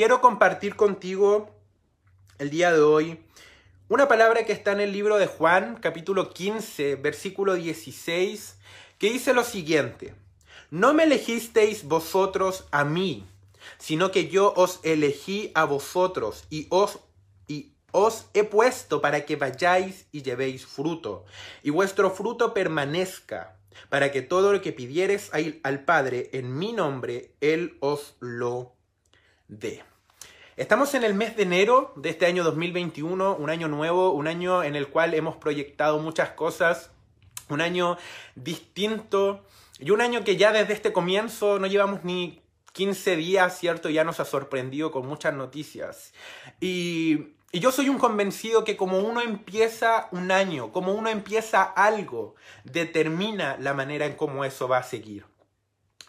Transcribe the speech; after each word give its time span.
quiero 0.00 0.22
compartir 0.22 0.76
contigo 0.76 1.50
el 2.38 2.48
día 2.48 2.72
de 2.72 2.80
hoy 2.80 3.22
una 3.90 4.08
palabra 4.08 4.46
que 4.46 4.54
está 4.54 4.72
en 4.72 4.80
el 4.80 4.92
libro 4.92 5.18
de 5.18 5.26
Juan, 5.26 5.76
capítulo 5.78 6.30
15, 6.30 6.94
versículo 6.94 7.52
16, 7.52 8.56
que 8.96 9.12
dice 9.12 9.34
lo 9.34 9.44
siguiente. 9.44 10.14
No 10.70 10.94
me 10.94 11.02
elegisteis 11.02 11.84
vosotros 11.84 12.64
a 12.70 12.86
mí, 12.86 13.26
sino 13.76 14.10
que 14.10 14.28
yo 14.28 14.54
os 14.56 14.80
elegí 14.84 15.52
a 15.54 15.64
vosotros 15.66 16.44
y 16.48 16.66
os, 16.70 17.00
y 17.46 17.74
os 17.92 18.24
he 18.32 18.44
puesto 18.44 19.02
para 19.02 19.26
que 19.26 19.36
vayáis 19.36 20.06
y 20.12 20.22
llevéis 20.22 20.64
fruto, 20.64 21.26
y 21.62 21.68
vuestro 21.68 22.10
fruto 22.10 22.54
permanezca, 22.54 23.58
para 23.90 24.10
que 24.10 24.22
todo 24.22 24.54
lo 24.54 24.62
que 24.62 24.72
pidieres 24.72 25.30
al 25.62 25.84
Padre 25.84 26.30
en 26.32 26.58
mi 26.58 26.72
nombre, 26.72 27.34
Él 27.42 27.76
os 27.80 28.14
lo 28.18 28.72
dé. 29.46 29.89
Estamos 30.60 30.92
en 30.92 31.04
el 31.04 31.14
mes 31.14 31.36
de 31.36 31.44
enero 31.44 31.94
de 31.96 32.10
este 32.10 32.26
año 32.26 32.44
2021, 32.44 33.34
un 33.34 33.48
año 33.48 33.66
nuevo, 33.66 34.10
un 34.10 34.26
año 34.26 34.62
en 34.62 34.76
el 34.76 34.88
cual 34.88 35.14
hemos 35.14 35.36
proyectado 35.36 35.98
muchas 36.00 36.32
cosas, 36.32 36.90
un 37.48 37.62
año 37.62 37.96
distinto 38.34 39.42
y 39.78 39.90
un 39.90 40.02
año 40.02 40.22
que 40.22 40.36
ya 40.36 40.52
desde 40.52 40.74
este 40.74 40.92
comienzo 40.92 41.58
no 41.58 41.66
llevamos 41.66 42.04
ni 42.04 42.42
15 42.74 43.16
días, 43.16 43.58
¿cierto? 43.58 43.88
Ya 43.88 44.04
nos 44.04 44.20
ha 44.20 44.26
sorprendido 44.26 44.92
con 44.92 45.06
muchas 45.06 45.32
noticias. 45.32 46.12
Y, 46.60 47.28
y 47.52 47.60
yo 47.60 47.72
soy 47.72 47.88
un 47.88 47.96
convencido 47.96 48.62
que 48.62 48.76
como 48.76 48.98
uno 48.98 49.22
empieza 49.22 50.08
un 50.12 50.30
año, 50.30 50.72
como 50.72 50.92
uno 50.92 51.08
empieza 51.08 51.62
algo, 51.62 52.34
determina 52.64 53.56
la 53.58 53.72
manera 53.72 54.04
en 54.04 54.12
cómo 54.12 54.44
eso 54.44 54.68
va 54.68 54.76
a 54.76 54.82
seguir. 54.82 55.24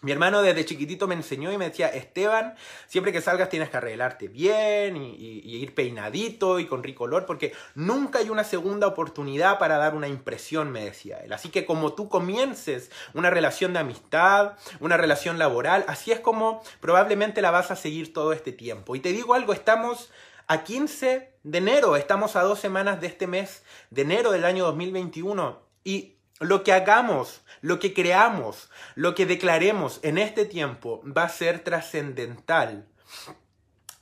Mi 0.02 0.10
hermano 0.10 0.42
desde 0.42 0.64
chiquitito 0.64 1.06
me 1.06 1.14
enseñó 1.14 1.52
y 1.52 1.58
me 1.58 1.66
decía, 1.68 1.86
Esteban, 1.86 2.56
siempre 2.88 3.12
que 3.12 3.20
salgas 3.20 3.48
tienes 3.48 3.70
que 3.70 3.76
arreglarte 3.76 4.26
bien 4.26 4.96
y, 4.96 5.12
ir 5.44 5.76
peinadito 5.76 6.58
y 6.58 6.66
con 6.66 6.82
rico 6.82 7.04
olor, 7.04 7.24
porque 7.24 7.52
nunca 7.76 8.18
hay 8.18 8.28
una 8.28 8.42
segunda 8.42 8.88
oportunidad 8.88 9.60
para 9.60 9.78
dar 9.78 9.94
una 9.94 10.08
impresión, 10.08 10.72
me 10.72 10.84
decía 10.84 11.18
él. 11.18 11.32
Así 11.32 11.50
que 11.50 11.64
como 11.64 11.92
tú 11.92 12.08
comiences 12.08 12.90
una 13.14 13.30
relación 13.30 13.72
de 13.74 13.78
amistad, 13.78 14.54
una 14.80 14.96
relación 14.96 15.38
laboral, 15.38 15.84
así 15.86 16.10
es 16.10 16.18
como 16.18 16.64
probablemente 16.80 17.40
la 17.40 17.52
vas 17.52 17.70
a 17.70 17.76
seguir 17.76 18.12
todo 18.12 18.32
este 18.32 18.50
tiempo. 18.50 18.96
Y 18.96 19.00
te 19.00 19.12
digo 19.12 19.34
algo, 19.34 19.52
estamos 19.52 20.10
a 20.48 20.64
15 20.64 21.32
de 21.44 21.58
enero, 21.58 21.94
estamos 21.94 22.34
a 22.34 22.42
dos 22.42 22.58
semanas 22.58 23.00
de 23.00 23.06
este 23.06 23.28
mes 23.28 23.62
de 23.90 24.02
enero 24.02 24.32
del 24.32 24.44
año 24.44 24.64
2021 24.64 25.62
y 25.84 26.16
lo 26.40 26.64
que 26.64 26.72
hagamos, 26.72 27.41
lo 27.62 27.78
que 27.78 27.94
creamos, 27.94 28.68
lo 28.96 29.14
que 29.14 29.24
declaremos 29.24 30.00
en 30.02 30.18
este 30.18 30.44
tiempo 30.44 31.00
va 31.04 31.22
a 31.24 31.28
ser 31.28 31.64
trascendental 31.64 32.86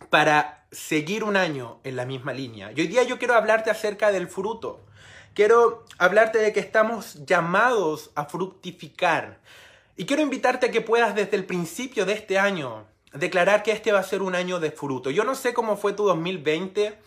para 0.08 0.66
seguir 0.72 1.22
un 1.22 1.36
año 1.36 1.78
en 1.84 1.94
la 1.94 2.06
misma 2.06 2.32
línea. 2.32 2.72
Y 2.74 2.80
hoy 2.80 2.88
día 2.88 3.02
yo 3.04 3.18
quiero 3.18 3.34
hablarte 3.34 3.70
acerca 3.70 4.10
del 4.10 4.28
fruto. 4.28 4.80
Quiero 5.34 5.84
hablarte 5.98 6.38
de 6.38 6.52
que 6.52 6.60
estamos 6.60 7.24
llamados 7.26 8.10
a 8.14 8.24
fructificar. 8.24 9.38
Y 9.96 10.06
quiero 10.06 10.22
invitarte 10.22 10.66
a 10.66 10.70
que 10.70 10.80
puedas 10.80 11.14
desde 11.14 11.36
el 11.36 11.44
principio 11.44 12.06
de 12.06 12.14
este 12.14 12.38
año 12.38 12.86
declarar 13.12 13.62
que 13.62 13.72
este 13.72 13.92
va 13.92 14.00
a 14.00 14.04
ser 14.04 14.22
un 14.22 14.34
año 14.34 14.58
de 14.58 14.70
fruto. 14.70 15.10
Yo 15.10 15.24
no 15.24 15.34
sé 15.34 15.52
cómo 15.52 15.76
fue 15.76 15.92
tu 15.92 16.04
2020. 16.04 16.98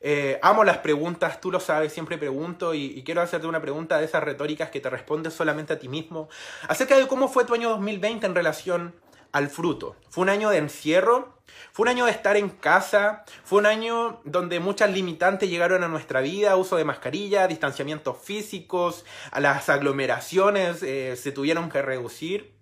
Eh, 0.00 0.38
amo 0.42 0.64
las 0.64 0.78
preguntas, 0.78 1.40
tú 1.40 1.50
lo 1.50 1.60
sabes, 1.60 1.92
siempre 1.92 2.18
pregunto 2.18 2.74
y, 2.74 3.02
quiero 3.04 3.22
hacerte 3.22 3.46
una 3.46 3.60
pregunta 3.60 3.98
de 3.98 4.04
esas 4.04 4.22
retóricas 4.22 4.70
que 4.70 4.80
te 4.80 4.90
respondes 4.90 5.32
solamente 5.32 5.72
a 5.72 5.78
ti 5.78 5.88
mismo, 5.88 6.28
acerca 6.68 6.96
de 6.96 7.06
cómo 7.06 7.28
fue 7.28 7.44
tu 7.44 7.54
año 7.54 7.70
2020 7.70 8.26
en 8.26 8.34
relación 8.34 8.94
al 9.32 9.48
fruto. 9.48 9.96
¿Fue 10.08 10.22
un 10.22 10.28
año 10.28 10.50
de 10.50 10.58
encierro? 10.58 11.36
¿Fue 11.72 11.84
un 11.84 11.88
año 11.88 12.06
de 12.06 12.10
estar 12.10 12.36
en 12.36 12.48
casa? 12.48 13.24
¿Fue 13.44 13.58
un 13.58 13.66
año 13.66 14.20
donde 14.24 14.60
muchas 14.60 14.90
limitantes 14.90 15.48
llegaron 15.48 15.84
a 15.84 15.88
nuestra 15.88 16.20
vida? 16.20 16.56
Uso 16.56 16.76
de 16.76 16.84
mascarilla, 16.84 17.46
distanciamientos 17.46 18.16
físicos, 18.22 19.04
a 19.30 19.40
las 19.40 19.68
aglomeraciones 19.68 20.82
eh, 20.82 21.16
se 21.16 21.32
tuvieron 21.32 21.70
que 21.70 21.82
reducir. 21.82 22.54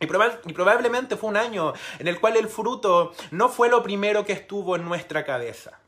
y, 0.00 0.06
probablemente 0.06 1.16
fue 1.16 1.30
un 1.30 1.36
año 1.36 1.72
en 1.98 2.08
el 2.08 2.20
cual 2.20 2.36
el 2.36 2.48
fruto 2.48 3.12
no 3.30 3.48
fue 3.48 3.68
lo 3.68 3.82
primero 3.82 4.24
que 4.24 4.32
estuvo 4.32 4.76
en 4.76 4.84
nuestra 4.84 5.24
cabeza. 5.24 5.80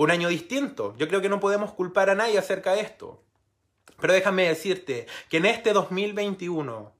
Un 0.00 0.10
año 0.10 0.28
distinto. 0.30 0.94
Yo 0.96 1.08
creo 1.08 1.20
que 1.20 1.28
no 1.28 1.40
podemos 1.40 1.74
culpar 1.74 2.08
a 2.08 2.14
nadie 2.14 2.38
acerca 2.38 2.72
de 2.72 2.80
esto. 2.80 3.22
Pero 4.00 4.14
déjame 4.14 4.48
decirte 4.48 5.06
que 5.28 5.36
en 5.36 5.44
este 5.44 5.74
2021 5.74 6.94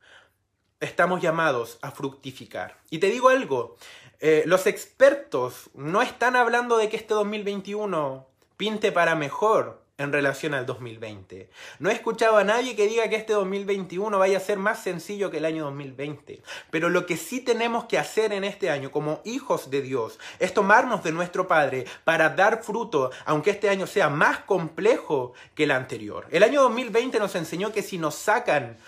estamos 0.80 1.22
llamados 1.22 1.78
a 1.80 1.92
fructificar. 1.92 2.76
Y 2.90 2.98
te 2.98 3.06
digo 3.06 3.30
algo, 3.30 3.78
eh, 4.18 4.42
los 4.44 4.66
expertos 4.66 5.70
no 5.72 6.02
están 6.02 6.36
hablando 6.36 6.76
de 6.76 6.90
que 6.90 6.98
este 6.98 7.14
2021 7.14 8.28
pinte 8.58 8.92
para 8.92 9.14
mejor 9.14 9.82
en 10.00 10.12
relación 10.12 10.54
al 10.54 10.64
2020. 10.64 11.50
No 11.78 11.90
he 11.90 11.92
escuchado 11.92 12.38
a 12.38 12.44
nadie 12.44 12.74
que 12.74 12.86
diga 12.86 13.08
que 13.08 13.16
este 13.16 13.34
2021 13.34 14.18
vaya 14.18 14.38
a 14.38 14.40
ser 14.40 14.58
más 14.58 14.82
sencillo 14.82 15.30
que 15.30 15.36
el 15.36 15.44
año 15.44 15.64
2020. 15.64 16.42
Pero 16.70 16.88
lo 16.88 17.04
que 17.04 17.18
sí 17.18 17.40
tenemos 17.40 17.84
que 17.84 17.98
hacer 17.98 18.32
en 18.32 18.44
este 18.44 18.70
año 18.70 18.90
como 18.90 19.20
hijos 19.24 19.70
de 19.70 19.82
Dios 19.82 20.18
es 20.38 20.54
tomarnos 20.54 21.04
de 21.04 21.12
nuestro 21.12 21.46
Padre 21.46 21.84
para 22.04 22.30
dar 22.30 22.62
fruto, 22.62 23.10
aunque 23.26 23.50
este 23.50 23.68
año 23.68 23.86
sea 23.86 24.08
más 24.08 24.38
complejo 24.38 25.34
que 25.54 25.64
el 25.64 25.70
anterior. 25.70 26.26
El 26.30 26.44
año 26.44 26.62
2020 26.62 27.18
nos 27.18 27.34
enseñó 27.34 27.70
que 27.70 27.82
si 27.82 27.98
nos 27.98 28.14
sacan 28.14 28.78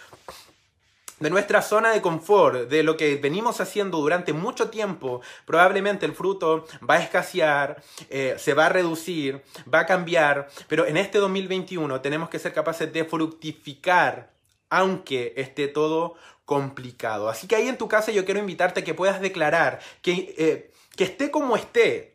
de 1.23 1.31
nuestra 1.31 1.63
zona 1.63 1.91
de 1.91 2.03
confort, 2.03 2.69
de 2.69 2.83
lo 2.83 2.97
que 2.97 3.17
venimos 3.17 3.61
haciendo 3.61 3.99
durante 3.99 4.33
mucho 4.33 4.71
tiempo, 4.71 5.21
probablemente 5.47 6.05
el 6.05 6.15
fruto 6.15 6.67
va 6.89 6.97
a 6.97 7.03
escasear, 7.03 7.83
eh, 8.11 8.35
se 8.39 8.55
va 8.55 8.67
a 8.67 8.69
reducir, 8.69 9.43
va 9.73 9.81
a 9.81 9.87
cambiar, 9.87 10.49
pero 10.69 10.85
en 10.87 10.97
este 10.97 11.19
2021 11.19 12.01
tenemos 12.01 12.29
que 12.29 12.39
ser 12.39 12.53
capaces 12.53 12.93
de 12.93 13.05
fructificar, 13.05 14.33
aunque 14.69 15.33
esté 15.37 15.69
todo 15.69 16.17
complicado. 16.45 17.29
Así 17.29 17.47
que 17.47 17.57
ahí 17.57 17.69
en 17.69 17.79
tu 17.79 17.89
casa 17.89 18.11
yo 18.11 18.25
quiero 18.25 18.41
invitarte 18.41 18.81
a 18.81 18.85
que 18.85 18.95
puedas 18.95 19.21
declarar 19.21 19.79
que, 20.03 20.35
eh, 20.37 20.73
que 20.97 21.05
esté 21.05 21.31
como 21.31 21.57
esté, 21.57 22.12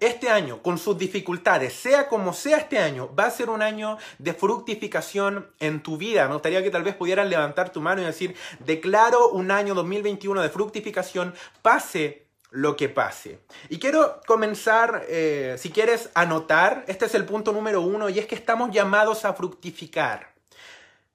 este 0.00 0.28
año, 0.28 0.62
con 0.62 0.78
sus 0.78 0.98
dificultades, 0.98 1.72
sea 1.72 2.08
como 2.08 2.32
sea 2.32 2.58
este 2.58 2.78
año, 2.78 3.14
va 3.14 3.26
a 3.26 3.30
ser 3.30 3.50
un 3.50 3.62
año 3.62 3.98
de 4.18 4.34
fructificación 4.34 5.50
en 5.60 5.82
tu 5.82 5.96
vida. 5.96 6.26
Me 6.26 6.34
gustaría 6.34 6.62
que 6.62 6.70
tal 6.70 6.82
vez 6.82 6.94
pudieran 6.94 7.30
levantar 7.30 7.70
tu 7.70 7.80
mano 7.80 8.02
y 8.02 8.04
decir, 8.04 8.36
declaro 8.60 9.30
un 9.30 9.50
año 9.50 9.74
2021 9.74 10.42
de 10.42 10.48
fructificación, 10.48 11.34
pase 11.62 12.26
lo 12.50 12.76
que 12.76 12.88
pase. 12.88 13.40
Y 13.68 13.78
quiero 13.78 14.20
comenzar, 14.26 15.04
eh, 15.08 15.56
si 15.58 15.70
quieres 15.70 16.10
anotar, 16.14 16.84
este 16.88 17.06
es 17.06 17.14
el 17.14 17.24
punto 17.24 17.52
número 17.52 17.80
uno, 17.80 18.08
y 18.08 18.18
es 18.18 18.26
que 18.26 18.34
estamos 18.34 18.70
llamados 18.70 19.24
a 19.24 19.34
fructificar. 19.34 20.32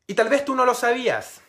Y 0.08 0.14
tal 0.14 0.30
vez 0.30 0.44
tú 0.46 0.56
no 0.56 0.66
lo 0.66 0.74
sabías. 0.74 1.42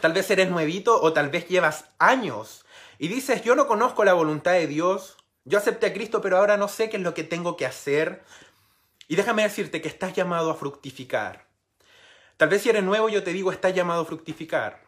Tal 0.00 0.12
vez 0.12 0.30
eres 0.30 0.50
nuevito 0.50 1.00
o 1.00 1.12
tal 1.12 1.30
vez 1.30 1.48
llevas 1.48 1.86
años 1.98 2.66
y 2.98 3.08
dices, 3.08 3.42
yo 3.42 3.54
no 3.54 3.66
conozco 3.66 4.04
la 4.04 4.14
voluntad 4.14 4.52
de 4.52 4.66
Dios, 4.66 5.15
yo 5.46 5.58
acepté 5.58 5.86
a 5.86 5.92
Cristo, 5.92 6.20
pero 6.20 6.36
ahora 6.36 6.56
no 6.56 6.66
sé 6.66 6.90
qué 6.90 6.96
es 6.96 7.02
lo 7.02 7.14
que 7.14 7.24
tengo 7.24 7.56
que 7.56 7.66
hacer. 7.66 8.24
Y 9.08 9.14
déjame 9.14 9.44
decirte 9.44 9.80
que 9.80 9.88
estás 9.88 10.12
llamado 10.12 10.50
a 10.50 10.56
fructificar. 10.56 11.46
Tal 12.36 12.48
vez 12.48 12.62
si 12.62 12.68
eres 12.68 12.82
nuevo, 12.82 13.08
yo 13.08 13.22
te 13.22 13.32
digo, 13.32 13.52
estás 13.52 13.72
llamado 13.72 14.02
a 14.02 14.04
fructificar. 14.04 14.82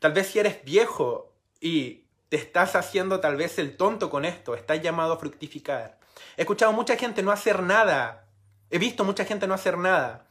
Tal 0.00 0.14
vez 0.14 0.28
si 0.28 0.38
eres 0.38 0.64
viejo 0.64 1.30
y 1.60 2.04
te 2.30 2.36
estás 2.36 2.74
haciendo 2.74 3.20
tal 3.20 3.36
vez 3.36 3.58
el 3.58 3.76
tonto 3.76 4.08
con 4.08 4.24
esto, 4.24 4.54
estás 4.54 4.80
llamado 4.80 5.12
a 5.12 5.18
fructificar. 5.18 5.98
He 6.38 6.42
escuchado 6.42 6.72
mucha 6.72 6.96
gente 6.96 7.22
no 7.22 7.30
hacer 7.30 7.62
nada. 7.62 8.26
He 8.70 8.78
visto 8.78 9.04
mucha 9.04 9.26
gente 9.26 9.46
no 9.46 9.54
hacer 9.54 9.76
nada. 9.76 10.27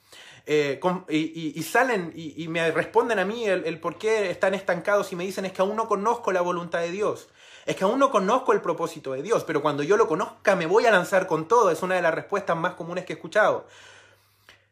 Eh, 0.49 0.79
y, 1.09 1.61
salen 1.63 2.13
y, 2.15 2.47
me 2.47 2.71
responden 2.71 3.19
a 3.19 3.25
mí 3.25 3.45
el, 3.45 3.65
el, 3.65 3.81
por 3.81 3.97
qué 3.97 4.31
están 4.31 4.53
estancados 4.53 5.11
y 5.11 5.17
me 5.17 5.25
dicen 5.25 5.43
es 5.43 5.51
que 5.51 5.61
aún 5.61 5.75
no 5.75 5.89
conozco 5.89 6.31
la 6.31 6.39
voluntad 6.39 6.79
de 6.79 6.91
Dios. 6.91 7.27
Es 7.65 7.75
que 7.75 7.83
aún 7.83 7.99
no 7.99 8.11
conozco 8.11 8.53
el 8.53 8.61
propósito 8.61 9.11
de 9.11 9.21
Dios, 9.21 9.43
pero 9.43 9.61
cuando 9.61 9.83
yo 9.83 9.97
lo 9.97 10.07
conozca 10.07 10.55
me 10.55 10.65
voy 10.65 10.85
a 10.85 10.91
lanzar 10.91 11.27
con 11.27 11.49
todo. 11.49 11.69
Es 11.69 11.83
una 11.83 11.95
de 11.95 12.01
las 12.01 12.15
respuestas 12.15 12.55
más 12.55 12.75
comunes 12.75 13.03
que 13.03 13.11
he 13.11 13.17
escuchado. 13.17 13.67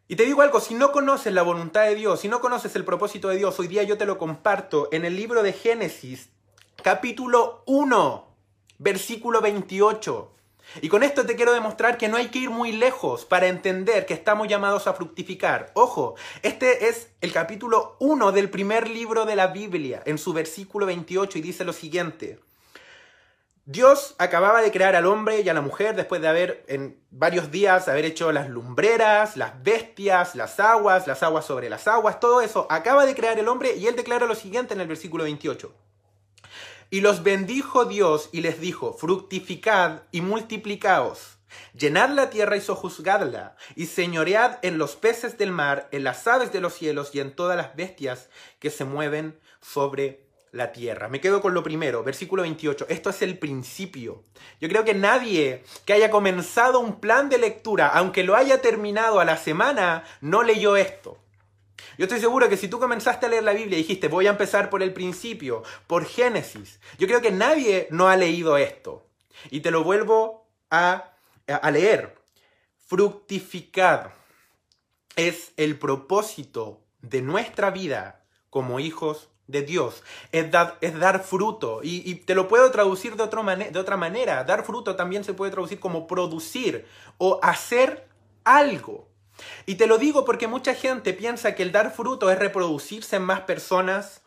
Y 0.07 0.16
te 0.16 0.24
digo 0.24 0.42
algo, 0.42 0.62
si 0.62 0.75
no 0.75 0.94
conoces 0.94 1.33
la 1.33 1.42
voluntad 1.42 1.83
de 1.83 1.95
Dios, 1.95 2.21
si 2.21 2.30
no 2.30 2.39
conoces 2.39 2.74
el 2.78 2.86
propósito 2.86 3.28
de 3.28 3.38
Dios, 3.38 3.60
hoy 3.60 3.68
día 3.68 3.83
yo 3.83 3.98
te 3.98 4.06
lo 4.06 4.18
comparto 4.18 4.88
en 4.94 5.04
el 5.04 5.18
libro 5.18 5.44
de 5.44 5.51
Génesis, 5.51 6.30
capítulo 6.81 7.63
1, 7.66 8.28
versículo 8.78 9.42
28. 9.42 10.35
Y 10.82 10.90
con 10.90 11.04
esto 11.04 11.26
te 11.26 11.36
quiero 11.36 11.54
demostrar 11.54 11.98
que 11.98 12.08
no 12.08 12.18
hay 12.18 12.28
que 12.28 12.40
ir 12.40 12.50
muy 12.50 12.72
lejos 12.72 13.26
para 13.26 13.48
entender 13.48 14.06
que 14.06 14.14
estamos 14.14 14.48
llamados 14.48 14.88
a 14.88 14.94
fructificar. 14.94 15.72
Ojo, 15.74 16.16
este 16.42 16.90
es 16.90 17.10
el 17.22 17.32
capítulo 17.32 17.96
1 18.00 18.32
del 18.32 18.50
primer 18.50 18.90
libro 18.90 19.26
de 19.26 19.36
la 19.36 19.48
Biblia, 19.48 20.02
en 20.06 20.18
su 20.18 20.34
versículo 20.34 20.86
28, 20.86 21.38
y 21.38 21.42
dice 21.42 21.64
lo 21.64 21.74
siguiente. 21.74 22.40
Dios 23.68 24.14
acababa 24.20 24.62
de 24.62 24.72
crear 24.72 24.96
al 24.96 25.08
hombre 25.08 25.42
y 25.42 25.50
a 25.50 25.54
la 25.56 25.62
mujer 25.62 25.96
después 25.96 26.22
de 26.22 26.28
haber 26.28 26.64
en 26.68 27.00
varios 27.10 27.50
días 27.50 27.88
haber 27.88 28.06
hecho 28.06 28.32
las 28.32 28.48
lumbreras, 28.48 29.38
las 29.38 29.64
bestias, 29.64 30.36
las 30.36 30.60
aguas, 30.60 31.08
las 31.08 31.24
aguas 31.24 31.46
sobre 31.46 31.68
las 31.68 31.88
aguas, 31.88 32.20
todo 32.20 32.42
eso. 32.42 32.68
Acaba 32.70 33.08
de 33.08 33.16
crear 33.16 33.40
el 33.40 33.48
hombre 33.48 33.76
y 33.76 33.88
él 33.88 33.96
declara 33.96 34.28
lo 34.28 34.36
siguiente 34.36 34.76
en 34.76 34.82
el 34.82 34.88
versículo 34.88 35.24
28. 35.24 35.74
Y 36.90 37.02
los 37.02 37.24
bendijo 37.24 37.86
Dios 37.86 38.30
y 38.32 38.42
les 38.42 38.60
dijo, 38.60 38.94
fructificad 38.94 40.04
y 40.12 40.22
multiplicaos, 40.22 41.38
llenad 41.74 42.10
la 42.10 42.30
tierra 42.30 42.58
y 42.58 42.62
sojuzgadla, 42.62 43.56
y 43.76 43.88
señoread 43.88 44.60
en 44.62 44.78
los 44.78 44.96
peces 44.96 45.38
del 45.38 45.52
mar, 45.52 45.90
en 45.92 46.04
las 46.04 46.28
aves 46.28 46.52
de 46.52 46.62
los 46.62 46.74
cielos 46.74 47.10
y 47.14 47.20
en 47.20 47.36
todas 47.36 47.58
las 47.58 47.76
bestias 47.76 48.30
que 48.60 48.70
se 48.70 48.86
mueven 48.86 49.40
sobre 49.62 50.26
la 50.52 50.72
tierra. 50.72 51.10
Me 51.10 51.20
quedo 51.20 51.42
con 51.42 51.54
lo 51.54 51.64
primero, 51.64 52.04
versículo 52.04 52.44
28. 52.44 52.86
Esto 52.90 53.10
es 53.10 53.22
el 53.22 53.38
principio. 53.38 54.24
Yo 54.62 54.70
creo 54.70 54.86
que 54.86 54.94
nadie 54.94 55.64
que 55.86 55.94
haya 55.94 56.10
comenzado 56.10 56.80
un 56.80 57.00
plan 57.00 57.30
de 57.30 57.38
lectura, 57.38 57.88
aunque 57.90 58.24
lo 58.24 58.36
haya 58.36 58.62
terminado 58.62 59.20
a 59.20 59.26
la 59.26 59.38
semana, 59.38 60.06
no 60.22 60.44
leyó 60.44 60.78
esto. 60.78 61.18
Yo 61.98 62.06
estoy 62.06 62.19
seguro 62.19 62.50
que 62.50 62.57
si 62.57 62.68
tú 62.68 62.80
comenzaste 62.80 63.25
a 63.25 63.30
leer 63.30 63.44
la 63.44 63.54
Biblia 63.54 63.77
y 63.77 63.81
dijiste, 63.81 64.07
voy 64.07 64.27
a 64.27 64.31
empezar 64.31 64.69
por 64.69 64.83
el 64.83 64.94
principio, 64.94 65.63
por 65.88 66.06
Génesis, 66.06 66.80
yo 66.98 67.07
creo 67.07 67.22
que 67.22 67.31
nadie 67.31 67.88
no 67.92 68.07
ha 68.07 68.18
leído 68.18 68.57
esto. 68.57 69.06
Y 69.50 69.62
te 69.62 69.72
lo 69.72 69.83
vuelvo 69.83 70.48
a, 70.72 71.13
a 71.48 71.72
leer. 71.72 72.16
Fructificad 72.77 74.12
es 75.16 75.54
el 75.57 75.77
propósito 75.80 76.81
de 77.01 77.22
nuestra 77.22 77.72
vida 77.72 78.24
como 78.50 78.80
hijos 78.80 79.30
de 79.48 79.62
Dios. 79.62 80.04
Es, 80.31 80.48
es 80.81 81.00
dar 81.00 81.24
fruto. 81.24 81.81
Y, 81.83 82.16
te 82.16 82.36
lo 82.36 82.48
puedo 82.48 82.69
traducir 82.71 83.16
de, 83.16 83.24
otro 83.24 83.44
de 83.44 83.80
otra 83.80 83.98
manera. 83.98 84.44
Dar 84.44 84.63
fruto 84.66 84.95
también 84.95 85.24
se 85.24 85.33
puede 85.33 85.51
traducir 85.51 85.80
como 85.80 86.07
producir 86.07 86.86
o 87.18 87.39
hacer 87.44 88.07
algo. 88.44 89.10
Y 89.66 89.76
te 89.76 89.88
lo 89.88 89.98
digo 89.98 90.26
porque 90.26 90.48
mucha 90.48 90.74
gente 90.74 91.14
piensa 91.14 91.56
que 91.56 91.64
el 91.64 91.72
dar 91.72 91.92
fruto 91.94 92.30
es 92.30 92.40
reproducirse 92.40 93.18
en 93.18 93.24
más 93.24 93.42
personas, 93.42 94.22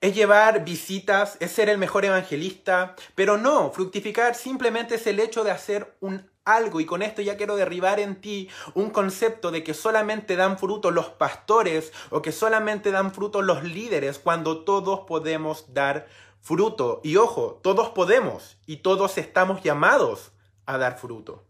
es 0.00 0.14
llevar 0.14 0.64
visitas, 0.64 1.36
es 1.40 1.52
ser 1.52 1.68
el 1.68 1.78
mejor 1.78 2.04
evangelista, 2.04 2.96
pero 3.14 3.36
no, 3.36 3.70
fructificar 3.70 4.34
simplemente 4.34 4.94
es 4.94 5.06
el 5.06 5.20
hecho 5.20 5.44
de 5.44 5.50
hacer 5.50 5.96
un 6.00 6.30
algo 6.44 6.80
y 6.80 6.86
con 6.86 7.02
esto 7.02 7.22
ya 7.22 7.36
quiero 7.36 7.56
derribar 7.56 8.00
en 8.00 8.20
ti 8.20 8.48
un 8.74 8.90
concepto 8.90 9.50
de 9.50 9.62
que 9.62 9.74
solamente 9.74 10.36
dan 10.36 10.58
fruto 10.58 10.90
los 10.90 11.10
pastores 11.10 11.92
o 12.10 12.22
que 12.22 12.32
solamente 12.32 12.90
dan 12.90 13.12
fruto 13.12 13.42
los 13.42 13.62
líderes 13.62 14.18
cuando 14.18 14.64
todos 14.64 15.00
podemos 15.00 15.72
dar 15.74 16.08
fruto. 16.40 17.00
Y 17.04 17.16
ojo, 17.16 17.60
todos 17.62 17.90
podemos 17.90 18.56
y 18.66 18.78
todos 18.78 19.18
estamos 19.18 19.62
llamados 19.62 20.32
a 20.66 20.78
dar 20.78 20.98
fruto. 20.98 21.44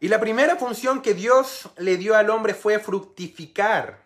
Y 0.00 0.08
la 0.08 0.20
primera 0.20 0.56
función 0.56 1.02
que 1.02 1.14
Dios 1.14 1.68
le 1.76 1.96
dio 1.96 2.16
al 2.16 2.30
hombre 2.30 2.54
fue 2.54 2.78
fructificar, 2.78 4.04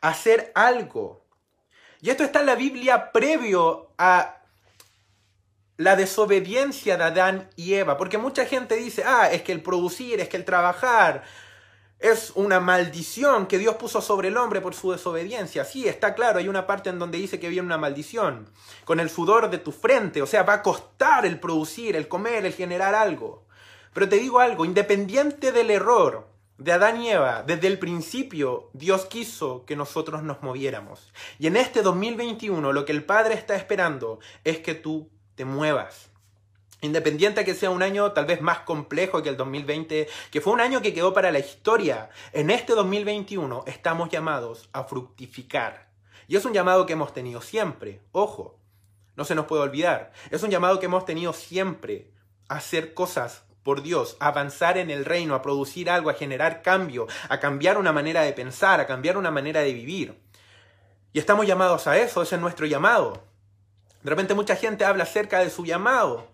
hacer 0.00 0.50
algo. 0.54 1.24
Y 2.00 2.10
esto 2.10 2.24
está 2.24 2.40
en 2.40 2.46
la 2.46 2.54
Biblia 2.54 3.12
previo 3.12 3.90
a 3.96 4.42
la 5.76 5.96
desobediencia 5.96 6.96
de 6.96 7.04
Adán 7.04 7.50
y 7.56 7.74
Eva, 7.74 7.96
porque 7.96 8.18
mucha 8.18 8.46
gente 8.46 8.76
dice, 8.76 9.02
ah, 9.04 9.30
es 9.30 9.42
que 9.42 9.52
el 9.52 9.62
producir, 9.62 10.20
es 10.20 10.28
que 10.28 10.36
el 10.36 10.44
trabajar 10.44 11.24
es 11.98 12.32
una 12.34 12.60
maldición 12.60 13.46
que 13.46 13.58
Dios 13.58 13.76
puso 13.76 14.02
sobre 14.02 14.28
el 14.28 14.36
hombre 14.36 14.60
por 14.60 14.74
su 14.74 14.92
desobediencia. 14.92 15.64
Sí, 15.64 15.88
está 15.88 16.14
claro, 16.14 16.38
hay 16.38 16.48
una 16.48 16.66
parte 16.66 16.90
en 16.90 16.98
donde 16.98 17.18
dice 17.18 17.40
que 17.40 17.48
viene 17.48 17.66
una 17.66 17.78
maldición, 17.78 18.50
con 18.84 19.00
el 19.00 19.08
sudor 19.08 19.48
de 19.50 19.58
tu 19.58 19.72
frente, 19.72 20.20
o 20.20 20.26
sea, 20.26 20.42
va 20.42 20.54
a 20.54 20.62
costar 20.62 21.24
el 21.24 21.40
producir, 21.40 21.96
el 21.96 22.06
comer, 22.06 22.44
el 22.44 22.52
generar 22.52 22.94
algo. 22.94 23.46
Pero 23.94 24.08
te 24.08 24.16
digo 24.16 24.40
algo, 24.40 24.64
independiente 24.64 25.52
del 25.52 25.70
error 25.70 26.26
de 26.58 26.72
Adán 26.72 27.00
y 27.00 27.10
Eva, 27.10 27.44
desde 27.46 27.68
el 27.68 27.78
principio 27.78 28.68
Dios 28.72 29.06
quiso 29.06 29.64
que 29.64 29.76
nosotros 29.76 30.24
nos 30.24 30.42
moviéramos. 30.42 31.12
Y 31.38 31.46
en 31.46 31.56
este 31.56 31.80
2021 31.82 32.72
lo 32.72 32.84
que 32.84 32.90
el 32.90 33.04
Padre 33.04 33.34
está 33.34 33.54
esperando 33.54 34.18
es 34.42 34.58
que 34.58 34.74
tú 34.74 35.10
te 35.36 35.44
muevas. 35.44 36.10
Independiente 36.80 37.44
que 37.44 37.54
sea 37.54 37.70
un 37.70 37.84
año 37.84 38.10
tal 38.12 38.26
vez 38.26 38.40
más 38.40 38.58
complejo 38.60 39.22
que 39.22 39.28
el 39.28 39.36
2020, 39.36 40.08
que 40.32 40.40
fue 40.40 40.52
un 40.52 40.60
año 40.60 40.82
que 40.82 40.92
quedó 40.92 41.14
para 41.14 41.30
la 41.30 41.38
historia, 41.38 42.10
en 42.32 42.50
este 42.50 42.74
2021 42.74 43.62
estamos 43.68 44.10
llamados 44.10 44.68
a 44.72 44.82
fructificar. 44.82 45.88
Y 46.26 46.34
es 46.34 46.44
un 46.44 46.52
llamado 46.52 46.84
que 46.84 46.94
hemos 46.94 47.14
tenido 47.14 47.40
siempre, 47.40 48.02
ojo, 48.10 48.58
no 49.14 49.24
se 49.24 49.36
nos 49.36 49.46
puede 49.46 49.62
olvidar, 49.62 50.12
es 50.32 50.42
un 50.42 50.50
llamado 50.50 50.80
que 50.80 50.86
hemos 50.86 51.04
tenido 51.04 51.32
siempre 51.32 52.10
a 52.48 52.56
hacer 52.56 52.92
cosas 52.92 53.43
por 53.64 53.82
Dios, 53.82 54.16
avanzar 54.20 54.78
en 54.78 54.90
el 54.90 55.04
reino, 55.04 55.34
a 55.34 55.42
producir 55.42 55.90
algo, 55.90 56.10
a 56.10 56.14
generar 56.14 56.62
cambio, 56.62 57.08
a 57.28 57.40
cambiar 57.40 57.78
una 57.78 57.92
manera 57.92 58.22
de 58.22 58.32
pensar, 58.32 58.78
a 58.78 58.86
cambiar 58.86 59.16
una 59.16 59.30
manera 59.30 59.62
de 59.62 59.72
vivir. 59.72 60.22
Y 61.12 61.18
estamos 61.18 61.46
llamados 61.46 61.86
a 61.86 61.98
eso, 61.98 62.22
ese 62.22 62.36
es 62.36 62.40
nuestro 62.40 62.66
llamado. 62.66 63.24
De 64.02 64.10
repente 64.10 64.34
mucha 64.34 64.54
gente 64.54 64.84
habla 64.84 65.04
acerca 65.04 65.38
de 65.38 65.48
su 65.48 65.64
llamado. 65.64 66.28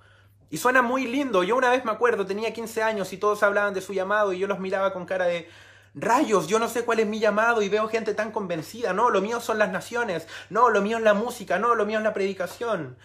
Y 0.50 0.58
suena 0.58 0.82
muy 0.82 1.06
lindo. 1.06 1.44
Yo 1.44 1.56
una 1.56 1.70
vez 1.70 1.84
me 1.84 1.92
acuerdo, 1.92 2.26
tenía 2.26 2.52
15 2.52 2.82
años 2.82 3.12
y 3.12 3.16
todos 3.16 3.44
hablaban 3.44 3.72
de 3.72 3.80
su 3.80 3.92
llamado 3.92 4.32
y 4.32 4.40
yo 4.40 4.48
los 4.48 4.58
miraba 4.58 4.92
con 4.92 5.06
cara 5.06 5.26
de 5.26 5.48
rayos, 5.94 6.46
yo 6.46 6.58
no 6.58 6.68
sé 6.68 6.84
cuál 6.84 7.00
es 7.00 7.06
mi 7.06 7.18
llamado 7.20 7.62
y 7.62 7.68
veo 7.68 7.88
gente 7.88 8.14
tan 8.14 8.32
convencida. 8.32 8.92
No, 8.92 9.10
lo 9.10 9.20
mío 9.20 9.40
son 9.40 9.58
las 9.58 9.70
naciones. 9.70 10.26
No, 10.48 10.68
lo 10.68 10.82
mío 10.82 10.96
es 10.96 11.04
la 11.04 11.14
música. 11.14 11.60
No, 11.60 11.76
lo 11.76 11.86
mío 11.86 11.98
es 11.98 12.04
la 12.04 12.12
predicación. 12.12 12.96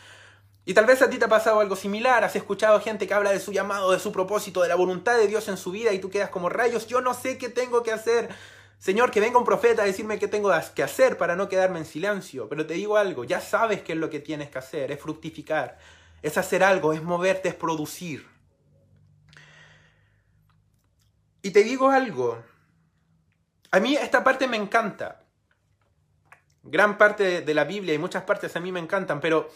Y 0.67 0.73
tal 0.73 0.87
vez 0.87 1.01
a 1.03 1.09
ti 1.09 1.19
te 1.19 1.25
ha 1.25 1.29
pasado 1.29 1.59
algo 1.59 1.75
similar, 1.75 2.23
has 2.23 2.35
escuchado 2.35 2.81
gente 2.81 3.07
que 3.07 3.13
habla 3.13 3.31
de 3.31 3.39
su 3.39 3.51
llamado, 3.51 3.91
de 3.91 3.99
su 3.99 4.11
propósito, 4.11 4.63
de 4.63 4.67
la 4.67 4.75
voluntad 4.75 5.15
de 5.15 5.27
Dios 5.27 5.47
en 5.47 5.57
su 5.57 5.71
vida 5.71 5.93
y 5.93 5.99
tú 5.99 6.09
quedas 6.09 6.31
como 6.31 6.49
rayos, 6.49 6.87
yo 6.87 7.01
no 7.01 7.13
sé 7.13 7.37
qué 7.37 7.49
tengo 7.49 7.83
que 7.83 7.91
hacer. 7.91 8.29
Señor, 8.79 9.11
que 9.11 9.19
venga 9.19 9.37
un 9.37 9.45
profeta 9.45 9.83
a 9.83 9.85
decirme 9.85 10.17
qué 10.17 10.27
tengo 10.27 10.51
que 10.73 10.83
hacer 10.83 11.17
para 11.17 11.35
no 11.35 11.47
quedarme 11.47 11.79
en 11.79 11.85
silencio. 11.85 12.49
Pero 12.49 12.65
te 12.65 12.73
digo 12.73 12.97
algo, 12.97 13.23
ya 13.23 13.41
sabes 13.41 13.81
qué 13.83 13.93
es 13.93 13.99
lo 13.99 14.09
que 14.09 14.19
tienes 14.19 14.49
que 14.49 14.57
hacer, 14.57 14.91
es 14.91 14.99
fructificar, 14.99 15.77
es 16.23 16.37
hacer 16.37 16.63
algo, 16.63 16.93
es 16.93 17.03
moverte, 17.03 17.49
es 17.49 17.55
producir. 17.55 18.27
Y 21.43 21.51
te 21.51 21.63
digo 21.63 21.91
algo, 21.91 22.43
a 23.69 23.79
mí 23.79 23.95
esta 23.95 24.23
parte 24.23 24.47
me 24.47 24.57
encanta. 24.57 25.21
Gran 26.63 26.97
parte 26.97 27.41
de 27.41 27.53
la 27.53 27.65
Biblia 27.65 27.93
y 27.93 27.99
muchas 27.99 28.23
partes 28.23 28.55
a 28.55 28.59
mí 28.59 28.71
me 28.71 28.79
encantan, 28.79 29.19
pero 29.19 29.49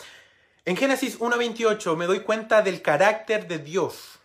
en 0.65 0.77
Génesis 0.77 1.19
1.28 1.19 1.95
me 1.95 2.05
doy 2.05 2.21
cuenta 2.21 2.61
del 2.61 2.81
carácter 2.81 3.47
de 3.47 3.59
Dios, 3.59 4.19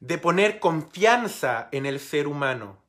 de 0.00 0.18
poner 0.18 0.58
confianza 0.60 1.68
en 1.72 1.86
el 1.86 2.00
ser 2.00 2.26
humano 2.26 2.86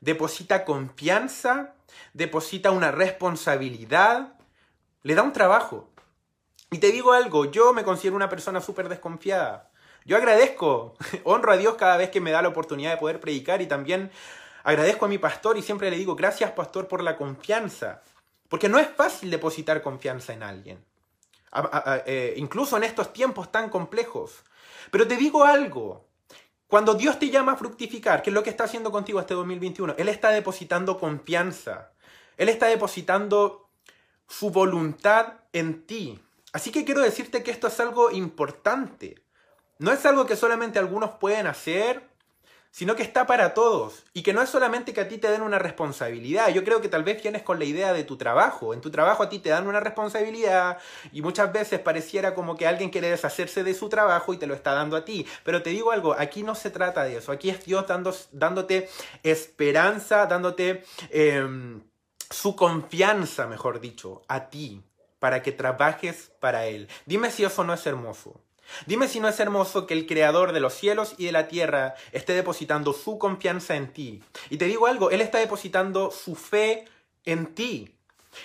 deposita 0.00 0.64
confianza, 0.64 1.74
deposita 2.12 2.70
una 2.70 2.90
responsabilidad, 2.90 4.34
le 5.02 5.14
da 5.14 5.22
un 5.22 5.32
trabajo. 5.32 5.90
Y 6.70 6.78
te 6.78 6.92
digo 6.92 7.12
algo, 7.12 7.46
yo 7.46 7.72
me 7.72 7.84
considero 7.84 8.16
una 8.16 8.28
persona 8.28 8.60
súper 8.60 8.88
desconfiada. 8.88 9.70
Yo 10.04 10.16
agradezco, 10.16 10.94
honro 11.24 11.52
a 11.52 11.56
Dios 11.56 11.74
cada 11.74 11.96
vez 11.96 12.10
que 12.10 12.20
me 12.20 12.30
da 12.30 12.42
la 12.42 12.48
oportunidad 12.48 12.92
de 12.92 12.96
poder 12.98 13.20
predicar 13.20 13.62
y 13.62 13.66
también 13.66 14.10
agradezco 14.64 15.06
a 15.06 15.08
mi 15.08 15.18
pastor 15.18 15.58
y 15.58 15.62
siempre 15.62 15.90
le 15.90 15.96
digo, 15.96 16.16
gracias 16.16 16.52
pastor 16.52 16.88
por 16.88 17.02
la 17.02 17.16
confianza. 17.16 18.02
Porque 18.48 18.68
no 18.68 18.78
es 18.78 18.88
fácil 18.88 19.30
depositar 19.30 19.82
confianza 19.82 20.32
en 20.32 20.44
alguien. 20.44 20.84
Eh, 22.06 22.34
incluso 22.36 22.76
en 22.76 22.84
estos 22.84 23.12
tiempos 23.12 23.50
tan 23.50 23.70
complejos. 23.70 24.44
Pero 24.90 25.06
te 25.06 25.16
digo 25.16 25.44
algo, 25.44 26.06
cuando 26.66 26.94
Dios 26.94 27.18
te 27.18 27.30
llama 27.30 27.52
a 27.52 27.56
fructificar, 27.56 28.22
¿qué 28.22 28.30
es 28.30 28.34
lo 28.34 28.42
que 28.42 28.50
está 28.50 28.64
haciendo 28.64 28.90
contigo 28.90 29.20
este 29.20 29.34
2021? 29.34 29.94
Él 29.98 30.08
está 30.08 30.30
depositando 30.30 30.98
confianza. 30.98 31.92
Él 32.36 32.48
está 32.48 32.66
depositando 32.66 33.70
su 34.28 34.50
voluntad 34.50 35.34
en 35.52 35.86
ti. 35.86 36.20
Así 36.52 36.70
que 36.70 36.84
quiero 36.84 37.00
decirte 37.00 37.42
que 37.42 37.50
esto 37.50 37.68
es 37.68 37.78
algo 37.80 38.10
importante. 38.10 39.22
No 39.78 39.92
es 39.92 40.04
algo 40.06 40.26
que 40.26 40.36
solamente 40.36 40.78
algunos 40.78 41.10
pueden 41.12 41.46
hacer 41.46 42.08
sino 42.76 42.94
que 42.94 43.02
está 43.02 43.26
para 43.26 43.54
todos 43.54 44.04
y 44.12 44.22
que 44.22 44.34
no 44.34 44.42
es 44.42 44.50
solamente 44.50 44.92
que 44.92 45.00
a 45.00 45.08
ti 45.08 45.16
te 45.16 45.30
den 45.30 45.40
una 45.40 45.58
responsabilidad. 45.58 46.50
Yo 46.50 46.62
creo 46.62 46.82
que 46.82 46.90
tal 46.90 47.04
vez 47.04 47.22
vienes 47.22 47.40
con 47.40 47.58
la 47.58 47.64
idea 47.64 47.94
de 47.94 48.04
tu 48.04 48.18
trabajo. 48.18 48.74
En 48.74 48.82
tu 48.82 48.90
trabajo 48.90 49.22
a 49.22 49.30
ti 49.30 49.38
te 49.38 49.48
dan 49.48 49.66
una 49.66 49.80
responsabilidad 49.80 50.76
y 51.10 51.22
muchas 51.22 51.50
veces 51.50 51.80
pareciera 51.80 52.34
como 52.34 52.54
que 52.54 52.66
alguien 52.66 52.90
quiere 52.90 53.08
deshacerse 53.08 53.64
de 53.64 53.72
su 53.72 53.88
trabajo 53.88 54.34
y 54.34 54.36
te 54.36 54.46
lo 54.46 54.52
está 54.52 54.74
dando 54.74 54.94
a 54.94 55.06
ti. 55.06 55.26
Pero 55.42 55.62
te 55.62 55.70
digo 55.70 55.90
algo, 55.90 56.14
aquí 56.18 56.42
no 56.42 56.54
se 56.54 56.68
trata 56.68 57.04
de 57.04 57.16
eso. 57.16 57.32
Aquí 57.32 57.48
es 57.48 57.64
Dios 57.64 57.86
dándote 58.30 58.90
esperanza, 59.22 60.26
dándote 60.26 60.84
em, 61.08 61.80
su 62.28 62.56
confianza, 62.56 63.46
mejor 63.46 63.80
dicho, 63.80 64.20
a 64.28 64.50
ti, 64.50 64.82
para 65.18 65.40
que 65.40 65.52
trabajes 65.52 66.30
para 66.40 66.66
Él. 66.66 66.88
Dime 67.06 67.30
si 67.30 67.42
eso 67.42 67.64
no 67.64 67.72
es 67.72 67.86
hermoso. 67.86 68.45
Dime 68.86 69.08
si 69.08 69.20
no 69.20 69.28
es 69.28 69.38
hermoso 69.40 69.86
que 69.86 69.94
el 69.94 70.06
creador 70.06 70.52
de 70.52 70.60
los 70.60 70.74
cielos 70.74 71.14
y 71.18 71.26
de 71.26 71.32
la 71.32 71.48
tierra 71.48 71.94
esté 72.12 72.34
depositando 72.34 72.92
su 72.92 73.18
confianza 73.18 73.76
en 73.76 73.92
ti. 73.92 74.22
Y 74.50 74.58
te 74.58 74.66
digo 74.66 74.86
algo, 74.86 75.10
Él 75.10 75.20
está 75.20 75.38
depositando 75.38 76.10
su 76.10 76.34
fe 76.34 76.84
en 77.24 77.54
ti. 77.54 77.96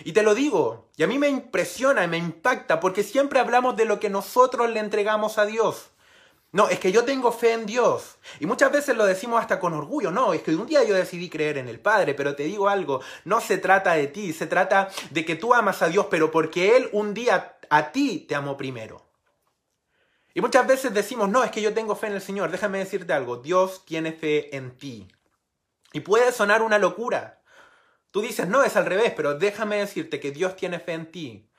Y 0.04 0.14
te 0.14 0.24
lo 0.24 0.36
digo, 0.36 0.90
y 0.96 1.04
a 1.04 1.08
mí 1.08 1.20
me 1.20 1.28
impresiona 1.28 2.04
y 2.04 2.08
me 2.08 2.18
impacta 2.18 2.80
porque 2.80 3.04
siempre 3.04 3.40
hablamos 3.40 3.76
de 3.76 3.86
lo 3.86 4.00
que 4.00 4.10
nosotros 4.10 4.70
le 4.70 4.80
entregamos 4.80 5.38
a 5.38 5.46
Dios. 5.46 5.90
No, 6.54 6.68
es 6.68 6.80
que 6.80 6.92
yo 6.92 7.06
tengo 7.06 7.32
fe 7.32 7.54
en 7.54 7.66
Dios. 7.66 8.18
Y 8.42 8.46
muchas 8.46 8.72
veces 8.72 8.98
lo 8.98 9.06
decimos 9.06 9.40
hasta 9.40 9.60
con 9.60 9.74
orgullo. 9.74 10.12
No, 10.12 10.34
es 10.34 10.42
que 10.42 10.54
un 10.54 10.68
día 10.68 10.84
yo 10.84 10.96
decidí 10.96 11.30
creer 11.30 11.58
en 11.58 11.70
el 11.70 11.80
Padre, 11.80 12.14
pero 12.14 12.36
te 12.36 12.44
digo 12.44 12.68
algo, 12.68 13.02
no 13.24 13.40
se 13.40 13.58
trata 13.58 13.94
de 13.94 14.08
ti, 14.08 14.34
se 14.34 14.48
trata 14.48 14.90
de 15.12 15.24
que 15.24 15.36
tú 15.36 15.54
amas 15.54 15.82
a 15.82 15.88
Dios, 15.88 16.08
pero 16.10 16.30
porque 16.30 16.76
Él 16.76 16.90
un 16.92 17.14
día 17.14 17.58
a 17.70 17.92
ti 17.92 18.26
te 18.28 18.36
amó 18.36 18.58
primero. 18.58 19.11
Y 20.34 20.42
muchas 20.42 20.66
veces 20.66 20.94
decimos, 20.94 21.30
no, 21.30 21.44
es 21.44 21.52
que 21.52 21.62
yo 21.62 21.74
tengo 21.74 21.96
fe 21.96 22.08
en 22.08 22.14
el 22.14 22.22
Señor. 22.22 22.52
Déjame 22.52 22.80
decirte 22.80 23.14
algo, 23.14 23.38
Dios 23.38 23.86
tiene 23.86 24.14
fe 24.14 24.56
en 24.56 24.78
ti. 24.78 25.08
Y 25.94 26.02
puede 26.02 26.32
sonar 26.32 26.62
una 26.62 26.80
locura. 26.80 27.42
Tú 28.12 28.22
dices, 28.22 28.48
no, 28.48 28.64
es 28.64 28.76
al 28.76 28.86
revés, 28.86 29.14
pero 29.16 29.38
déjame 29.38 29.78
decirte 29.78 30.20
que 30.20 30.32
Dios 30.32 30.56
tiene 30.56 30.80
fe 30.80 30.94
en 30.94 31.12
ti 31.12 31.52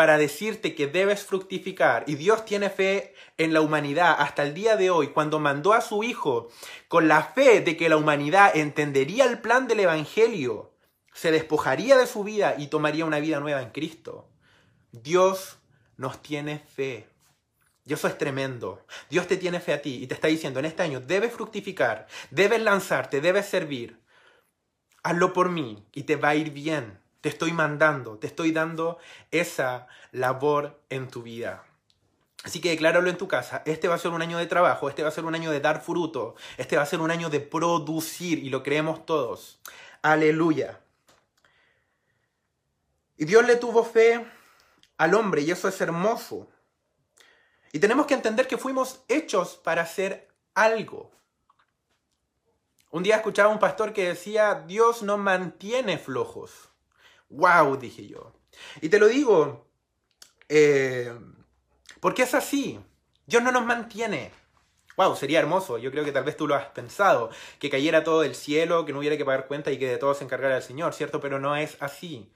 para 0.00 0.16
decirte 0.16 0.74
que 0.74 0.86
debes 0.86 1.24
fructificar. 1.24 2.04
Y 2.06 2.14
Dios 2.14 2.46
tiene 2.46 2.70
fe 2.70 3.14
en 3.36 3.52
la 3.52 3.60
humanidad 3.60 4.16
hasta 4.18 4.42
el 4.42 4.54
día 4.54 4.76
de 4.76 4.88
hoy, 4.88 5.08
cuando 5.08 5.38
mandó 5.38 5.74
a 5.74 5.82
su 5.82 6.02
Hijo 6.02 6.48
con 6.88 7.06
la 7.06 7.22
fe 7.22 7.60
de 7.60 7.76
que 7.76 7.90
la 7.90 7.98
humanidad 7.98 8.56
entendería 8.56 9.26
el 9.26 9.40
plan 9.40 9.68
del 9.68 9.80
Evangelio, 9.80 10.72
se 11.12 11.30
despojaría 11.30 11.98
de 11.98 12.06
su 12.06 12.24
vida 12.24 12.54
y 12.56 12.68
tomaría 12.68 13.04
una 13.04 13.20
vida 13.20 13.40
nueva 13.40 13.60
en 13.60 13.72
Cristo. 13.72 14.30
Dios 14.90 15.58
nos 15.98 16.22
tiene 16.22 16.60
fe. 16.60 17.09
Y 17.90 17.92
eso 17.92 18.06
es 18.06 18.16
tremendo. 18.16 18.86
Dios 19.08 19.26
te 19.26 19.36
tiene 19.36 19.58
fe 19.58 19.72
a 19.72 19.82
ti 19.82 19.98
y 20.00 20.06
te 20.06 20.14
está 20.14 20.28
diciendo, 20.28 20.60
en 20.60 20.66
este 20.66 20.84
año 20.84 21.00
debes 21.00 21.32
fructificar, 21.32 22.06
debes 22.30 22.62
lanzarte, 22.62 23.20
debes 23.20 23.46
servir. 23.46 23.98
Hazlo 25.02 25.32
por 25.32 25.48
mí 25.48 25.84
y 25.92 26.04
te 26.04 26.14
va 26.14 26.28
a 26.28 26.34
ir 26.36 26.52
bien. 26.52 27.00
Te 27.20 27.28
estoy 27.28 27.52
mandando, 27.52 28.16
te 28.16 28.28
estoy 28.28 28.52
dando 28.52 28.98
esa 29.32 29.88
labor 30.12 30.80
en 30.88 31.08
tu 31.08 31.24
vida. 31.24 31.64
Así 32.44 32.60
que 32.60 32.70
decláralo 32.70 33.10
en 33.10 33.18
tu 33.18 33.26
casa. 33.26 33.64
Este 33.66 33.88
va 33.88 33.96
a 33.96 33.98
ser 33.98 34.12
un 34.12 34.22
año 34.22 34.38
de 34.38 34.46
trabajo, 34.46 34.88
este 34.88 35.02
va 35.02 35.08
a 35.08 35.12
ser 35.12 35.24
un 35.24 35.34
año 35.34 35.50
de 35.50 35.58
dar 35.58 35.82
fruto, 35.82 36.36
este 36.58 36.76
va 36.76 36.84
a 36.84 36.86
ser 36.86 37.00
un 37.00 37.10
año 37.10 37.28
de 37.28 37.40
producir 37.40 38.38
y 38.38 38.50
lo 38.50 38.62
creemos 38.62 39.04
todos. 39.04 39.58
Aleluya. 40.00 40.78
Y 43.16 43.24
Dios 43.24 43.44
le 43.44 43.56
tuvo 43.56 43.82
fe 43.82 44.24
al 44.96 45.14
hombre 45.14 45.42
y 45.42 45.50
eso 45.50 45.66
es 45.66 45.80
hermoso. 45.80 46.48
Y 47.72 47.78
tenemos 47.78 48.06
que 48.06 48.14
entender 48.14 48.46
que 48.46 48.58
fuimos 48.58 49.02
hechos 49.08 49.56
para 49.62 49.82
hacer 49.82 50.28
algo. 50.54 51.10
Un 52.90 53.04
día 53.04 53.16
escuchaba 53.16 53.50
a 53.50 53.52
un 53.52 53.60
pastor 53.60 53.92
que 53.92 54.08
decía, 54.08 54.64
Dios 54.66 55.02
no 55.02 55.16
mantiene 55.16 55.96
flojos. 55.96 56.70
¡Wow! 57.28 57.76
dije 57.76 58.08
yo. 58.08 58.32
Y 58.80 58.88
te 58.88 58.98
lo 58.98 59.06
digo, 59.06 59.68
eh, 60.48 61.14
porque 62.00 62.24
es 62.24 62.34
así. 62.34 62.80
Dios 63.26 63.42
no 63.44 63.52
nos 63.52 63.64
mantiene. 63.64 64.32
¡Wow! 64.96 65.14
Sería 65.14 65.38
hermoso. 65.38 65.78
Yo 65.78 65.92
creo 65.92 66.04
que 66.04 66.10
tal 66.10 66.24
vez 66.24 66.36
tú 66.36 66.48
lo 66.48 66.56
has 66.56 66.66
pensado. 66.66 67.30
Que 67.60 67.70
cayera 67.70 68.02
todo 68.02 68.22
del 68.22 68.34
cielo, 68.34 68.84
que 68.84 68.92
no 68.92 68.98
hubiera 68.98 69.16
que 69.16 69.24
pagar 69.24 69.46
cuenta 69.46 69.70
y 69.70 69.78
que 69.78 69.86
de 69.86 69.98
todo 69.98 70.14
se 70.14 70.24
encargara 70.24 70.56
el 70.56 70.62
Señor, 70.64 70.92
¿cierto? 70.92 71.20
Pero 71.20 71.38
no 71.38 71.54
es 71.54 71.76
así. 71.80 72.32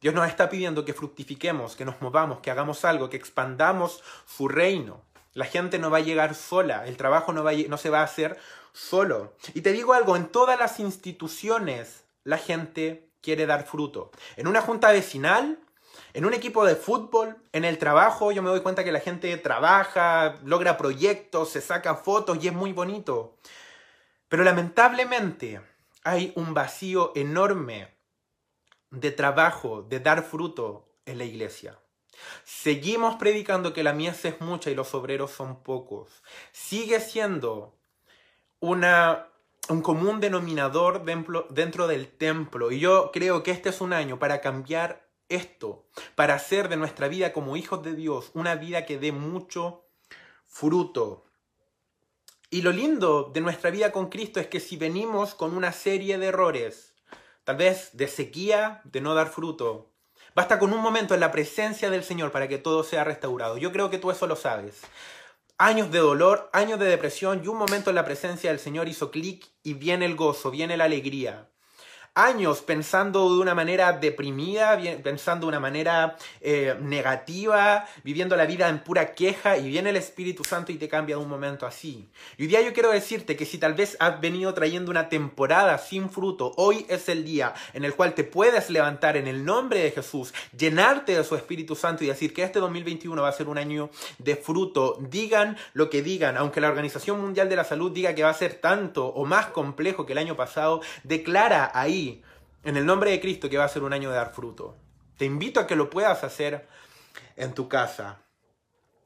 Dios 0.00 0.14
nos 0.14 0.28
está 0.28 0.48
pidiendo 0.48 0.84
que 0.84 0.94
fructifiquemos, 0.94 1.74
que 1.74 1.84
nos 1.84 2.00
movamos, 2.00 2.40
que 2.40 2.50
hagamos 2.50 2.84
algo, 2.84 3.10
que 3.10 3.16
expandamos 3.16 4.02
su 4.26 4.46
reino. 4.46 5.02
La 5.34 5.44
gente 5.44 5.78
no 5.78 5.90
va 5.90 5.98
a 5.98 6.02
llegar 6.02 6.34
sola, 6.34 6.86
el 6.86 6.96
trabajo 6.96 7.32
no, 7.32 7.42
va 7.42 7.52
no 7.52 7.76
se 7.78 7.90
va 7.90 8.00
a 8.00 8.04
hacer 8.04 8.38
solo. 8.72 9.34
Y 9.54 9.62
te 9.62 9.72
digo 9.72 9.92
algo, 9.94 10.16
en 10.16 10.28
todas 10.28 10.58
las 10.58 10.78
instituciones 10.78 12.04
la 12.24 12.38
gente 12.38 13.08
quiere 13.20 13.46
dar 13.46 13.66
fruto. 13.66 14.12
En 14.36 14.46
una 14.46 14.60
junta 14.60 14.92
vecinal, 14.92 15.58
en 16.14 16.24
un 16.24 16.34
equipo 16.34 16.64
de 16.64 16.76
fútbol, 16.76 17.36
en 17.52 17.64
el 17.64 17.78
trabajo, 17.78 18.30
yo 18.32 18.42
me 18.42 18.50
doy 18.50 18.60
cuenta 18.60 18.84
que 18.84 18.92
la 18.92 19.00
gente 19.00 19.36
trabaja, 19.36 20.36
logra 20.44 20.76
proyectos, 20.76 21.50
se 21.50 21.60
saca 21.60 21.96
fotos 21.96 22.38
y 22.42 22.48
es 22.48 22.54
muy 22.54 22.72
bonito. 22.72 23.36
Pero 24.28 24.44
lamentablemente 24.44 25.60
hay 26.04 26.32
un 26.36 26.54
vacío 26.54 27.12
enorme 27.14 27.97
de 28.90 29.10
trabajo, 29.10 29.82
de 29.82 30.00
dar 30.00 30.22
fruto 30.22 30.88
en 31.06 31.18
la 31.18 31.24
iglesia. 31.24 31.78
Seguimos 32.44 33.16
predicando 33.16 33.72
que 33.72 33.82
la 33.82 33.92
mies 33.92 34.24
es 34.24 34.40
mucha 34.40 34.70
y 34.70 34.74
los 34.74 34.94
obreros 34.94 35.30
son 35.30 35.62
pocos. 35.62 36.22
Sigue 36.52 37.00
siendo 37.00 37.76
una 38.60 39.28
un 39.68 39.82
común 39.82 40.20
denominador 40.20 41.04
dentro 41.04 41.86
del 41.86 42.08
templo. 42.08 42.72
Y 42.72 42.80
yo 42.80 43.10
creo 43.12 43.42
que 43.42 43.50
este 43.50 43.68
es 43.68 43.80
un 43.80 43.92
año 43.92 44.18
para 44.18 44.40
cambiar 44.40 45.06
esto, 45.28 45.84
para 46.14 46.34
hacer 46.34 46.68
de 46.68 46.76
nuestra 46.76 47.08
vida 47.08 47.32
como 47.32 47.56
hijos 47.56 47.82
de 47.82 47.94
Dios 47.94 48.30
una 48.34 48.54
vida 48.54 48.86
que 48.86 48.98
dé 48.98 49.12
mucho 49.12 49.84
fruto. 50.46 51.26
Y 52.50 52.62
lo 52.62 52.72
lindo 52.72 53.30
de 53.32 53.42
nuestra 53.42 53.70
vida 53.70 53.92
con 53.92 54.08
Cristo 54.08 54.40
es 54.40 54.46
que 54.46 54.60
si 54.60 54.78
venimos 54.78 55.34
con 55.34 55.54
una 55.54 55.72
serie 55.72 56.16
de 56.16 56.28
errores, 56.28 56.94
tal 57.48 57.56
vez 57.56 57.88
de 57.94 58.08
sequía, 58.08 58.82
de 58.84 59.00
no 59.00 59.14
dar 59.14 59.30
fruto, 59.30 59.90
basta 60.34 60.58
con 60.58 60.70
un 60.74 60.82
momento 60.82 61.14
en 61.14 61.20
la 61.20 61.32
presencia 61.32 61.88
del 61.88 62.04
Señor 62.04 62.30
para 62.30 62.46
que 62.46 62.58
todo 62.58 62.84
sea 62.84 63.04
restaurado. 63.04 63.56
Yo 63.56 63.72
creo 63.72 63.88
que 63.88 63.96
tú 63.96 64.10
eso 64.10 64.26
lo 64.26 64.36
sabes. 64.36 64.82
Años 65.56 65.90
de 65.90 65.98
dolor, 65.98 66.50
años 66.52 66.78
de 66.78 66.84
depresión 66.84 67.40
y 67.42 67.48
un 67.48 67.56
momento 67.56 67.88
en 67.88 67.96
la 67.96 68.04
presencia 68.04 68.50
del 68.50 68.58
Señor 68.58 68.86
hizo 68.86 69.10
clic 69.10 69.48
y 69.62 69.72
viene 69.72 70.04
el 70.04 70.14
gozo, 70.14 70.50
viene 70.50 70.76
la 70.76 70.84
alegría 70.84 71.48
años 72.18 72.62
pensando 72.62 73.32
de 73.32 73.40
una 73.40 73.54
manera 73.54 73.92
deprimida, 73.92 74.78
pensando 75.02 75.46
de 75.46 75.48
una 75.50 75.60
manera 75.60 76.16
eh, 76.40 76.76
negativa, 76.80 77.86
viviendo 78.02 78.36
la 78.36 78.44
vida 78.44 78.68
en 78.68 78.80
pura 78.80 79.14
queja 79.14 79.56
y 79.56 79.68
viene 79.68 79.90
el 79.90 79.96
Espíritu 79.96 80.42
Santo 80.42 80.72
y 80.72 80.76
te 80.76 80.88
cambia 80.88 81.16
de 81.16 81.22
un 81.22 81.28
momento 81.28 81.64
así. 81.64 82.08
Y 82.36 82.42
hoy 82.42 82.48
día 82.48 82.60
yo 82.60 82.72
quiero 82.72 82.90
decirte 82.90 83.36
que 83.36 83.46
si 83.46 83.58
tal 83.58 83.74
vez 83.74 83.96
has 84.00 84.20
venido 84.20 84.52
trayendo 84.52 84.90
una 84.90 85.08
temporada 85.08 85.78
sin 85.78 86.10
fruto, 86.10 86.52
hoy 86.56 86.84
es 86.88 87.08
el 87.08 87.24
día 87.24 87.54
en 87.72 87.84
el 87.84 87.94
cual 87.94 88.14
te 88.14 88.24
puedes 88.24 88.68
levantar 88.68 89.16
en 89.16 89.28
el 89.28 89.44
nombre 89.44 89.80
de 89.80 89.92
Jesús, 89.92 90.34
llenarte 90.56 91.16
de 91.16 91.22
su 91.22 91.36
Espíritu 91.36 91.76
Santo 91.76 92.02
y 92.02 92.08
decir 92.08 92.34
que 92.34 92.42
este 92.42 92.58
2021 92.58 93.22
va 93.22 93.28
a 93.28 93.32
ser 93.32 93.48
un 93.48 93.58
año 93.58 93.90
de 94.18 94.34
fruto. 94.34 94.98
Digan 95.00 95.56
lo 95.72 95.88
que 95.88 96.02
digan, 96.02 96.36
aunque 96.36 96.60
la 96.60 96.68
Organización 96.68 97.20
Mundial 97.20 97.48
de 97.48 97.56
la 97.56 97.64
Salud 97.64 97.92
diga 97.92 98.14
que 98.14 98.24
va 98.24 98.30
a 98.30 98.34
ser 98.34 98.54
tanto 98.54 99.06
o 99.06 99.24
más 99.24 99.46
complejo 99.46 100.04
que 100.04 100.12
el 100.12 100.18
año 100.18 100.36
pasado, 100.36 100.80
declara 101.04 101.70
ahí 101.74 102.07
en 102.64 102.76
el 102.76 102.86
nombre 102.86 103.10
de 103.10 103.20
Cristo 103.20 103.48
que 103.48 103.58
va 103.58 103.64
a 103.64 103.68
ser 103.68 103.82
un 103.82 103.92
año 103.92 104.10
de 104.10 104.16
dar 104.16 104.34
fruto. 104.34 104.76
Te 105.16 105.24
invito 105.24 105.60
a 105.60 105.66
que 105.66 105.76
lo 105.76 105.90
puedas 105.90 106.24
hacer 106.24 106.66
en 107.36 107.54
tu 107.54 107.68
casa. 107.68 108.22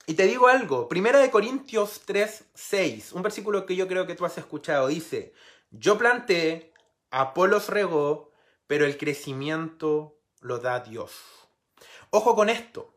Y 0.07 0.15
te 0.15 0.25
digo 0.25 0.49
algo, 0.49 0.89
Primera 0.89 1.21
de 1.21 1.31
Corintios 1.31 2.03
3, 2.05 2.45
6, 2.55 3.13
un 3.13 3.23
versículo 3.23 3.67
que 3.67 3.77
yo 3.77 3.87
creo 3.87 4.07
que 4.07 4.15
tú 4.15 4.25
has 4.25 4.37
escuchado, 4.37 4.89
dice, 4.89 5.33
yo 5.71 5.97
planté, 5.97 6.73
Apolos 7.11 7.69
regó, 7.69 8.33
pero 8.67 8.85
el 8.85 8.97
crecimiento 8.97 10.19
lo 10.41 10.59
da 10.59 10.81
Dios. 10.81 11.13
Ojo 12.11 12.35
con 12.35 12.49
esto. 12.49 12.93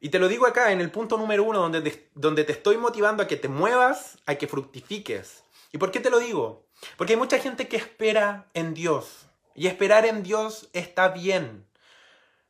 Y 0.00 0.10
te 0.10 0.18
lo 0.18 0.28
digo 0.28 0.46
acá 0.46 0.72
en 0.72 0.80
el 0.80 0.90
punto 0.90 1.16
número 1.16 1.44
uno, 1.44 1.60
donde 1.60 2.10
donde 2.14 2.44
te 2.44 2.52
estoy 2.52 2.76
motivando 2.76 3.22
a 3.22 3.26
que 3.28 3.36
te 3.36 3.48
muevas, 3.48 4.18
a 4.26 4.34
que 4.34 4.48
fructifiques. 4.48 5.44
¿Y 5.72 5.78
por 5.78 5.92
qué 5.92 6.00
te 6.00 6.10
lo 6.10 6.18
digo? 6.18 6.66
Porque 6.96 7.14
hay 7.14 7.18
mucha 7.18 7.38
gente 7.38 7.68
que 7.68 7.76
espera 7.76 8.46
en 8.54 8.74
Dios. 8.74 9.26
Y 9.54 9.66
esperar 9.66 10.06
en 10.06 10.22
Dios 10.22 10.68
está 10.72 11.08
bien. 11.08 11.66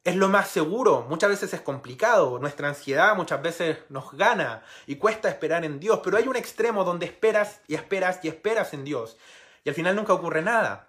Es 0.05 0.17
lo 0.17 0.29
más 0.29 0.49
seguro. 0.49 1.07
Muchas 1.09 1.31
veces 1.31 1.55
es 1.55 1.61
complicado. 1.61 2.39
Nuestra 2.39 2.69
ansiedad 2.69 3.15
muchas 3.17 3.43
veces 3.43 3.79
nos 3.89 4.13
gana 4.13 4.63
y 4.87 4.97
cuesta 4.97 5.29
esperar 5.29 5.65
en 5.65 5.81
Dios. 5.81 6.01
Pero 6.03 6.17
hay 6.17 6.29
un 6.29 6.37
extremo 6.37 6.85
donde 6.85 7.07
esperas 7.07 7.61
y 7.69 7.75
esperas 7.75 8.21
y 8.23 8.29
esperas 8.29 8.75
en 8.75 8.85
Dios. 8.85 9.17
Y 9.65 9.69
al 9.69 9.75
final 9.75 9.97
nunca 9.97 10.13
ocurre 10.13 10.43
nada. 10.43 10.89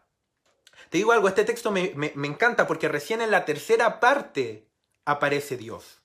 Te 0.89 0.97
digo 0.97 1.12
algo, 1.12 1.27
este 1.27 1.45
texto 1.45 1.71
me, 1.71 1.93
me 1.95 2.27
encanta 2.27 2.67
porque 2.67 2.88
recién 2.88 3.21
en 3.21 3.31
la 3.31 3.45
tercera 3.45 4.00
parte 4.00 4.67
aparece 5.05 5.57
Dios. 5.57 6.01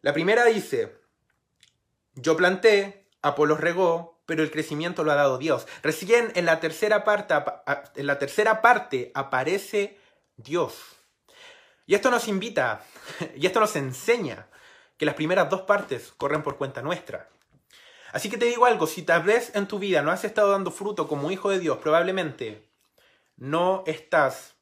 La 0.00 0.12
primera 0.12 0.44
dice, 0.44 1.00
yo 2.14 2.36
planté, 2.36 3.06
Apolo 3.22 3.56
regó, 3.56 4.11
pero 4.26 4.42
el 4.42 4.50
crecimiento 4.50 5.04
lo 5.04 5.12
ha 5.12 5.16
dado 5.16 5.38
Dios. 5.38 5.66
Recién 5.82 6.32
en 6.34 6.46
la 6.46 6.60
tercera 6.60 7.04
parte, 7.04 7.34
en 7.96 8.06
la 8.06 8.18
tercera 8.18 8.62
parte 8.62 9.10
aparece 9.14 9.98
Dios. 10.36 10.74
Y 11.86 11.94
esto 11.94 12.10
nos 12.10 12.28
invita, 12.28 12.84
y 13.36 13.46
esto 13.46 13.60
nos 13.60 13.76
enseña 13.76 14.48
que 14.96 15.06
las 15.06 15.14
primeras 15.14 15.50
dos 15.50 15.62
partes 15.62 16.12
corren 16.16 16.42
por 16.42 16.56
cuenta 16.56 16.82
nuestra. 16.82 17.28
Así 18.12 18.28
que 18.28 18.36
te 18.36 18.44
digo 18.44 18.66
algo, 18.66 18.86
si 18.86 19.02
tal 19.02 19.22
vez 19.22 19.54
en 19.54 19.66
tu 19.66 19.78
vida 19.78 20.02
no 20.02 20.10
has 20.10 20.24
estado 20.24 20.50
dando 20.50 20.70
fruto 20.70 21.08
como 21.08 21.30
hijo 21.30 21.50
de 21.50 21.58
Dios, 21.58 21.78
probablemente 21.78 22.68
no 23.36 23.82
estás 23.86 24.54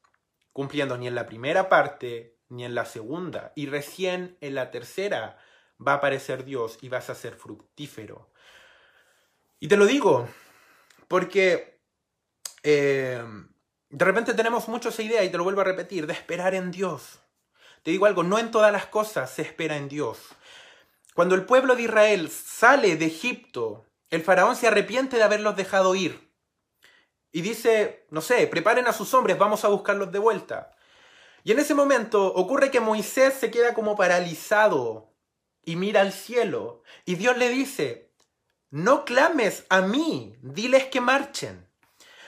cumpliendo 0.53 0.97
ni 0.97 1.07
en 1.07 1.15
la 1.15 1.25
primera 1.25 1.69
parte 1.69 2.37
ni 2.49 2.65
en 2.65 2.75
la 2.75 2.85
segunda. 2.85 3.51
Y 3.55 3.67
recién 3.67 4.37
en 4.41 4.55
la 4.55 4.71
tercera 4.71 5.37
va 5.85 5.93
a 5.93 5.95
aparecer 5.95 6.45
Dios 6.45 6.77
y 6.81 6.89
vas 6.89 7.09
a 7.09 7.15
ser 7.15 7.35
fructífero. 7.35 8.30
Y 9.61 9.67
te 9.67 9.77
lo 9.77 9.85
digo, 9.85 10.27
porque 11.07 11.79
eh, 12.63 13.23
de 13.89 14.05
repente 14.05 14.33
tenemos 14.33 14.67
mucho 14.67 14.89
esa 14.89 15.03
idea, 15.03 15.23
y 15.23 15.29
te 15.29 15.37
lo 15.37 15.43
vuelvo 15.43 15.61
a 15.61 15.65
repetir, 15.65 16.07
de 16.07 16.13
esperar 16.13 16.55
en 16.55 16.71
Dios. 16.71 17.19
Te 17.83 17.91
digo 17.91 18.07
algo, 18.07 18.23
no 18.23 18.39
en 18.39 18.49
todas 18.49 18.71
las 18.71 18.87
cosas 18.87 19.29
se 19.29 19.43
espera 19.43 19.77
en 19.77 19.87
Dios. 19.87 20.17
cuando 21.13 21.35
el 21.35 21.45
pueblo 21.45 21.75
de 21.75 21.83
Israel 21.83 22.31
sale 22.31 22.95
de 22.95 23.05
Egipto, 23.05 23.85
el 24.09 24.23
faraón 24.23 24.55
se 24.55 24.67
arrepiente 24.67 25.17
de 25.17 25.23
haberlos 25.23 25.55
dejado 25.55 25.93
ir. 25.93 26.31
Y 27.31 27.41
dice, 27.41 28.07
no 28.09 28.21
sé, 28.21 28.47
preparen 28.47 28.87
a 28.87 28.93
sus 28.93 29.13
hombres, 29.13 29.37
vamos 29.37 29.63
a 29.63 29.67
buscarlos 29.67 30.11
de 30.11 30.19
vuelta. 30.19 30.71
Y 31.43 31.51
en 31.51 31.59
ese 31.59 31.75
momento 31.75 32.33
ocurre 32.33 32.71
que 32.71 32.79
Moisés 32.79 33.35
se 33.35 33.51
queda 33.51 33.75
como 33.75 33.95
paralizado 33.95 35.13
y 35.63 35.75
mira 35.75 36.01
al 36.01 36.13
cielo. 36.13 36.81
Y 37.05 37.15
Dios 37.15 37.37
le 37.37 37.49
dice, 37.49 38.10
no 38.71 39.05
clames 39.05 39.65
a 39.69 39.81
mí, 39.81 40.35
diles 40.41 40.85
que 40.85 41.01
marchen. 41.01 41.67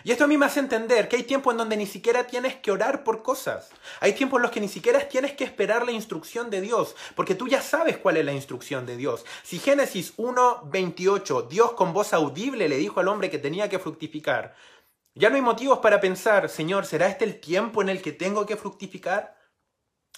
Y 0.03 0.11
esto 0.11 0.25
a 0.25 0.27
mí 0.27 0.37
me 0.37 0.45
hace 0.45 0.59
entender 0.59 1.07
que 1.07 1.15
hay 1.15 1.23
tiempos 1.23 1.53
en 1.53 1.59
donde 1.59 1.77
ni 1.77 1.87
siquiera 1.87 2.27
tienes 2.27 2.55
que 2.57 2.71
orar 2.71 3.05
por 3.05 3.23
cosas. 3.23 3.69
Hay 4.01 4.11
tiempos 4.11 4.37
en 4.37 4.41
los 4.41 4.51
que 4.51 4.59
ni 4.59 4.67
siquiera 4.67 5.07
tienes 5.07 5.31
que 5.31 5.45
esperar 5.45 5.85
la 5.85 5.93
instrucción 5.93 6.49
de 6.49 6.59
Dios, 6.59 6.97
porque 7.15 7.35
tú 7.35 7.47
ya 7.47 7.61
sabes 7.61 7.97
cuál 7.97 8.17
es 8.17 8.25
la 8.25 8.33
instrucción 8.33 8.85
de 8.85 8.97
Dios. 8.97 9.25
Si 9.43 9.59
Génesis 9.59 10.17
1.28, 10.17 11.47
Dios 11.47 11.71
con 11.71 11.93
voz 11.93 12.11
audible 12.11 12.67
le 12.67 12.77
dijo 12.77 12.99
al 12.99 13.07
hombre 13.07 13.29
que 13.29 13.39
tenía 13.39 13.69
que 13.69 13.79
fructificar, 13.79 14.55
ya 15.15 15.29
no 15.29 15.37
hay 15.37 15.41
motivos 15.41 15.79
para 15.79 16.01
pensar, 16.01 16.49
Señor, 16.49 16.85
¿será 16.85 17.07
este 17.07 17.23
el 17.23 17.39
tiempo 17.39 17.81
en 17.81 17.87
el 17.87 18.01
que 18.01 18.11
tengo 18.11 18.45
que 18.45 18.57
fructificar? 18.57 19.37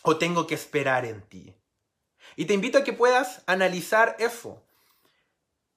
¿O 0.02 0.18
tengo 0.18 0.48
que 0.48 0.56
esperar 0.56 1.06
en 1.06 1.22
ti? 1.22 1.54
Y 2.36 2.46
te 2.46 2.54
invito 2.54 2.80
a 2.80 2.84
que 2.84 2.94
puedas 2.94 3.44
analizar 3.46 4.16
eso. 4.20 4.66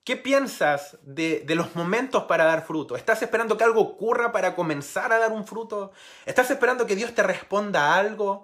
¿Qué 0.08 0.16
piensas 0.16 0.96
de, 1.02 1.44
los 1.48 1.76
momentos 1.76 2.24
para 2.24 2.46
dar 2.46 2.64
fruto? 2.64 2.96
¿Estás 2.96 3.20
esperando 3.20 3.58
que 3.58 3.64
algo 3.64 3.82
ocurra 3.82 4.32
para 4.32 4.54
comenzar 4.54 5.12
a 5.12 5.18
dar 5.18 5.32
un 5.32 5.46
fruto? 5.46 5.92
¿Estás 6.24 6.50
esperando 6.50 6.86
que 6.86 6.96
Dios 6.96 7.14
te 7.14 7.22
responda 7.22 7.94
algo? 7.94 8.42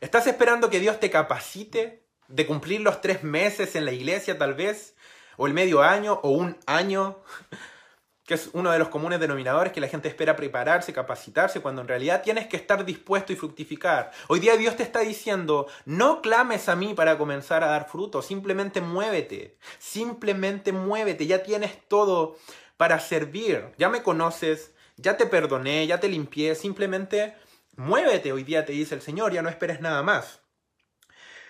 ¿Estás 0.00 0.28
esperando 0.28 0.70
que 0.70 0.78
Dios 0.78 1.00
te 1.00 1.10
capacite 1.10 2.06
de 2.28 2.46
cumplir 2.46 2.82
los 2.82 3.00
tres 3.00 3.24
meses 3.24 3.74
en 3.74 3.86
la 3.86 3.90
iglesia 3.90 4.38
tal 4.38 4.54
vez? 4.54 4.94
¿O 5.36 5.48
el 5.48 5.52
medio 5.52 5.82
año? 5.82 6.20
¿O 6.22 6.30
un 6.30 6.56
año? 6.66 7.18
Que 8.30 8.34
es 8.34 8.50
uno 8.52 8.70
de 8.70 8.78
los 8.78 8.90
comunes 8.90 9.18
denominadores 9.18 9.72
que 9.72 9.80
la 9.80 9.88
gente 9.88 10.06
espera 10.06 10.36
prepararse, 10.36 10.92
capacitarse, 10.92 11.58
cuando 11.58 11.82
en 11.82 11.88
realidad 11.88 12.22
tienes 12.22 12.46
que 12.46 12.56
estar 12.56 12.84
dispuesto 12.84 13.32
y 13.32 13.36
fructificar. 13.36 14.12
Hoy 14.28 14.38
día 14.38 14.56
Dios 14.56 14.76
te 14.76 14.84
está 14.84 15.00
diciendo, 15.00 15.66
no 15.84 16.22
clames 16.22 16.68
a 16.68 16.76
mí 16.76 16.94
para 16.94 17.18
comenzar 17.18 17.64
a 17.64 17.66
dar 17.66 17.88
fruto, 17.88 18.22
simplemente 18.22 18.80
muévete, 18.80 19.56
simplemente 19.80 20.70
muévete, 20.70 21.26
ya 21.26 21.42
tienes 21.42 21.76
todo 21.88 22.36
para 22.76 23.00
servir, 23.00 23.72
ya 23.78 23.88
me 23.88 24.04
conoces, 24.04 24.74
ya 24.96 25.16
te 25.16 25.26
perdoné, 25.26 25.88
ya 25.88 25.98
te 25.98 26.08
limpié, 26.08 26.54
simplemente 26.54 27.34
muévete, 27.74 28.30
hoy 28.30 28.44
día 28.44 28.64
te 28.64 28.74
dice 28.74 28.94
el 28.94 29.02
Señor, 29.02 29.32
ya 29.32 29.42
no 29.42 29.48
esperes 29.48 29.80
nada 29.80 30.04
más. 30.04 30.38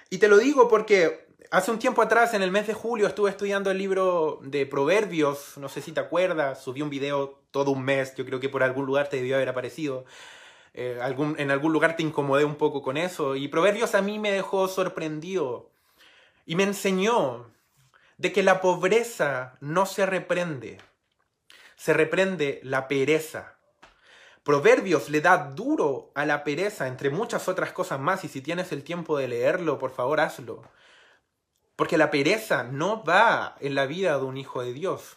Y 0.08 0.16
te 0.16 0.28
lo 0.28 0.38
digo 0.38 0.66
porque 0.66 1.28
hace 1.50 1.70
un 1.70 1.78
tiempo 1.78 2.02
atrás, 2.02 2.34
en 2.34 2.42
el 2.42 2.50
mes 2.50 2.66
de 2.66 2.74
julio, 2.74 3.06
estuve 3.06 3.30
estudiando 3.30 3.70
el 3.70 3.78
libro 3.78 4.38
de 4.42 4.66
Proverbios, 4.66 5.56
no 5.56 5.68
sé 5.68 5.82
si 5.82 5.92
te 5.92 6.00
acuerdas, 6.00 6.62
subí 6.62 6.82
un 6.82 6.90
video 6.90 7.40
todo 7.50 7.72
un 7.72 7.82
mes, 7.82 8.14
yo 8.14 8.24
creo 8.24 8.40
que 8.40 8.48
por 8.48 8.62
algún 8.62 8.86
lugar 8.86 9.08
te 9.08 9.16
debió 9.16 9.36
haber 9.36 9.48
aparecido. 9.48 10.04
Eh, 10.72 11.00
algún, 11.02 11.34
en 11.38 11.50
algún 11.50 11.72
lugar 11.72 11.96
te 11.96 12.04
incomodé 12.04 12.44
un 12.44 12.54
poco 12.54 12.82
con 12.82 12.96
eso. 12.96 13.34
Y 13.34 13.48
Proverbios 13.48 13.94
a 13.94 14.02
mí 14.02 14.18
me 14.18 14.30
dejó 14.30 14.68
sorprendido 14.68 15.70
y 16.46 16.54
me 16.54 16.62
enseñó 16.62 17.50
de 18.18 18.32
que 18.32 18.42
la 18.42 18.60
pobreza 18.60 19.56
no 19.60 19.86
se 19.86 20.06
reprende, 20.06 20.78
se 21.76 21.92
reprende 21.92 22.60
la 22.62 22.86
pereza. 22.86 23.56
Proverbios 24.44 25.10
le 25.10 25.20
da 25.20 25.50
duro 25.54 26.12
a 26.14 26.24
la 26.24 26.44
pereza, 26.44 26.86
entre 26.86 27.10
muchas 27.10 27.48
otras 27.48 27.72
cosas 27.72 27.98
más, 27.98 28.24
y 28.24 28.28
si 28.28 28.40
tienes 28.40 28.72
el 28.72 28.84
tiempo 28.84 29.18
de 29.18 29.28
leerlo, 29.28 29.78
por 29.78 29.90
favor 29.90 30.20
hazlo. 30.20 30.62
Porque 31.80 31.96
la 31.96 32.10
pereza 32.10 32.62
no 32.62 33.02
va 33.04 33.56
en 33.58 33.74
la 33.74 33.86
vida 33.86 34.18
de 34.18 34.24
un 34.24 34.36
hijo 34.36 34.62
de 34.62 34.74
Dios. 34.74 35.16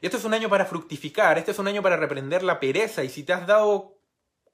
Y 0.00 0.06
esto 0.06 0.16
es 0.16 0.24
un 0.24 0.32
año 0.32 0.48
para 0.48 0.64
fructificar, 0.64 1.38
este 1.38 1.50
es 1.50 1.58
un 1.58 1.66
año 1.66 1.82
para 1.82 1.96
reprender 1.96 2.44
la 2.44 2.60
pereza. 2.60 3.02
Y 3.02 3.08
si 3.08 3.24
te 3.24 3.32
has 3.32 3.44
dado 3.44 3.98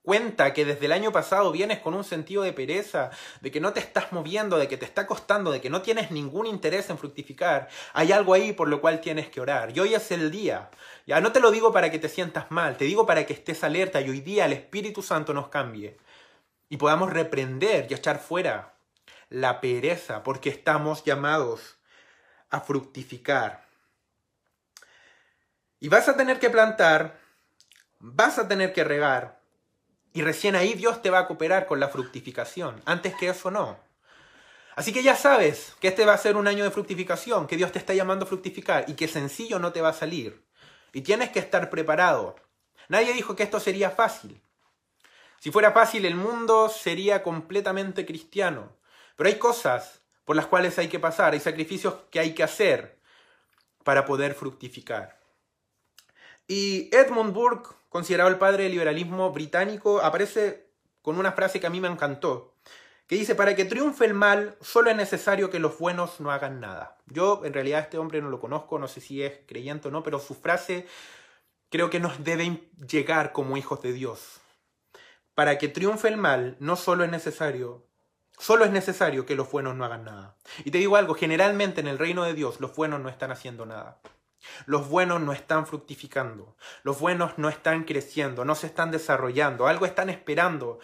cuenta 0.00 0.54
que 0.54 0.64
desde 0.64 0.86
el 0.86 0.92
año 0.92 1.12
pasado 1.12 1.52
vienes 1.52 1.80
con 1.80 1.92
un 1.92 2.02
sentido 2.02 2.42
de 2.44 2.54
pereza, 2.54 3.10
de 3.42 3.50
que 3.50 3.60
no 3.60 3.74
te 3.74 3.80
estás 3.80 4.10
moviendo, 4.12 4.56
de 4.56 4.68
que 4.68 4.78
te 4.78 4.86
está 4.86 5.06
costando, 5.06 5.50
de 5.50 5.60
que 5.60 5.68
no 5.68 5.82
tienes 5.82 6.10
ningún 6.12 6.46
interés 6.46 6.88
en 6.88 6.96
fructificar, 6.96 7.68
hay 7.92 8.12
algo 8.12 8.32
ahí 8.32 8.54
por 8.54 8.68
lo 8.68 8.80
cual 8.80 9.02
tienes 9.02 9.28
que 9.28 9.42
orar. 9.42 9.76
Y 9.76 9.80
hoy 9.80 9.92
es 9.92 10.10
el 10.12 10.30
día. 10.30 10.70
Ya 11.06 11.20
no 11.20 11.30
te 11.30 11.40
lo 11.40 11.50
digo 11.50 11.74
para 11.74 11.90
que 11.90 11.98
te 11.98 12.08
sientas 12.08 12.50
mal, 12.50 12.78
te 12.78 12.86
digo 12.86 13.04
para 13.04 13.26
que 13.26 13.34
estés 13.34 13.62
alerta 13.64 14.00
y 14.00 14.08
hoy 14.08 14.22
día 14.22 14.46
el 14.46 14.54
Espíritu 14.54 15.02
Santo 15.02 15.34
nos 15.34 15.48
cambie 15.48 15.98
y 16.70 16.78
podamos 16.78 17.12
reprender 17.12 17.86
y 17.90 17.92
echar 17.92 18.18
fuera 18.18 18.79
la 19.30 19.60
pereza, 19.60 20.22
porque 20.22 20.50
estamos 20.50 21.04
llamados 21.04 21.78
a 22.50 22.60
fructificar. 22.60 23.64
Y 25.78 25.88
vas 25.88 26.08
a 26.08 26.16
tener 26.16 26.38
que 26.38 26.50
plantar, 26.50 27.18
vas 27.98 28.38
a 28.38 28.46
tener 28.46 28.72
que 28.74 28.84
regar, 28.84 29.40
y 30.12 30.22
recién 30.22 30.56
ahí 30.56 30.74
Dios 30.74 31.02
te 31.02 31.10
va 31.10 31.20
a 31.20 31.26
cooperar 31.26 31.66
con 31.66 31.80
la 31.80 31.88
fructificación. 31.88 32.82
Antes 32.84 33.14
que 33.14 33.28
eso 33.28 33.50
no. 33.50 33.78
Así 34.74 34.92
que 34.92 35.02
ya 35.02 35.14
sabes 35.14 35.74
que 35.80 35.88
este 35.88 36.04
va 36.04 36.14
a 36.14 36.18
ser 36.18 36.36
un 36.36 36.48
año 36.48 36.64
de 36.64 36.70
fructificación, 36.70 37.46
que 37.46 37.56
Dios 37.56 37.70
te 37.72 37.78
está 37.78 37.94
llamando 37.94 38.24
a 38.24 38.28
fructificar 38.28 38.84
y 38.88 38.94
que 38.94 39.08
sencillo 39.08 39.58
no 39.58 39.72
te 39.72 39.80
va 39.80 39.90
a 39.90 39.94
salir. 39.94 40.44
Y 40.92 41.02
tienes 41.02 41.30
que 41.30 41.38
estar 41.38 41.70
preparado. 41.70 42.36
Nadie 42.88 43.12
dijo 43.12 43.36
que 43.36 43.44
esto 43.44 43.60
sería 43.60 43.90
fácil. 43.90 44.40
Si 45.38 45.50
fuera 45.50 45.72
fácil, 45.72 46.04
el 46.04 46.16
mundo 46.16 46.68
sería 46.68 47.22
completamente 47.22 48.04
cristiano. 48.04 48.76
Pero 49.20 49.28
hay 49.28 49.38
cosas 49.38 50.00
por 50.24 50.34
las 50.34 50.46
cuales 50.46 50.78
hay 50.78 50.88
que 50.88 50.98
pasar, 50.98 51.34
hay 51.34 51.40
sacrificios 51.40 51.94
que 52.10 52.20
hay 52.20 52.34
que 52.34 52.42
hacer 52.42 52.98
para 53.84 54.06
poder 54.06 54.32
fructificar. 54.32 55.20
Y 56.48 56.88
Edmund 56.90 57.34
Burke, 57.34 57.68
considerado 57.90 58.30
el 58.30 58.38
padre 58.38 58.62
del 58.62 58.72
liberalismo 58.72 59.30
británico, 59.30 60.00
aparece 60.00 60.70
con 61.02 61.18
una 61.18 61.32
frase 61.32 61.60
que 61.60 61.66
a 61.66 61.70
mí 61.70 61.82
me 61.82 61.88
encantó, 61.88 62.54
que 63.06 63.16
dice, 63.16 63.34
para 63.34 63.54
que 63.54 63.66
triunfe 63.66 64.06
el 64.06 64.14
mal, 64.14 64.56
solo 64.62 64.88
es 64.88 64.96
necesario 64.96 65.50
que 65.50 65.58
los 65.58 65.76
buenos 65.76 66.18
no 66.20 66.30
hagan 66.30 66.58
nada. 66.58 66.96
Yo 67.04 67.42
en 67.44 67.52
realidad 67.52 67.80
este 67.80 67.98
hombre 67.98 68.22
no 68.22 68.30
lo 68.30 68.40
conozco, 68.40 68.78
no 68.78 68.88
sé 68.88 69.02
si 69.02 69.22
es 69.22 69.40
creyente 69.46 69.88
o 69.88 69.90
no, 69.90 70.02
pero 70.02 70.18
su 70.18 70.34
frase 70.34 70.86
creo 71.68 71.90
que 71.90 72.00
nos 72.00 72.24
debe 72.24 72.70
llegar 72.88 73.32
como 73.32 73.58
hijos 73.58 73.82
de 73.82 73.92
Dios. 73.92 74.40
Para 75.34 75.58
que 75.58 75.68
triunfe 75.68 76.08
el 76.08 76.16
mal, 76.16 76.56
no 76.58 76.74
solo 76.74 77.04
es 77.04 77.10
necesario 77.10 77.89
Solo 78.40 78.64
es 78.64 78.70
necesario 78.70 79.26
que 79.26 79.34
los 79.34 79.50
buenos 79.50 79.76
no 79.76 79.84
hagan 79.84 80.06
nada. 80.06 80.34
Y 80.64 80.70
te 80.70 80.78
digo 80.78 80.96
algo, 80.96 81.14
generalmente 81.14 81.82
en 81.82 81.86
el 81.86 81.98
reino 81.98 82.24
de 82.24 82.32
Dios 82.32 82.58
los 82.58 82.74
buenos 82.74 82.98
no 82.98 83.10
están 83.10 83.30
haciendo 83.30 83.66
nada. 83.66 84.00
Los 84.64 84.88
buenos 84.88 85.20
no 85.20 85.34
están 85.34 85.66
fructificando. 85.66 86.56
Los 86.82 86.98
buenos 86.98 87.36
no 87.36 87.50
están 87.50 87.84
creciendo, 87.84 88.46
no 88.46 88.54
se 88.54 88.66
están 88.66 88.90
desarrollando. 88.90 89.66
Algo 89.66 89.84
están 89.84 90.08
esperando. 90.08 90.78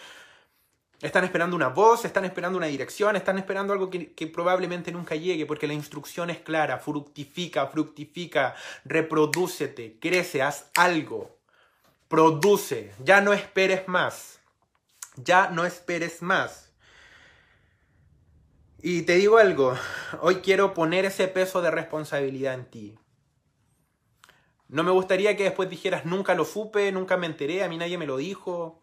Están 1.00 1.24
esperando 1.24 1.56
una 1.56 1.68
voz, 1.68 2.04
están 2.04 2.26
esperando 2.26 2.58
una 2.58 2.66
dirección, 2.66 3.16
están 3.16 3.38
esperando 3.38 3.72
algo 3.72 3.88
que, 3.88 4.12
que, 4.12 4.26
probablemente 4.26 4.92
nunca 4.92 5.14
llegue, 5.14 5.46
porque 5.46 5.66
la 5.66 5.72
instrucción 5.72 6.28
es 6.28 6.40
clara, 6.40 6.78
fructifica, 6.78 7.66
fructifica, 7.68 8.54
reprodúcete, 8.84 9.98
crece, 9.98 10.42
haz 10.42 10.70
algo, 10.74 11.36
produce, 12.08 12.94
ya 13.02 13.20
no 13.20 13.34
esperes 13.34 13.88
más, 13.88 14.40
ya 15.16 15.48
no 15.50 15.66
esperes 15.66 16.22
más. 16.22 16.65
Y 18.82 19.02
te 19.02 19.14
digo 19.14 19.38
algo, 19.38 19.74
hoy 20.20 20.36
quiero 20.36 20.74
poner 20.74 21.06
ese 21.06 21.28
peso 21.28 21.62
de 21.62 21.70
responsabilidad 21.70 22.54
en 22.54 22.66
ti. 22.66 22.98
No 24.68 24.82
me 24.82 24.90
gustaría 24.90 25.36
que 25.36 25.44
después 25.44 25.70
dijeras, 25.70 26.04
nunca 26.04 26.34
lo 26.34 26.44
supe, 26.44 26.92
nunca 26.92 27.16
me 27.16 27.26
enteré, 27.26 27.64
a 27.64 27.68
mí 27.68 27.78
nadie 27.78 27.96
me 27.96 28.06
lo 28.06 28.18
dijo, 28.18 28.82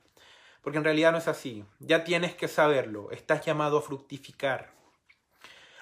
porque 0.62 0.80
en 0.80 0.84
realidad 0.84 1.12
no 1.12 1.20
es 1.20 1.28
así. 1.28 1.64
Ya 1.80 2.04
tienes 2.04 2.34
que 2.34 2.48
saberlo, 2.48 3.12
estás 3.12 3.46
llamado 3.46 3.78
a 3.78 3.82
fructificar. 3.82 4.74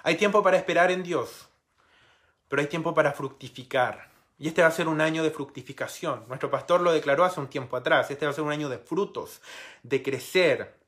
Hay 0.03 0.15
tiempo 0.15 0.43
para 0.43 0.57
esperar 0.57 0.91
en 0.91 1.03
Dios, 1.03 1.47
pero 2.49 2.61
hay 2.61 2.67
tiempo 2.67 2.93
para 2.93 3.13
fructificar. 3.13 4.11
Y 4.37 4.47
este 4.47 4.63
va 4.63 4.67
a 4.67 4.71
ser 4.71 4.87
un 4.87 4.99
año 4.99 5.23
de 5.23 5.31
fructificación. 5.31 6.25
Nuestro 6.27 6.49
pastor 6.49 6.81
lo 6.81 6.91
declaró 6.91 7.23
hace 7.23 7.39
un 7.39 7.47
tiempo 7.47 7.77
atrás. 7.77 8.09
Este 8.09 8.25
va 8.25 8.31
a 8.31 8.35
ser 8.35 8.43
un 8.43 8.51
año 8.51 8.69
de 8.69 8.79
frutos, 8.79 9.39
de 9.83 10.01
crecer, 10.01 10.80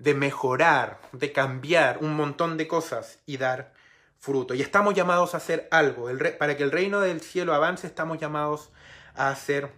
de 0.00 0.14
mejorar, 0.14 0.98
de 1.12 1.30
cambiar 1.30 1.98
un 1.98 2.16
montón 2.16 2.56
de 2.56 2.66
cosas 2.66 3.18
y 3.26 3.36
dar 3.36 3.74
fruto. 4.18 4.54
Y 4.54 4.62
estamos 4.62 4.94
llamados 4.94 5.34
a 5.34 5.36
hacer 5.36 5.68
algo. 5.70 6.08
para 6.38 6.56
que 6.56 6.62
el 6.62 6.72
reino 6.72 7.00
del 7.00 7.20
cielo 7.20 7.54
avance, 7.54 7.86
estamos 7.86 8.18
llamados 8.18 8.70
a 9.14 9.28
hacer 9.28 9.70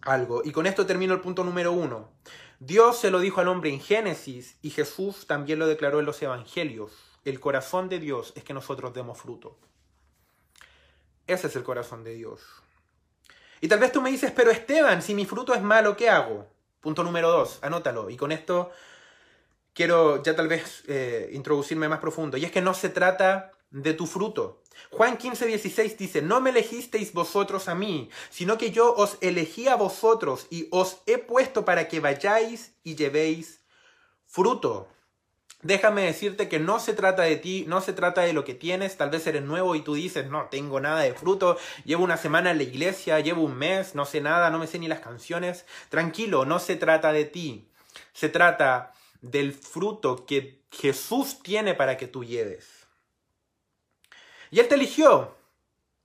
algo. 0.00 0.42
Y 0.44 0.52
con 0.52 0.66
esto 0.66 0.86
termino 0.86 1.12
el 1.12 1.20
punto 1.20 1.42
número 1.42 1.72
uno. 1.72 2.08
Dios 2.60 2.98
se 2.98 3.10
lo 3.10 3.18
dijo 3.18 3.40
al 3.40 3.48
hombre 3.48 3.70
en 3.70 3.80
Génesis 3.80 4.58
y 4.62 4.70
Jesús 4.70 5.26
también 5.26 5.58
lo 5.58 5.66
declaró 5.66 5.98
en 5.98 6.06
los 6.06 6.22
evangelios. 6.22 6.92
El 7.24 7.40
corazón 7.40 7.88
de 7.88 7.98
Dios 7.98 8.32
es 8.36 8.44
que 8.44 8.54
nosotros 8.54 8.94
demos 8.94 9.18
fruto. 9.18 9.58
Ese 11.26 11.48
es 11.48 11.56
el 11.56 11.64
corazón 11.64 12.04
de 12.04 12.14
Dios. 12.14 12.42
Y 13.60 13.66
tal 13.66 13.80
vez 13.80 13.90
tú 13.90 14.00
me 14.00 14.10
dices, 14.10 14.30
pero 14.30 14.52
Esteban, 14.52 15.02
si 15.02 15.14
mi 15.16 15.26
fruto 15.26 15.52
es 15.52 15.62
malo, 15.62 15.96
¿qué 15.96 16.08
hago? 16.08 16.46
Punto 16.80 17.02
número 17.02 17.28
dos, 17.28 17.58
anótalo. 17.62 18.08
Y 18.08 18.16
con 18.16 18.30
esto 18.30 18.70
quiero 19.74 20.22
ya 20.22 20.36
tal 20.36 20.48
vez 20.48 20.82
eh, 20.88 21.30
introducirme 21.32 21.88
más 21.88 22.00
profundo. 22.00 22.36
Y 22.36 22.44
es 22.44 22.50
que 22.50 22.60
no 22.62 22.74
se 22.74 22.88
trata 22.88 23.52
de 23.70 23.94
tu 23.94 24.06
fruto. 24.06 24.62
Juan 24.90 25.16
15, 25.16 25.46
16 25.46 25.98
dice, 25.98 26.22
no 26.22 26.40
me 26.40 26.50
elegisteis 26.50 27.12
vosotros 27.12 27.68
a 27.68 27.74
mí, 27.74 28.10
sino 28.30 28.58
que 28.58 28.70
yo 28.70 28.94
os 28.94 29.18
elegí 29.20 29.68
a 29.68 29.76
vosotros 29.76 30.46
y 30.50 30.68
os 30.70 30.98
he 31.06 31.18
puesto 31.18 31.64
para 31.64 31.88
que 31.88 32.00
vayáis 32.00 32.72
y 32.82 32.94
llevéis 32.94 33.60
fruto. 34.26 34.88
Déjame 35.62 36.02
decirte 36.02 36.48
que 36.48 36.58
no 36.58 36.80
se 36.80 36.92
trata 36.92 37.22
de 37.22 37.36
ti, 37.36 37.64
no 37.68 37.80
se 37.80 37.92
trata 37.92 38.22
de 38.22 38.32
lo 38.32 38.44
que 38.44 38.54
tienes, 38.54 38.96
tal 38.96 39.10
vez 39.10 39.24
eres 39.28 39.42
nuevo 39.42 39.76
y 39.76 39.80
tú 39.80 39.94
dices, 39.94 40.28
no 40.28 40.48
tengo 40.50 40.80
nada 40.80 41.00
de 41.00 41.14
fruto, 41.14 41.56
llevo 41.84 42.02
una 42.02 42.16
semana 42.16 42.50
en 42.50 42.56
la 42.56 42.64
iglesia, 42.64 43.20
llevo 43.20 43.44
un 43.44 43.54
mes, 43.54 43.94
no 43.94 44.04
sé 44.04 44.20
nada, 44.20 44.50
no 44.50 44.58
me 44.58 44.66
sé 44.66 44.80
ni 44.80 44.88
las 44.88 45.00
canciones. 45.00 45.64
Tranquilo, 45.88 46.44
no 46.44 46.58
se 46.58 46.74
trata 46.74 47.12
de 47.12 47.26
ti, 47.26 47.68
se 48.12 48.28
trata 48.28 48.92
del 49.22 49.54
fruto 49.54 50.26
que 50.26 50.60
Jesús 50.70 51.42
tiene 51.42 51.74
para 51.74 51.96
que 51.96 52.06
tú 52.06 52.24
lleves. 52.24 52.86
Y 54.50 54.60
Él 54.60 54.68
te 54.68 54.74
eligió, 54.74 55.34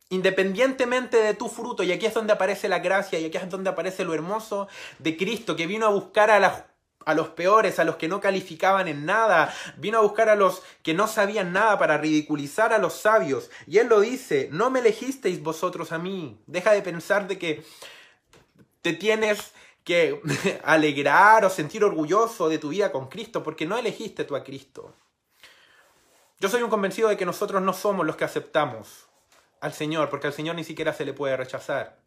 independientemente 0.09 1.17
de 1.17 1.33
tu 1.33 1.49
fruto, 1.49 1.83
y 1.83 1.91
aquí 1.91 2.05
es 2.05 2.13
donde 2.13 2.33
aparece 2.33 2.69
la 2.69 2.79
gracia, 2.79 3.19
y 3.19 3.25
aquí 3.25 3.37
es 3.37 3.49
donde 3.49 3.69
aparece 3.69 4.05
lo 4.05 4.13
hermoso 4.13 4.69
de 4.99 5.17
Cristo, 5.17 5.57
que 5.57 5.67
vino 5.67 5.85
a 5.85 5.89
buscar 5.89 6.31
a 6.31 6.67
a 7.07 7.13
los 7.13 7.29
peores, 7.29 7.79
a 7.79 7.85
los 7.85 7.95
que 7.95 8.09
no 8.09 8.19
calificaban 8.19 8.89
en 8.89 9.05
nada, 9.05 9.53
vino 9.77 9.97
a 9.97 10.01
buscar 10.01 10.27
a 10.27 10.35
los 10.35 10.61
que 10.83 10.93
no 10.93 11.07
sabían 11.07 11.53
nada 11.53 11.79
para 11.79 11.97
ridiculizar 11.97 12.73
a 12.73 12.79
los 12.79 12.95
sabios. 12.95 13.49
Y 13.65 13.77
él 13.77 13.87
lo 13.87 14.01
dice, 14.01 14.49
no 14.51 14.69
me 14.69 14.79
elegisteis 14.79 15.41
vosotros 15.41 15.93
a 15.93 15.99
mí. 15.99 16.37
Deja 16.47 16.73
de 16.73 16.81
pensar 16.81 17.29
de 17.29 17.37
que 17.37 17.63
te 18.81 18.91
tienes 18.91 19.53
que 19.87 20.21
alegrar 20.65 21.45
o 21.45 21.49
sentir 21.49 21.81
orgulloso 21.81 22.49
de 22.49 22.59
tu 22.59 22.69
vida 22.69 22.91
con 22.91 23.07
Cristo, 23.07 23.41
porque 23.41 23.65
no 23.65 23.77
elegiste 23.77 24.25
tú 24.25 24.35
a 24.35 24.43
Cristo. 24.43 24.93
Yo 26.41 26.49
soy 26.49 26.61
un 26.61 26.69
convencido 26.69 27.07
de 27.07 27.15
que 27.15 27.25
nosotros 27.25 27.61
no 27.61 27.71
somos 27.71 28.05
los 28.05 28.17
que 28.17 28.25
aceptamos 28.25 29.07
al 29.61 29.71
Señor, 29.71 30.09
porque 30.09 30.27
al 30.27 30.33
Señor 30.33 30.57
ni 30.57 30.65
siquiera 30.65 30.91
se 30.91 31.05
le 31.05 31.13
puede 31.13 31.37
rechazar. 31.37 31.97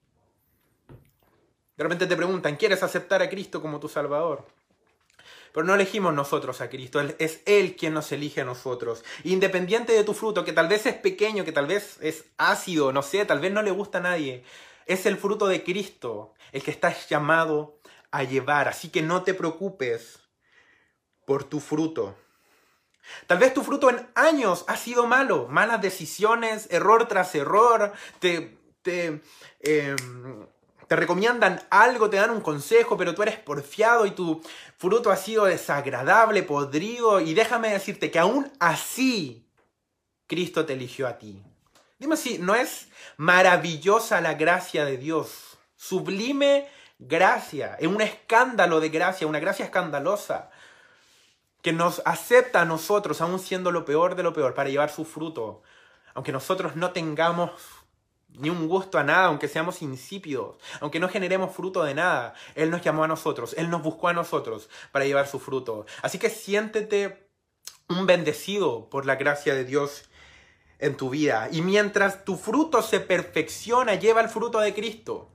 De 0.88 1.83
repente 1.83 2.07
te 2.07 2.16
preguntan, 2.16 2.57
¿quieres 2.57 2.83
aceptar 2.83 3.23
a 3.23 3.31
Cristo 3.31 3.62
como 3.62 3.81
tu 3.81 3.88
Salvador? 3.88 4.45
Pero 5.55 5.64
no 5.64 5.75
elegimos 5.75 6.12
nosotros 6.12 6.61
a 6.61 6.69
Cristo, 6.69 7.01
es 7.19 7.40
Él 7.47 7.77
quien 7.77 7.95
nos 7.95 8.12
elige 8.12 8.43
a 8.43 8.45
nosotros. 8.45 9.03
Independiente 9.25 9.95
de 9.95 10.05
tu 10.05 10.12
fruto, 10.12 10.45
que 10.45 10.53
tal 10.53 10.69
vez 10.69 10.85
es 10.85 10.95
pequeño, 10.97 11.47
que 11.47 11.53
tal 11.53 11.66
vez 11.66 11.97
es 12.03 12.27
ácido, 12.37 12.93
no 12.93 13.03
sé, 13.03 13.25
tal 13.25 13.40
vez 13.40 13.51
no 13.51 13.62
le 13.62 13.71
gusta 13.71 13.99
a 13.99 14.03
nadie, 14.03 14.45
es 14.87 15.07
el 15.07 15.16
fruto 15.16 15.47
de 15.47 15.62
Cristo 15.64 16.35
el 16.53 16.62
que 16.62 16.71
estás 16.71 17.09
llamado 17.09 17.79
a 18.11 18.25
llevar. 18.25 18.69
Así 18.69 18.88
que 18.88 19.03
no 19.03 19.23
te 19.23 19.35
preocupes 19.35 20.21
por 21.25 21.45
tu 21.45 21.61
fruto. 21.61 22.16
Tal 23.27 23.38
vez 23.38 23.55
tu 23.55 23.62
fruto 23.62 23.90
en 23.90 24.07
años 24.14 24.64
ha 24.69 24.77
sido 24.77 25.07
malo, 25.07 25.47
malas 25.49 25.81
decisiones, 25.81 26.69
error 26.71 27.09
tras 27.09 27.35
error, 27.35 27.93
te, 28.21 28.59
te 28.83 29.23
em, 29.61 30.47
te 30.90 30.97
recomiendan 30.97 31.62
algo, 31.71 32.11
te 32.11 32.16
dan 32.16 32.31
un 32.31 32.40
consejo, 32.40 32.97
pero 32.97 33.14
tú 33.14 33.23
eres 33.23 33.38
porfiado 33.38 34.07
y 34.07 34.11
tu 34.11 34.43
fruto 34.77 35.12
ha 35.12 35.16
sido 35.16 35.45
desagradable, 35.45 36.43
podrido. 36.43 37.21
Y 37.21 37.33
déjame 37.33 37.71
decirte 37.71 38.11
que 38.11 38.19
aún 38.19 38.51
así 38.59 39.47
Cristo 40.27 40.66
te 40.66 40.73
eligió 40.73 41.07
a 41.07 41.16
ti. 41.16 41.45
Dime 42.01 42.17
si 42.17 42.39
no 42.39 42.55
es 42.55 42.89
maravillosa 43.19 44.23
la 44.23 44.33
gracia 44.33 44.87
de 44.87 44.97
Dios. 44.97 45.59
Sublime 45.77 46.67
gracia, 46.99 47.77
es 47.79 47.87
un 47.89 48.01
escándalo 48.01 48.81
de 48.81 48.89
gracia, 48.89 49.27
una 49.27 49.39
gracia 49.39 49.67
escandalosa 49.67 50.51
que 51.61 51.75
nos 51.75 52.01
acepta 52.07 52.63
a 52.63 52.65
nosotros, 52.65 53.21
aún 53.21 53.39
siendo 53.39 53.71
lo 53.71 53.85
peor 53.85 54.15
de 54.17 54.23
lo 54.23 54.33
peor, 54.33 54.55
para 54.55 54.71
llevar 54.71 54.91
su 54.91 55.05
fruto. 55.05 55.63
Aunque 56.15 56.33
nosotros 56.33 56.75
no 56.75 56.93
tengamos 56.93 57.51
ni 58.29 58.49
un 58.49 58.67
gusto 58.67 58.99
a 58.99 59.05
nada, 59.05 59.27
aunque 59.27 59.47
seamos 59.49 59.83
insípidos, 59.83 60.57
aunque 60.81 61.01
no 61.01 61.09
generemos 61.11 61.55
fruto 61.55 61.83
de 61.85 61.95
nada. 61.95 62.33
Él 62.55 62.71
nos 62.71 62.81
llamó 62.81 63.05
a 63.05 63.09
nosotros, 63.09 63.55
Él 63.59 63.69
nos 63.69 63.83
buscó 63.83 64.09
a 64.09 64.15
nosotros 64.15 64.71
para 64.91 65.05
llevar 65.05 65.29
su 65.29 65.39
fruto. 65.39 65.85
Así 66.01 66.19
que 66.19 66.31
siéntete 66.31 67.29
un 67.91 68.07
bendecido 68.07 68.89
por 68.89 69.05
la 69.05 69.17
gracia 69.17 69.55
de 69.55 69.67
Dios 69.67 70.10
en 70.81 70.97
tu 70.97 71.11
vida. 71.11 71.49
Y 71.53 71.62
mientras 71.62 72.25
tu 72.25 72.37
fruto 72.37 72.83
se 72.83 73.01
perfecciona, 73.01 73.95
lleva 73.95 74.21
el 74.21 74.29
fruto 74.29 74.61
de 74.61 74.75
Cristo 74.75 75.30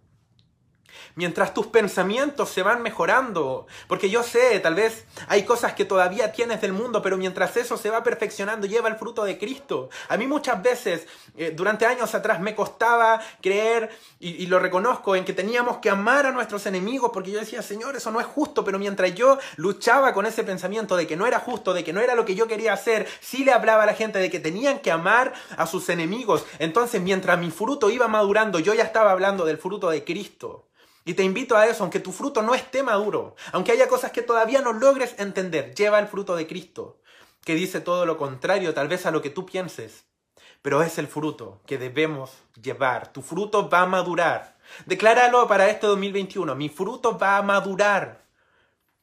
mientras 1.15 1.53
tus 1.53 1.67
pensamientos 1.67 2.49
se 2.49 2.63
van 2.63 2.81
mejorando. 2.81 3.67
Porque 3.87 4.09
yo 4.09 4.23
sé, 4.23 4.59
tal 4.59 4.75
vez 4.75 5.05
hay 5.27 5.43
cosas 5.43 5.73
que 5.73 5.85
todavía 5.85 6.31
tienes 6.31 6.61
del 6.61 6.73
mundo, 6.73 7.01
pero 7.01 7.17
mientras 7.17 7.57
eso 7.57 7.77
se 7.77 7.89
va 7.89 8.03
perfeccionando, 8.03 8.67
lleva 8.67 8.89
el 8.89 8.95
fruto 8.95 9.23
de 9.23 9.37
Cristo. 9.37 9.89
A 10.09 10.17
mí 10.17 10.27
muchas 10.27 10.61
veces, 10.61 11.07
eh, 11.37 11.51
durante 11.55 11.85
años 11.85 12.13
atrás, 12.13 12.39
me 12.39 12.55
costaba 12.55 13.21
creer, 13.41 13.89
y, 14.19 14.43
y, 14.43 14.47
lo 14.47 14.59
reconozco, 14.59 15.15
en 15.15 15.25
que 15.25 15.33
teníamos 15.33 15.77
que 15.77 15.89
amar 15.89 16.25
a 16.25 16.31
nuestros 16.31 16.65
enemigos, 16.65 17.11
porque 17.13 17.31
yo 17.31 17.39
decía, 17.39 17.61
Señor, 17.61 17.95
eso 17.95 18.11
no 18.11 18.19
es 18.19 18.25
justo, 18.25 18.63
pero 18.63 18.79
mientras 18.79 19.13
yo 19.15 19.37
luchaba 19.55 20.13
con 20.13 20.25
ese 20.25 20.43
pensamiento 20.43 20.95
de 20.95 21.07
que 21.07 21.15
no 21.15 21.25
era 21.25 21.39
justo, 21.39 21.73
de 21.73 21.83
que 21.83 21.93
no 21.93 22.01
era 22.01 22.15
lo 22.15 22.25
que 22.25 22.35
yo 22.35 22.47
quería 22.47 22.73
hacer, 22.73 23.07
sí 23.21 23.43
le 23.43 23.53
hablaba 23.53 23.83
a 23.83 23.85
la 23.85 23.93
gente 23.93 24.19
de 24.19 24.29
que 24.29 24.39
tenían 24.39 24.79
que 24.79 24.91
amar 24.91 25.33
a 25.57 25.67
sus 25.67 25.89
enemigos. 25.89 26.45
Entonces, 26.59 27.01
mientras 27.01 27.39
mi 27.39 27.51
fruto 27.51 27.89
iba 27.89 28.07
madurando, 28.07 28.59
yo 28.59 28.73
ya 28.73 28.83
estaba 28.83 29.11
hablando 29.11 29.45
del 29.45 29.57
fruto 29.57 29.89
de 29.89 30.03
Cristo. 30.03 30.65
Y 31.07 31.13
te 31.13 31.21
invito 31.21 31.55
a 31.55 31.67
eso, 31.67 31.83
aunque 31.83 31.99
tu 31.99 32.11
fruto 32.11 32.41
no 32.41 32.55
esté 32.55 32.81
maduro, 32.81 33.35
aunque 33.51 33.71
haya 33.71 33.87
cosas 33.87 34.11
que 34.11 34.23
todavía 34.23 34.61
no 34.61 34.73
logres 34.73 35.13
entender, 35.19 35.75
lleva 35.75 35.99
el 35.99 36.07
fruto 36.07 36.35
de 36.35 36.47
Cristo, 36.47 36.97
que 37.43 37.53
dice 37.53 37.79
todo 37.79 38.07
lo 38.07 38.17
contrario 38.17 38.73
tal 38.73 38.87
vez 38.87 39.05
a 39.05 39.11
lo 39.11 39.21
que 39.21 39.29
tú 39.29 39.45
pienses, 39.45 40.05
pero 40.63 40.81
es 40.81 40.97
el 40.97 41.05
fruto 41.05 41.61
que 41.67 41.77
debemos 41.77 42.31
llevar. 42.59 43.13
Tu 43.13 43.21
fruto 43.21 43.69
va 43.69 43.81
a 43.81 43.85
madurar. 43.85 44.57
Decláralo 44.87 45.47
para 45.47 45.69
este 45.69 45.85
2021, 45.85 46.55
mi 46.55 46.69
fruto 46.69 47.19
va 47.19 47.37
a 47.37 47.43
madurar. 47.43 48.25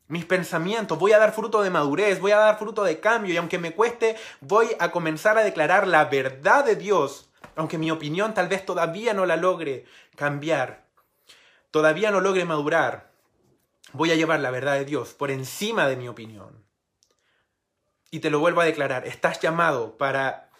Mis 0.08 0.24
pensamientos, 0.24 0.98
voy 0.98 1.12
a 1.12 1.18
dar 1.18 1.32
fruto 1.32 1.62
de 1.62 1.70
madurez, 1.70 2.20
voy 2.20 2.32
a 2.32 2.38
dar 2.38 2.58
fruto 2.58 2.82
de 2.82 2.98
cambio 2.98 3.32
y 3.32 3.36
aunque 3.36 3.60
me 3.60 3.74
cueste, 3.74 4.16
voy 4.40 4.66
a 4.80 4.90
comenzar 4.90 5.38
a 5.38 5.44
declarar 5.44 5.86
la 5.86 6.06
verdad 6.06 6.64
de 6.64 6.74
Dios, 6.74 7.30
aunque 7.54 7.78
mi 7.78 7.92
opinión 7.92 8.34
tal 8.34 8.48
vez 8.48 8.66
todavía 8.66 9.14
no 9.14 9.24
la 9.24 9.36
logre 9.36 9.84
cambiar 10.16 10.82
todavía 11.72 12.12
no 12.12 12.20
logre 12.20 12.44
madurar, 12.44 13.11
voy 13.92 14.12
a 14.12 14.14
llevar 14.14 14.38
la 14.38 14.52
verdad 14.52 14.74
de 14.74 14.85
Dios 14.85 15.14
por 15.14 15.32
encima 15.32 15.88
de 15.88 15.96
mi 15.96 16.06
opinión. 16.06 16.64
Y 18.12 18.20
te 18.20 18.30
lo 18.30 18.38
vuelvo 18.38 18.61
a 18.61 18.66
declarar, 18.66 19.08
estás 19.08 19.40
llamado 19.40 19.96
para 19.96 20.50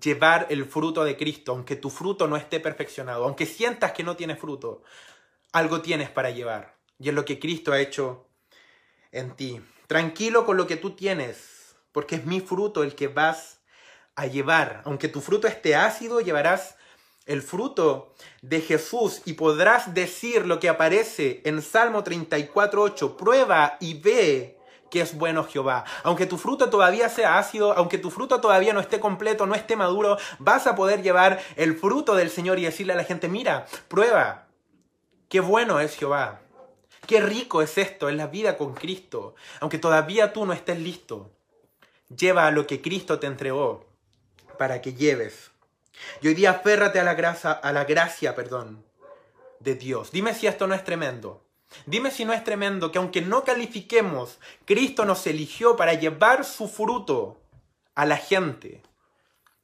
llevar 0.00 0.46
el 0.48 0.64
fruto 0.64 1.04
de 1.04 1.16
Cristo, 1.16 1.52
aunque 1.52 1.76
tu 1.76 1.90
fruto 1.90 2.26
no 2.26 2.36
esté 2.36 2.58
perfeccionado, 2.58 3.24
aunque 3.24 3.46
sientas 3.46 3.92
que 3.92 4.02
no 4.02 4.16
tienes 4.16 4.38
fruto, 4.38 4.82
algo 5.52 5.82
tienes 5.82 6.10
para 6.10 6.30
llevar. 6.30 6.74
Y 6.98 7.10
es 7.10 7.14
lo 7.14 7.24
que 7.24 7.38
Cristo 7.38 7.72
ha 7.72 7.80
hecho 7.80 8.26
en 9.10 9.36
ti. 9.36 9.60
Tranquilo 9.86 10.46
con 10.46 10.56
lo 10.56 10.66
que 10.66 10.76
tú 10.76 10.92
tienes, 10.92 11.76
porque 11.92 12.16
es 12.16 12.24
mi 12.24 12.40
fruto 12.40 12.82
el 12.82 12.94
que 12.94 13.08
vas 13.08 13.60
a 14.14 14.26
llevar. 14.26 14.80
Aunque 14.86 15.08
tu 15.08 15.20
fruto 15.20 15.46
esté 15.46 15.76
ácido, 15.76 16.20
llevarás 16.20 16.76
el 17.26 17.42
fruto 17.42 18.14
de 18.40 18.60
Jesús 18.60 19.22
y 19.24 19.34
podrás 19.34 19.94
decir 19.94 20.46
lo 20.46 20.58
que 20.58 20.68
aparece 20.68 21.40
en 21.44 21.62
Salmo 21.62 22.02
34.8, 22.02 23.16
prueba 23.16 23.76
y 23.80 23.94
ve 23.94 24.58
que 24.90 25.00
es 25.00 25.16
bueno 25.16 25.44
Jehová. 25.44 25.84
Aunque 26.02 26.26
tu 26.26 26.36
fruto 26.36 26.68
todavía 26.68 27.08
sea 27.08 27.38
ácido, 27.38 27.72
aunque 27.72 27.96
tu 27.96 28.10
fruto 28.10 28.40
todavía 28.42 28.74
no 28.74 28.80
esté 28.80 29.00
completo, 29.00 29.46
no 29.46 29.54
esté 29.54 29.74
maduro, 29.74 30.18
vas 30.38 30.66
a 30.66 30.74
poder 30.74 31.02
llevar 31.02 31.40
el 31.56 31.76
fruto 31.76 32.14
del 32.14 32.28
Señor 32.28 32.58
y 32.58 32.64
decirle 32.64 32.92
a 32.92 32.96
la 32.96 33.04
gente, 33.04 33.26
mira, 33.28 33.66
prueba, 33.88 34.48
qué 35.30 35.40
bueno 35.40 35.80
es 35.80 35.96
Jehová. 35.96 36.40
Qué 37.06 37.20
rico 37.20 37.62
es 37.62 37.78
esto, 37.78 38.10
es 38.10 38.16
la 38.16 38.26
vida 38.26 38.58
con 38.58 38.74
Cristo. 38.74 39.34
Aunque 39.60 39.78
todavía 39.78 40.32
tú 40.32 40.44
no 40.44 40.52
estés 40.52 40.78
listo, 40.78 41.30
lleva 42.14 42.50
lo 42.50 42.66
que 42.66 42.82
Cristo 42.82 43.18
te 43.18 43.26
entregó 43.26 43.86
para 44.58 44.82
que 44.82 44.92
lleves 44.92 45.51
y 46.20 46.28
hoy 46.28 46.34
día 46.34 46.50
aférrate 46.50 47.00
a 47.00 47.04
la 47.04 47.14
gracia, 47.14 47.52
a 47.52 47.72
la 47.72 47.84
gracia, 47.84 48.34
perdón, 48.34 48.84
de 49.60 49.74
Dios. 49.74 50.10
Dime 50.12 50.34
si 50.34 50.46
esto 50.46 50.66
no 50.66 50.74
es 50.74 50.84
tremendo. 50.84 51.42
Dime 51.86 52.10
si 52.10 52.24
no 52.24 52.32
es 52.32 52.44
tremendo 52.44 52.92
que 52.92 52.98
aunque 52.98 53.22
no 53.22 53.44
califiquemos, 53.44 54.38
Cristo 54.64 55.04
nos 55.04 55.26
eligió 55.26 55.76
para 55.76 55.94
llevar 55.94 56.44
su 56.44 56.68
fruto 56.68 57.40
a 57.94 58.06
la 58.06 58.16
gente. 58.16 58.82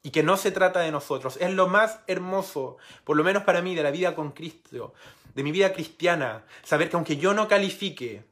Y 0.03 0.11
que 0.11 0.22
no 0.22 0.37
se 0.37 0.53
trata 0.53 0.81
de 0.81 0.92
nosotros. 0.92 1.37
Es 1.40 1.53
lo 1.53 1.66
más 1.66 2.01
hermoso, 2.07 2.79
por 3.05 3.16
lo 3.16 3.24
menos 3.24 3.42
para 3.42 3.62
mí, 3.62 3.74
de 3.74 3.83
la 3.83 3.90
vida 3.90 4.14
con 4.14 4.31
Cristo, 4.31 4.94
de 5.35 5.42
mi 5.42 5.53
vida 5.53 5.72
cristiana. 5.72 6.44
Saber 6.62 6.88
que 6.88 6.96
aunque 6.96 7.16
yo 7.16 7.35
no 7.35 7.48
califique, 7.48 8.24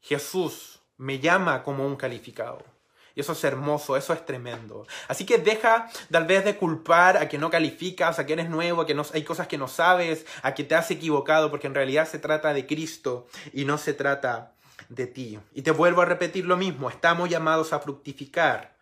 Jesús 0.00 0.80
me 0.98 1.18
llama 1.18 1.62
como 1.62 1.86
un 1.86 1.96
calificado. 1.96 2.71
Y 3.14 3.20
eso 3.20 3.32
es 3.32 3.44
hermoso, 3.44 3.96
eso 3.96 4.12
es 4.12 4.24
tremendo. 4.24 4.86
Así 5.08 5.26
que 5.26 5.38
deja 5.38 5.88
tal 6.10 6.26
vez 6.26 6.44
de 6.44 6.56
culpar 6.56 7.16
a 7.16 7.28
que 7.28 7.38
no 7.38 7.50
calificas, 7.50 8.18
a 8.18 8.26
que 8.26 8.32
eres 8.32 8.48
nuevo, 8.48 8.82
a 8.82 8.86
que 8.86 8.94
no, 8.94 9.04
hay 9.12 9.24
cosas 9.24 9.46
que 9.46 9.58
no 9.58 9.68
sabes, 9.68 10.26
a 10.42 10.54
que 10.54 10.64
te 10.64 10.74
has 10.74 10.90
equivocado, 10.90 11.50
porque 11.50 11.66
en 11.66 11.74
realidad 11.74 12.08
se 12.08 12.18
trata 12.18 12.52
de 12.54 12.66
Cristo 12.66 13.26
y 13.52 13.64
no 13.64 13.78
se 13.78 13.94
trata 13.94 14.52
de 14.88 15.06
ti. 15.06 15.38
Y 15.52 15.62
te 15.62 15.70
vuelvo 15.70 16.02
a 16.02 16.06
repetir 16.06 16.46
lo 16.46 16.56
mismo, 16.56 16.88
estamos 16.88 17.28
llamados 17.28 17.72
a 17.72 17.80
fructificar, 17.80 18.72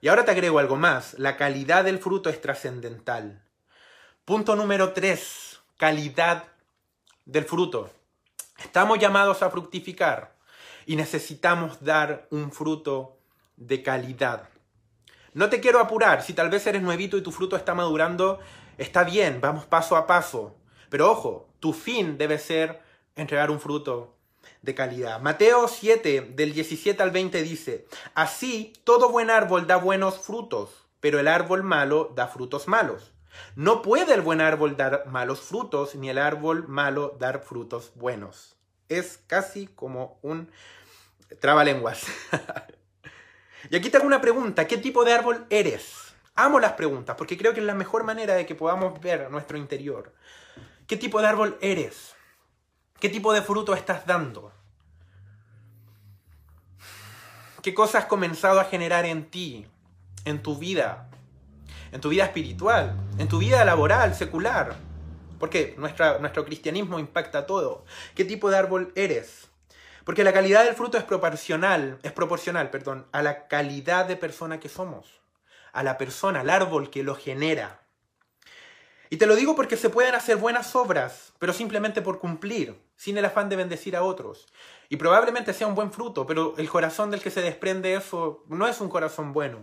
Y 0.00 0.08
ahora 0.08 0.24
te 0.24 0.30
agrego 0.30 0.58
algo 0.58 0.76
más. 0.76 1.18
La 1.18 1.36
calidad 1.36 1.84
del 1.84 1.98
fruto 1.98 2.28
es 2.28 2.40
trascendental. 2.40 3.42
Punto 4.24 4.54
número 4.54 4.92
tres. 4.92 5.60
Calidad 5.78 6.44
del 7.24 7.44
fruto. 7.44 7.90
Estamos 8.58 8.98
llamados 8.98 9.42
a 9.42 9.50
fructificar 9.50 10.36
y 10.86 10.96
necesitamos 10.96 11.82
dar 11.82 12.28
un 12.30 12.52
fruto 12.52 13.15
de 13.56 13.82
calidad. 13.82 14.48
No 15.32 15.50
te 15.50 15.60
quiero 15.60 15.80
apurar. 15.80 16.22
Si 16.22 16.32
tal 16.32 16.48
vez 16.48 16.66
eres 16.66 16.82
nuevito 16.82 17.16
y 17.16 17.22
tu 17.22 17.32
fruto 17.32 17.56
está 17.56 17.74
madurando, 17.74 18.38
está 18.78 19.04
bien, 19.04 19.40
vamos 19.40 19.66
paso 19.66 19.96
a 19.96 20.06
paso. 20.06 20.56
Pero 20.88 21.10
ojo, 21.10 21.48
tu 21.60 21.72
fin 21.72 22.16
debe 22.16 22.38
ser 22.38 22.80
entregar 23.16 23.50
un 23.50 23.60
fruto 23.60 24.16
de 24.62 24.74
calidad. 24.74 25.20
Mateo 25.20 25.68
7, 25.68 26.32
del 26.34 26.52
17 26.52 27.02
al 27.02 27.10
20 27.10 27.42
dice, 27.42 27.86
Así 28.14 28.72
todo 28.84 29.10
buen 29.10 29.30
árbol 29.30 29.66
da 29.66 29.76
buenos 29.76 30.18
frutos, 30.18 30.70
pero 31.00 31.18
el 31.20 31.28
árbol 31.28 31.62
malo 31.62 32.12
da 32.14 32.28
frutos 32.28 32.68
malos. 32.68 33.12
No 33.54 33.82
puede 33.82 34.14
el 34.14 34.22
buen 34.22 34.40
árbol 34.40 34.76
dar 34.76 35.06
malos 35.06 35.40
frutos, 35.40 35.94
ni 35.94 36.08
el 36.08 36.18
árbol 36.18 36.66
malo 36.68 37.16
dar 37.18 37.42
frutos 37.42 37.92
buenos. 37.94 38.56
Es 38.88 39.18
casi 39.26 39.66
como 39.66 40.18
un 40.22 40.50
trabalenguas. 41.40 42.06
y 43.70 43.76
aquí 43.76 43.90
te 43.90 43.96
hago 43.96 44.06
una 44.06 44.20
pregunta, 44.20 44.66
¿qué 44.66 44.78
tipo 44.78 45.04
de 45.04 45.12
árbol 45.12 45.46
eres? 45.50 46.14
Amo 46.34 46.60
las 46.60 46.72
preguntas 46.72 47.16
porque 47.16 47.36
creo 47.36 47.54
que 47.54 47.60
es 47.60 47.66
la 47.66 47.74
mejor 47.74 48.04
manera 48.04 48.34
de 48.34 48.46
que 48.46 48.54
podamos 48.54 49.00
ver 49.00 49.30
nuestro 49.30 49.56
interior. 49.56 50.12
¿Qué 50.86 50.96
tipo 50.96 51.20
de 51.20 51.26
árbol 51.26 51.58
eres? 51.60 52.14
¿Qué 53.00 53.08
tipo 53.08 53.32
de 53.32 53.42
fruto 53.42 53.74
estás 53.74 54.06
dando? 54.06 54.52
¿Qué 57.62 57.74
cosas 57.74 58.04
has 58.04 58.08
comenzado 58.08 58.60
a 58.60 58.64
generar 58.64 59.04
en 59.06 59.28
ti, 59.28 59.66
en 60.24 60.42
tu 60.42 60.56
vida, 60.56 61.08
en 61.90 62.00
tu 62.00 62.10
vida 62.10 62.24
espiritual, 62.24 62.96
en 63.18 63.28
tu 63.28 63.38
vida 63.38 63.64
laboral, 63.64 64.14
secular? 64.14 64.76
Porque 65.40 65.74
nuestro 65.76 66.44
cristianismo 66.44 66.98
impacta 66.98 67.44
todo. 67.46 67.84
¿Qué 68.14 68.24
tipo 68.24 68.50
de 68.50 68.56
árbol 68.56 68.92
eres? 68.94 69.48
Porque 70.06 70.22
la 70.22 70.32
calidad 70.32 70.64
del 70.64 70.76
fruto 70.76 70.98
es 70.98 71.02
proporcional, 71.02 71.98
es 72.04 72.12
proporcional, 72.12 72.70
perdón, 72.70 73.08
a 73.10 73.22
la 73.22 73.48
calidad 73.48 74.06
de 74.06 74.14
persona 74.14 74.60
que 74.60 74.68
somos, 74.68 75.20
a 75.72 75.82
la 75.82 75.98
persona, 75.98 76.42
al 76.42 76.50
árbol 76.50 76.90
que 76.90 77.02
lo 77.02 77.16
genera. 77.16 77.82
Y 79.10 79.16
te 79.16 79.26
lo 79.26 79.34
digo 79.34 79.56
porque 79.56 79.76
se 79.76 79.90
pueden 79.90 80.14
hacer 80.14 80.36
buenas 80.36 80.76
obras, 80.76 81.32
pero 81.40 81.52
simplemente 81.52 82.02
por 82.02 82.20
cumplir, 82.20 82.80
sin 82.94 83.18
el 83.18 83.24
afán 83.24 83.48
de 83.48 83.56
bendecir 83.56 83.96
a 83.96 84.04
otros. 84.04 84.46
Y 84.88 84.96
probablemente 84.96 85.52
sea 85.52 85.66
un 85.66 85.74
buen 85.74 85.90
fruto, 85.90 86.24
pero 86.24 86.54
el 86.56 86.70
corazón 86.70 87.10
del 87.10 87.20
que 87.20 87.32
se 87.32 87.42
desprende 87.42 87.94
eso 87.94 88.44
no 88.46 88.68
es 88.68 88.80
un 88.80 88.88
corazón 88.88 89.32
bueno. 89.32 89.58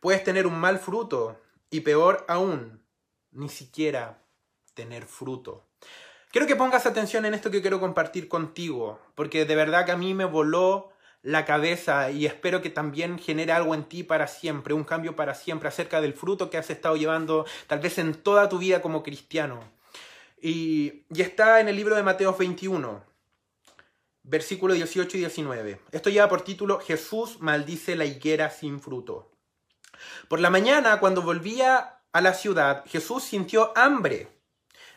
Puedes 0.00 0.24
tener 0.24 0.48
un 0.48 0.58
mal 0.58 0.80
fruto 0.80 1.40
y 1.70 1.82
peor 1.82 2.24
aún, 2.26 2.84
ni 3.30 3.50
siquiera 3.50 4.24
tener 4.74 5.06
fruto. 5.06 5.65
Quiero 6.30 6.46
que 6.46 6.56
pongas 6.56 6.86
atención 6.86 7.24
en 7.24 7.34
esto 7.34 7.50
que 7.50 7.62
quiero 7.62 7.80
compartir 7.80 8.28
contigo, 8.28 9.00
porque 9.14 9.44
de 9.44 9.56
verdad 9.56 9.86
que 9.86 9.92
a 9.92 9.96
mí 9.96 10.12
me 10.14 10.24
voló 10.24 10.90
la 11.22 11.44
cabeza 11.44 12.10
y 12.10 12.26
espero 12.26 12.62
que 12.62 12.70
también 12.70 13.18
genere 13.18 13.52
algo 13.52 13.74
en 13.74 13.84
ti 13.84 14.02
para 14.02 14.28
siempre, 14.28 14.74
un 14.74 14.84
cambio 14.84 15.16
para 15.16 15.34
siempre 15.34 15.68
acerca 15.68 16.00
del 16.00 16.14
fruto 16.14 16.50
que 16.50 16.58
has 16.58 16.70
estado 16.70 16.96
llevando 16.96 17.46
tal 17.66 17.80
vez 17.80 17.98
en 17.98 18.14
toda 18.14 18.48
tu 18.48 18.58
vida 18.58 18.82
como 18.82 19.02
cristiano. 19.02 19.60
Y, 20.40 21.04
y 21.12 21.22
está 21.22 21.60
en 21.60 21.68
el 21.68 21.76
libro 21.76 21.96
de 21.96 22.02
Mateo 22.02 22.36
21, 22.36 23.02
versículo 24.22 24.74
18 24.74 25.16
y 25.16 25.20
19. 25.20 25.80
Esto 25.90 26.10
lleva 26.10 26.28
por 26.28 26.42
título 26.42 26.80
Jesús 26.80 27.40
maldice 27.40 27.96
la 27.96 28.04
higuera 28.04 28.50
sin 28.50 28.80
fruto. 28.80 29.30
Por 30.28 30.40
la 30.40 30.50
mañana, 30.50 31.00
cuando 31.00 31.22
volvía 31.22 32.00
a 32.12 32.20
la 32.20 32.34
ciudad, 32.34 32.84
Jesús 32.86 33.24
sintió 33.24 33.72
hambre. 33.76 34.35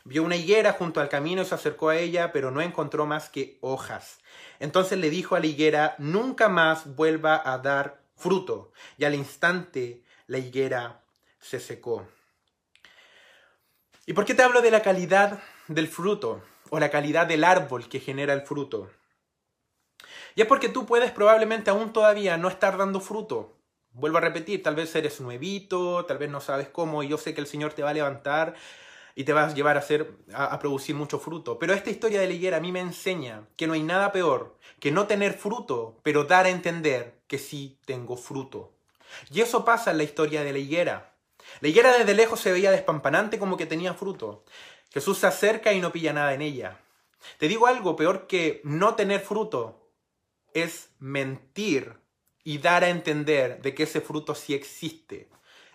Vio 0.09 0.23
una 0.23 0.37
higuera 0.37 0.73
junto 0.73 1.01
al 1.01 1.07
camino 1.07 1.43
y 1.43 1.45
se 1.45 1.53
acercó 1.53 1.89
a 1.89 1.97
ella, 1.97 2.31
pero 2.31 2.49
no 2.49 2.61
encontró 2.61 3.05
más 3.05 3.29
que 3.29 3.59
hojas. 3.61 4.17
Entonces 4.59 4.97
le 4.97 5.11
dijo 5.11 5.35
a 5.35 5.39
la 5.39 5.45
higuera, 5.45 5.93
nunca 5.99 6.49
más 6.49 6.95
vuelva 6.95 7.39
a 7.45 7.59
dar 7.59 8.01
fruto. 8.15 8.71
Y 8.97 9.05
al 9.05 9.13
instante 9.13 10.01
la 10.25 10.39
higuera 10.39 11.03
se 11.39 11.59
secó. 11.59 12.07
¿Y 14.07 14.13
por 14.13 14.25
qué 14.25 14.33
te 14.33 14.41
hablo 14.41 14.63
de 14.63 14.71
la 14.71 14.81
calidad 14.81 15.43
del 15.67 15.87
fruto 15.87 16.41
o 16.71 16.79
la 16.79 16.89
calidad 16.89 17.27
del 17.27 17.43
árbol 17.43 17.87
que 17.87 17.99
genera 17.99 18.33
el 18.33 18.41
fruto? 18.41 18.89
Y 20.33 20.41
es 20.41 20.47
porque 20.47 20.69
tú 20.69 20.87
puedes 20.87 21.11
probablemente 21.11 21.69
aún 21.69 21.93
todavía 21.93 22.35
no 22.35 22.47
estar 22.47 22.79
dando 22.79 22.99
fruto. 22.99 23.59
Vuelvo 23.91 24.17
a 24.17 24.21
repetir, 24.21 24.63
tal 24.63 24.73
vez 24.73 24.95
eres 24.95 25.21
nuevito, 25.21 26.03
tal 26.05 26.17
vez 26.17 26.31
no 26.31 26.41
sabes 26.41 26.67
cómo, 26.67 27.03
y 27.03 27.09
yo 27.09 27.19
sé 27.19 27.35
que 27.35 27.41
el 27.41 27.47
Señor 27.47 27.73
te 27.73 27.83
va 27.83 27.91
a 27.91 27.93
levantar 27.93 28.55
y 29.19 29.25
te 29.25 29.33
vas 29.33 29.51
a 29.51 29.53
llevar 29.53 29.75
a, 29.75 29.79
hacer, 29.79 30.13
a, 30.33 30.57
producir 30.59 30.95
mucho 30.95 31.19
fruto. 31.19 31.59
Pero 31.59 31.73
esta 31.73 31.89
historia 31.89 32.21
de 32.21 32.27
la 32.27 32.31
higuera 32.31 32.55
a 32.55 32.61
mí 32.61 32.71
me 32.71 32.79
enseña 32.79 33.49
que 33.57 33.67
no 33.67 33.73
hay 33.73 33.83
nada 33.83 34.13
peor 34.13 34.55
que 34.79 34.91
no 34.93 35.07
tener 35.07 35.33
fruto, 35.33 35.99
pero 36.03 36.23
dar 36.23 36.45
a 36.45 36.49
entender 36.49 37.19
que 37.27 37.37
sí 37.37 37.77
tengo 37.83 38.15
fruto. 38.15 38.71
Y 39.29 39.41
eso 39.41 39.65
pasa 39.65 39.91
en 39.91 39.97
la 39.97 40.05
historia 40.05 40.41
de 40.45 40.53
la 40.53 40.59
higuera. 40.59 41.17
La 41.59 41.67
higuera 41.67 41.97
desde 41.97 42.13
lejos 42.13 42.39
se 42.39 42.53
veía 42.53 42.71
despampanante 42.71 43.39
como 43.39 43.57
que 43.57 43.65
tenía 43.65 43.93
fruto. 43.93 44.45
Jesús 44.89 45.17
se 45.17 45.27
acerca 45.27 45.73
y 45.73 45.81
no 45.81 45.91
pilla 45.91 46.13
nada 46.13 46.33
en 46.33 46.41
ella. 46.41 46.79
Te 47.39 47.49
digo 47.49 47.67
algo 47.67 47.97
peor 47.97 48.25
que 48.25 48.61
no 48.63 48.95
tener 48.95 49.19
fruto 49.19 49.91
es 50.53 50.91
mentir 50.97 51.97
y 52.45 52.59
dar 52.59 52.85
a 52.85 52.89
entender 52.89 53.61
de 53.61 53.75
que 53.75 53.83
ese 53.83 53.99
fruto 53.99 54.33
sí 54.33 54.53
existe. 54.53 55.27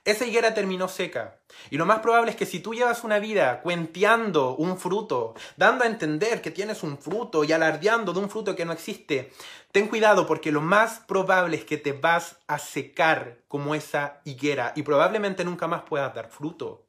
Esa 0.04 0.26
higuera 0.26 0.52
terminó 0.52 0.86
seca. 0.88 1.38
Y 1.70 1.78
lo 1.78 1.86
más 1.86 2.00
probable 2.00 2.30
es 2.30 2.36
que 2.36 2.44
si 2.44 2.60
tú 2.60 2.74
llevas 2.74 3.04
una 3.04 3.18
vida 3.18 3.62
cuenteando 3.62 4.54
un 4.54 4.78
fruto, 4.78 5.34
dando 5.56 5.84
a 5.84 5.86
entender 5.86 6.42
que 6.42 6.50
tienes 6.50 6.82
un 6.82 6.98
fruto 6.98 7.42
y 7.42 7.52
alardeando 7.52 8.12
de 8.12 8.18
un 8.20 8.28
fruto 8.28 8.54
que 8.54 8.66
no 8.66 8.72
existe, 8.72 9.32
ten 9.72 9.88
cuidado 9.88 10.26
porque 10.26 10.52
lo 10.52 10.60
más 10.60 11.00
probable 11.00 11.56
es 11.56 11.64
que 11.64 11.78
te 11.78 11.92
vas 11.92 12.36
a 12.46 12.58
secar 12.58 13.38
como 13.48 13.74
esa 13.74 14.20
higuera 14.24 14.74
y 14.76 14.82
probablemente 14.82 15.42
nunca 15.42 15.66
más 15.68 15.82
puedas 15.82 16.14
dar 16.14 16.28
fruto. 16.28 16.86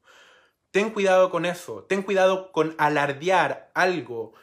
Ten 0.72 0.90
cuidado 0.90 1.32
con 1.32 1.46
eso. 1.46 1.86
Ten 1.88 2.04
cuidado 2.04 2.52
con 2.52 2.76
alardear 2.78 3.72
algo 3.74 4.34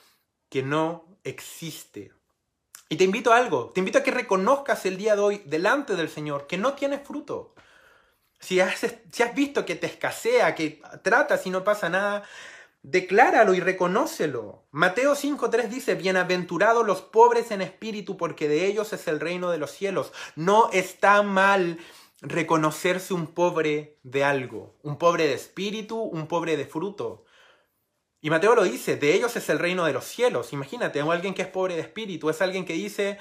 que 0.49 0.63
no 0.63 1.05
existe. 1.25 2.15
Y 2.89 2.97
te 2.97 3.05
invito 3.05 3.35
a 3.35 3.37
algo. 3.37 3.71
Te 3.75 3.81
invito 3.81 3.99
a 3.99 4.03
que 4.03 4.11
reconozcas 4.13 4.87
el 4.87 4.97
día 4.97 5.15
de 5.15 5.21
hoy 5.21 5.43
delante 5.45 5.95
del 5.95 6.09
Señor 6.09 6.47
que 6.47 6.57
no 6.57 6.73
tienes 6.73 7.07
fruto. 7.07 7.55
Si 8.42 8.61
has, 8.61 8.81
si 9.12 9.22
has 9.22 9.35
visto 9.35 9.64
que 9.64 9.76
te 9.76 9.87
escasea, 9.87 10.55
que 10.55 10.83
tratas 11.02 11.46
y 11.46 11.50
no 11.50 11.64
pasa 11.64 11.88
nada, 11.88 12.24
decláralo 12.83 13.55
y 13.55 13.61
reconócelo. 13.61 14.64
Mateo 14.72 15.14
5.3 15.14 15.68
dice, 15.68 15.94
bienaventurados 15.94 16.85
los 16.85 17.02
pobres 17.02 17.52
en 17.52 17.62
espíritu, 17.62 18.16
porque 18.16 18.48
de 18.48 18.66
ellos 18.66 18.92
es 18.92 19.07
el 19.07 19.20
reino 19.20 19.50
de 19.50 19.59
los 19.59 19.70
cielos. 19.70 20.12
No 20.35 20.70
está 20.72 21.22
mal 21.22 21.78
reconocerse 22.20 23.14
un 23.14 23.28
pobre 23.28 23.98
de 24.02 24.24
algo, 24.24 24.76
un 24.83 24.98
pobre 24.98 25.28
de 25.28 25.35
espíritu, 25.35 26.00
un 26.00 26.26
pobre 26.26 26.57
de 26.57 26.66
fruto. 26.66 27.24
Y 28.20 28.31
Mateo 28.31 28.57
lo 28.57 28.64
dice, 28.64 28.96
de 28.96 29.14
ellos 29.14 29.37
es 29.37 29.48
el 29.50 29.61
reino 29.61 29.85
de 29.85 29.92
los 29.92 30.05
cielos. 30.05 30.52
Imagínate, 30.52 31.00
alguien 31.00 31.35
que 31.35 31.42
es 31.42 31.48
pobre 31.48 31.74
de 31.74 31.81
espíritu, 31.83 32.28
es 32.28 32.42
alguien 32.42 32.64
que 32.64 32.72
dice, 32.72 33.18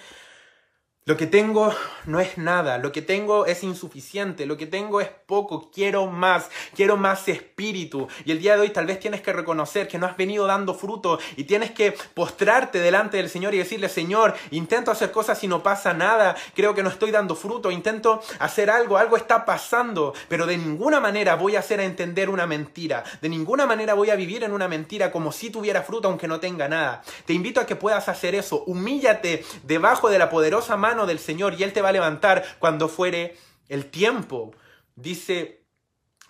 lo 1.05 1.17
que 1.17 1.25
tengo 1.25 1.73
no 2.05 2.19
es 2.19 2.37
nada, 2.37 2.77
lo 2.77 2.91
que 2.91 3.01
tengo 3.01 3.47
es 3.47 3.63
insuficiente, 3.63 4.45
lo 4.45 4.55
que 4.55 4.67
tengo 4.67 5.01
es 5.01 5.09
poco, 5.25 5.71
quiero 5.71 6.05
más, 6.05 6.51
quiero 6.75 6.95
más 6.95 7.27
espíritu. 7.27 8.07
Y 8.23 8.31
el 8.31 8.39
día 8.39 8.53
de 8.53 8.61
hoy 8.61 8.69
tal 8.69 8.85
vez 8.85 8.99
tienes 8.99 9.21
que 9.21 9.33
reconocer 9.33 9.87
que 9.87 9.97
no 9.97 10.05
has 10.05 10.15
venido 10.15 10.45
dando 10.45 10.75
fruto 10.75 11.17
y 11.37 11.45
tienes 11.45 11.71
que 11.71 11.95
postrarte 12.13 12.79
delante 12.79 13.17
del 13.17 13.31
Señor 13.31 13.55
y 13.55 13.57
decirle, 13.57 13.89
Señor, 13.89 14.35
intento 14.51 14.91
hacer 14.91 15.11
cosas 15.11 15.43
y 15.43 15.47
no 15.47 15.63
pasa 15.63 15.91
nada, 15.95 16.35
creo 16.53 16.75
que 16.75 16.83
no 16.83 16.89
estoy 16.89 17.09
dando 17.09 17.35
fruto, 17.35 17.71
intento 17.71 18.21
hacer 18.37 18.69
algo, 18.69 18.97
algo 18.97 19.17
está 19.17 19.43
pasando, 19.43 20.13
pero 20.27 20.45
de 20.45 20.57
ninguna 20.57 20.99
manera 20.99 21.33
voy 21.33 21.55
a 21.55 21.59
hacer 21.59 21.79
a 21.79 21.83
entender 21.83 22.29
una 22.29 22.45
mentira, 22.45 23.03
de 23.21 23.29
ninguna 23.29 23.65
manera 23.65 23.95
voy 23.95 24.11
a 24.11 24.15
vivir 24.15 24.43
en 24.43 24.51
una 24.51 24.67
mentira 24.67 25.11
como 25.11 25.31
si 25.31 25.49
tuviera 25.49 25.81
fruto 25.81 26.09
aunque 26.09 26.27
no 26.27 26.39
tenga 26.39 26.67
nada. 26.67 27.01
Te 27.25 27.33
invito 27.33 27.59
a 27.59 27.65
que 27.65 27.75
puedas 27.75 28.07
hacer 28.07 28.35
eso, 28.35 28.63
humíllate 28.67 29.43
debajo 29.63 30.07
de 30.07 30.19
la 30.19 30.29
poderosa 30.29 30.77
mano 30.77 30.90
del 31.05 31.19
Señor 31.19 31.55
y 31.57 31.63
Él 31.63 31.73
te 31.73 31.81
va 31.81 31.89
a 31.89 31.93
levantar 31.93 32.57
cuando 32.59 32.87
fuere 32.89 33.37
el 33.69 33.85
tiempo. 33.89 34.53
Dice 34.95 35.63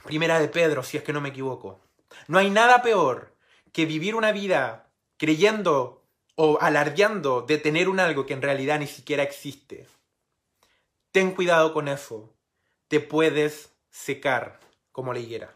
Primera 0.04 0.40
de 0.40 0.48
Pedro, 0.48 0.84
si 0.84 0.98
es 0.98 1.04
que 1.04 1.14
no 1.14 1.22
me 1.22 1.30
equivoco. 1.30 1.82
No 2.28 2.38
hay 2.38 2.50
nada 2.50 2.82
peor 2.82 3.36
que 3.72 3.86
vivir 3.86 4.16
una 4.16 4.32
vida 4.32 4.90
creyendo 5.18 6.04
o 6.36 6.58
alardeando 6.62 7.42
de 7.42 7.58
tener 7.58 7.90
un 7.90 8.00
algo 8.00 8.26
que 8.26 8.34
en 8.34 8.42
realidad 8.42 8.80
ni 8.80 8.88
siquiera 8.88 9.24
existe. 9.24 9.88
Ten 11.12 11.32
cuidado 11.32 11.74
con 11.74 11.88
eso. 11.88 12.34
Te 12.88 13.00
puedes 13.00 13.74
secar 13.90 14.60
como 14.92 15.14
la 15.14 15.20
higuera. 15.20 15.54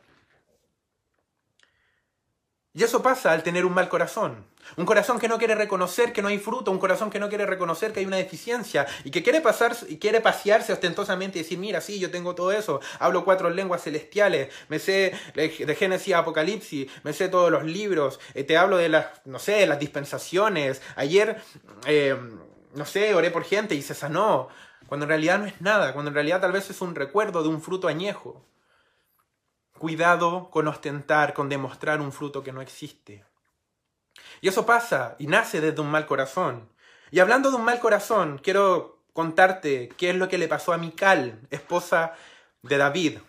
Y 2.75 2.83
eso 2.83 3.01
pasa 3.01 3.31
al 3.31 3.41
tener 3.41 3.65
un 3.65 3.73
mal 3.73 3.87
corazón. 3.87 4.45
Un 4.75 4.85
corazón 4.85 5.17
que 5.17 5.29
no 5.29 5.37
quiere 5.37 5.55
reconocer 5.55 6.11
que 6.11 6.21
no 6.21 6.27
hay 6.27 6.39
fruto, 6.39 6.71
un 6.71 6.77
corazón 6.77 7.09
que 7.09 7.19
no 7.19 7.29
quiere 7.29 7.45
reconocer 7.45 7.93
que 7.93 8.01
hay 8.01 8.05
una 8.05 8.17
deficiencia 8.17 8.85
y 9.05 9.11
que 9.11 9.23
quiere 9.23 9.39
pasar 9.39 9.77
y 9.87 9.97
quiere 9.97 10.19
pasearse 10.19 10.73
ostentosamente 10.73 11.39
y 11.39 11.43
decir, 11.43 11.57
mira, 11.57 11.79
sí, 11.79 11.99
yo 11.99 12.11
tengo 12.11 12.35
todo 12.35 12.51
eso, 12.51 12.81
hablo 12.99 13.23
cuatro 13.23 13.49
lenguas 13.49 13.83
celestiales, 13.83 14.53
me 14.67 14.79
sé 14.79 15.13
de 15.35 15.75
Génesis 15.75 16.15
a 16.15 16.19
Apocalipsis, 16.19 16.91
me 17.03 17.13
sé 17.13 17.29
todos 17.29 17.49
los 17.49 17.63
libros, 17.63 18.19
eh, 18.33 18.43
te 18.43 18.57
hablo 18.57 18.75
de 18.75 18.89
las, 18.89 19.05
no 19.23 19.39
sé, 19.39 19.65
las 19.67 19.79
dispensaciones. 19.79 20.81
Ayer, 20.97 21.41
eh, 21.85 22.17
no 22.73 22.85
sé, 22.85 23.15
oré 23.15 23.31
por 23.31 23.45
gente 23.45 23.75
y 23.75 23.81
se 23.81 23.93
sanó, 23.93 24.49
cuando 24.87 25.05
en 25.05 25.09
realidad 25.09 25.39
no 25.39 25.45
es 25.45 25.61
nada, 25.61 25.93
cuando 25.93 26.09
en 26.09 26.15
realidad 26.15 26.41
tal 26.41 26.51
vez 26.51 26.69
es 26.69 26.81
un 26.81 26.93
recuerdo 26.93 27.41
de 27.41 27.47
un 27.47 27.61
fruto 27.61 27.87
añejo. 27.87 28.43
Cuidado 29.85 30.49
con 30.49 30.67
ostentar, 30.67 31.35
con 31.35 31.47
demostrar 31.47 32.01
un 32.01 32.11
fruto 32.11 32.41
que 32.41 32.51
no 32.51 32.59
existe. 32.59 33.23
Y 34.41 34.47
eso 34.47 34.65
pasa 34.65 35.15
y 35.19 35.27
nace 35.27 35.61
desde 35.61 35.79
un 35.79 35.91
mal 35.91 36.07
corazón. 36.07 36.71
Y 37.11 37.19
hablando 37.19 37.51
de 37.51 37.57
un 37.57 37.65
mal 37.65 37.77
corazón, 37.77 38.41
quiero 38.41 39.03
contarte 39.13 39.89
qué 39.89 40.09
es 40.09 40.15
lo 40.15 40.27
que 40.27 40.39
le 40.39 40.47
pasó 40.47 40.73
a 40.73 40.79
Mical, 40.79 41.39
esposa 41.51 42.13
de 42.63 42.77
David. 42.77 43.19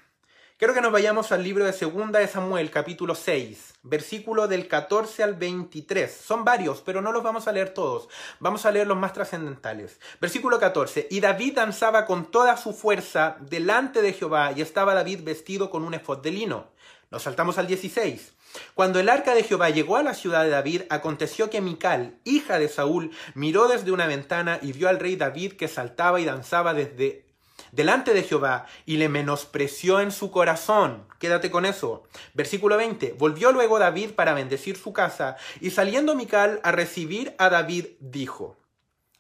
Quiero 0.59 0.73
que 0.73 0.81
nos 0.81 0.91
vayamos 0.91 1.33
al 1.33 1.45
libro 1.45 1.67
de 1.67 1.75
Segunda 1.75 2.19
de 2.19 2.29
Samuel, 2.29 2.71
capítulo 2.71 3.15
6, 3.15 3.75
versículo 3.83 4.49
del 4.49 4.69
14 4.69 5.23
al 5.23 5.35
23. 5.35 6.11
Son 6.11 6.47
varios, 6.47 6.81
pero 6.81 7.03
no 7.03 7.13
los 7.13 7.23
vamos 7.23 7.47
a 7.47 7.53
leer 7.53 7.75
todos. 7.75 8.09
Vamos 8.41 8.65
a 8.65 8.71
leer 8.71 8.87
los 8.87 8.97
más 8.97 9.13
trascendentales. 9.13 10.01
Versículo 10.19 10.59
14. 10.59 11.09
Y 11.11 11.21
David 11.21 11.57
danzaba 11.57 12.07
con 12.07 12.31
toda 12.31 12.57
su 12.57 12.73
fuerza 12.73 13.37
delante 13.41 14.01
de 14.01 14.15
Jehová, 14.15 14.53
y 14.57 14.63
estaba 14.63 14.95
David 14.95 15.25
vestido 15.25 15.69
con 15.69 15.85
un 15.85 15.93
efod 15.93 16.23
de 16.23 16.31
lino. 16.31 16.71
Nos 17.11 17.25
saltamos 17.25 17.59
al 17.59 17.67
16. 17.67 18.33
Cuando 18.73 18.99
el 18.99 19.11
arca 19.11 19.35
de 19.35 19.43
Jehová 19.43 19.69
llegó 19.69 19.99
a 19.99 20.03
la 20.03 20.15
ciudad 20.15 20.43
de 20.43 20.49
David, 20.49 20.85
aconteció 20.89 21.51
que 21.51 21.61
Mical, 21.61 22.19
hija 22.25 22.59
de 22.59 22.69
Saúl, 22.69 23.11
miró 23.35 23.69
desde 23.69 23.93
una 23.93 24.07
ventana 24.07 24.59
y 24.63 24.73
vio 24.73 24.89
al 24.89 25.01
rey 25.01 25.17
David 25.17 25.53
que 25.53 25.69
saltaba 25.69 26.19
y 26.19 26.25
danzaba 26.25 26.73
desde 26.73 27.26
delante 27.73 28.15
de 28.15 28.23
Jehová 28.23 28.67
y 28.85 28.97
le 28.97 29.09
menospreció 29.09 30.01
en 30.01 30.11
su 30.11 30.31
corazón. 30.31 31.07
Quédate 31.19 31.51
con 31.51 31.65
eso. 31.65 32.05
Versículo 32.35 32.77
20. 32.77 33.15
Volvió 33.19 33.53
luego 33.53 33.79
David 33.79 34.13
para 34.13 34.35
bendecir 34.35 34.77
su 34.77 34.93
casa 34.93 35.37
y 35.61 35.71
saliendo 35.71 36.15
Mical 36.15 36.61
a 36.63 36.73
recibir 36.73 37.35
a 37.39 37.49
David 37.49 37.87
dijo. 38.01 38.57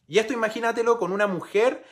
Y 0.09 0.19
esto 0.19 0.33
imagínatelo 0.33 0.99
con 0.99 1.13
una 1.13 1.27
mujer 1.27 1.85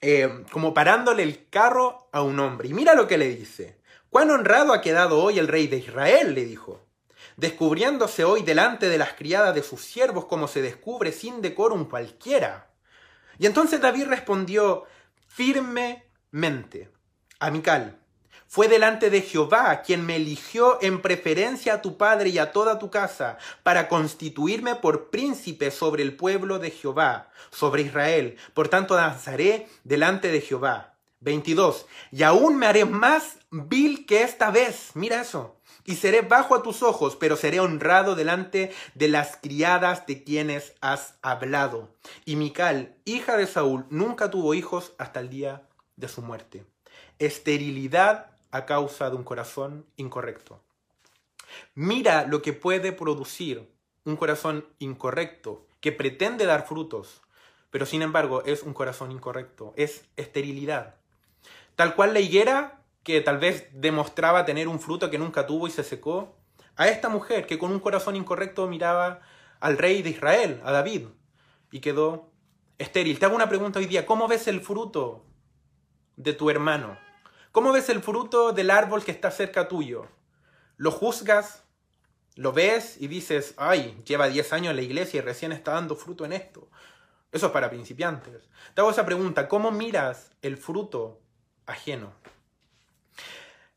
eh, 0.00 0.44
como 0.50 0.74
parándole 0.74 1.22
el 1.22 1.48
carro 1.48 2.08
a 2.12 2.22
un 2.22 2.40
hombre. 2.40 2.68
Y 2.68 2.74
mira 2.74 2.94
lo 2.94 3.06
que 3.06 3.18
le 3.18 3.28
dice. 3.28 3.80
Cuán 4.10 4.30
honrado 4.30 4.72
ha 4.72 4.80
quedado 4.80 5.22
hoy 5.22 5.38
el 5.38 5.48
rey 5.48 5.66
de 5.68 5.78
Israel, 5.78 6.34
le 6.34 6.44
dijo 6.44 6.80
descubriéndose 7.36 8.24
hoy 8.24 8.42
delante 8.42 8.88
de 8.88 8.98
las 8.98 9.14
criadas 9.14 9.54
de 9.54 9.62
sus 9.62 9.80
siervos 9.80 10.26
como 10.26 10.48
se 10.48 10.62
descubre 10.62 11.12
sin 11.12 11.40
decorum 11.40 11.88
cualquiera. 11.88 12.70
Y 13.38 13.46
entonces 13.46 13.80
David 13.80 14.06
respondió, 14.06 14.84
firmemente. 15.34 16.90
Amical, 17.38 17.98
fue 18.46 18.68
delante 18.68 19.08
de 19.08 19.22
Jehová 19.22 19.80
quien 19.80 20.04
me 20.04 20.16
eligió 20.16 20.78
en 20.82 21.00
preferencia 21.00 21.74
a 21.74 21.82
tu 21.82 21.96
padre 21.96 22.28
y 22.28 22.38
a 22.38 22.52
toda 22.52 22.78
tu 22.78 22.90
casa 22.90 23.38
para 23.62 23.88
constituirme 23.88 24.74
por 24.74 25.08
príncipe 25.08 25.70
sobre 25.70 26.02
el 26.02 26.16
pueblo 26.16 26.58
de 26.58 26.70
Jehová, 26.70 27.30
sobre 27.50 27.82
Israel. 27.82 28.36
Por 28.52 28.68
tanto, 28.68 28.94
danzaré 28.94 29.68
delante 29.84 30.28
de 30.30 30.42
Jehová. 30.42 30.92
22. 31.20 31.86
Y 32.10 32.24
aún 32.24 32.56
me 32.56 32.66
haré 32.66 32.84
más 32.84 33.38
vil 33.50 34.06
que 34.06 34.22
esta 34.22 34.50
vez. 34.50 34.90
Mira 34.94 35.22
eso. 35.22 35.56
Y 35.84 35.96
seré 35.96 36.22
bajo 36.22 36.54
a 36.54 36.62
tus 36.62 36.82
ojos, 36.82 37.16
pero 37.16 37.36
seré 37.36 37.60
honrado 37.60 38.14
delante 38.14 38.72
de 38.94 39.08
las 39.08 39.36
criadas 39.36 40.06
de 40.06 40.22
quienes 40.22 40.74
has 40.80 41.14
hablado. 41.22 41.88
Y 42.24 42.36
Mical, 42.36 42.94
hija 43.04 43.36
de 43.36 43.46
Saúl, 43.46 43.86
nunca 43.90 44.30
tuvo 44.30 44.54
hijos 44.54 44.92
hasta 44.98 45.20
el 45.20 45.28
día 45.28 45.62
de 45.96 46.08
su 46.08 46.22
muerte. 46.22 46.64
Esterilidad 47.18 48.30
a 48.50 48.66
causa 48.66 49.10
de 49.10 49.16
un 49.16 49.24
corazón 49.24 49.86
incorrecto. 49.96 50.60
Mira 51.74 52.26
lo 52.26 52.42
que 52.42 52.52
puede 52.52 52.92
producir 52.92 53.72
un 54.04 54.16
corazón 54.16 54.66
incorrecto, 54.78 55.66
que 55.80 55.92
pretende 55.92 56.44
dar 56.44 56.66
frutos, 56.66 57.22
pero 57.70 57.86
sin 57.86 58.02
embargo 58.02 58.42
es 58.44 58.62
un 58.62 58.74
corazón 58.74 59.12
incorrecto, 59.12 59.72
es 59.76 60.04
esterilidad. 60.16 60.96
Tal 61.76 61.94
cual 61.94 62.12
la 62.12 62.20
higuera 62.20 62.81
que 63.02 63.20
tal 63.20 63.38
vez 63.38 63.68
demostraba 63.72 64.44
tener 64.44 64.68
un 64.68 64.80
fruto 64.80 65.10
que 65.10 65.18
nunca 65.18 65.46
tuvo 65.46 65.66
y 65.66 65.70
se 65.70 65.84
secó, 65.84 66.36
a 66.76 66.88
esta 66.88 67.08
mujer 67.08 67.46
que 67.46 67.58
con 67.58 67.70
un 67.70 67.80
corazón 67.80 68.16
incorrecto 68.16 68.66
miraba 68.66 69.20
al 69.60 69.78
rey 69.78 70.02
de 70.02 70.10
Israel, 70.10 70.60
a 70.64 70.72
David, 70.72 71.06
y 71.70 71.80
quedó 71.80 72.30
estéril. 72.78 73.18
Te 73.18 73.26
hago 73.26 73.36
una 73.36 73.48
pregunta 73.48 73.78
hoy 73.78 73.86
día, 73.86 74.06
¿cómo 74.06 74.28
ves 74.28 74.48
el 74.48 74.60
fruto 74.60 75.24
de 76.16 76.32
tu 76.32 76.50
hermano? 76.50 76.98
¿Cómo 77.52 77.72
ves 77.72 77.88
el 77.88 78.02
fruto 78.02 78.52
del 78.52 78.70
árbol 78.70 79.04
que 79.04 79.10
está 79.10 79.30
cerca 79.30 79.68
tuyo? 79.68 80.08
¿Lo 80.76 80.90
juzgas? 80.90 81.64
¿Lo 82.34 82.52
ves 82.52 82.96
y 82.98 83.08
dices, 83.08 83.54
ay, 83.58 84.02
lleva 84.06 84.28
10 84.28 84.52
años 84.54 84.70
en 84.70 84.76
la 84.76 84.82
iglesia 84.82 85.18
y 85.18 85.20
recién 85.20 85.52
está 85.52 85.72
dando 85.72 85.96
fruto 85.96 86.24
en 86.24 86.32
esto? 86.32 86.68
Eso 87.30 87.46
es 87.46 87.52
para 87.52 87.68
principiantes. 87.68 88.48
Te 88.74 88.80
hago 88.80 88.90
esa 88.90 89.04
pregunta, 89.04 89.48
¿cómo 89.48 89.70
miras 89.70 90.30
el 90.40 90.56
fruto 90.56 91.20
ajeno? 91.66 92.14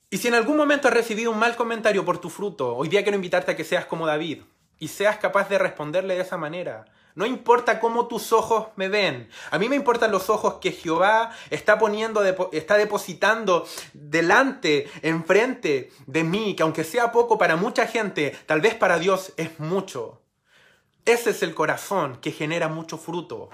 Y 0.09 0.17
si 0.17 0.27
en 0.27 0.35
algún 0.35 0.57
momento 0.57 0.87
has 0.87 0.93
recibido 0.93 1.31
un 1.31 1.39
mal 1.39 1.55
comentario 1.55 2.05
por 2.05 2.19
tu 2.19 2.29
fruto, 2.29 2.75
hoy 2.75 2.89
día 2.89 3.01
quiero 3.03 3.15
invitarte 3.15 3.51
a 3.51 3.55
que 3.55 3.63
seas 3.63 3.85
como 3.85 4.05
David 4.05 4.43
y 4.77 4.87
seas 4.87 5.17
capaz 5.17 5.49
de 5.49 5.57
responderle 5.57 6.15
de 6.15 6.21
esa 6.21 6.37
manera. 6.37 6.85
No 7.15 7.25
importa 7.25 7.79
cómo 7.79 8.07
tus 8.07 8.33
ojos 8.33 8.67
me 8.75 8.89
ven. 8.89 9.29
A 9.49 9.57
mí 9.57 9.69
me 9.69 9.77
importan 9.77 10.11
los 10.11 10.29
ojos 10.29 10.55
que 10.55 10.73
Jehová 10.73 11.31
está 11.49 11.79
poniendo, 11.79 12.23
está 12.51 12.75
depositando 12.75 13.65
delante, 13.93 14.89
enfrente 15.01 15.91
de 16.05 16.23
mí, 16.25 16.55
que 16.55 16.63
aunque 16.63 16.83
sea 16.83 17.13
poco 17.13 17.37
para 17.37 17.55
mucha 17.55 17.87
gente, 17.87 18.37
tal 18.45 18.59
vez 18.59 18.75
para 18.75 18.99
Dios 18.99 19.33
es 19.37 19.59
mucho. 19.59 20.21
Ese 21.05 21.29
es 21.29 21.41
el 21.41 21.55
corazón 21.55 22.17
que 22.17 22.31
genera 22.31 22.67
mucho 22.67 22.97
fruto. 22.97 23.49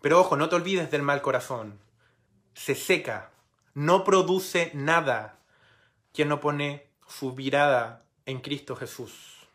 Pero 0.00 0.20
ojo, 0.20 0.36
no 0.36 0.48
te 0.48 0.54
olvides 0.54 0.90
del 0.90 1.02
mal 1.02 1.20
corazón. 1.20 1.80
Se 2.54 2.76
seca, 2.76 3.30
no 3.74 4.04
produce 4.04 4.70
nada 4.74 5.41
quien 6.12 6.28
no 6.28 6.40
pone 6.40 6.90
su 7.06 7.32
mirada 7.32 8.04
en 8.26 8.40
Cristo 8.40 8.76
Jesús. 8.76 9.46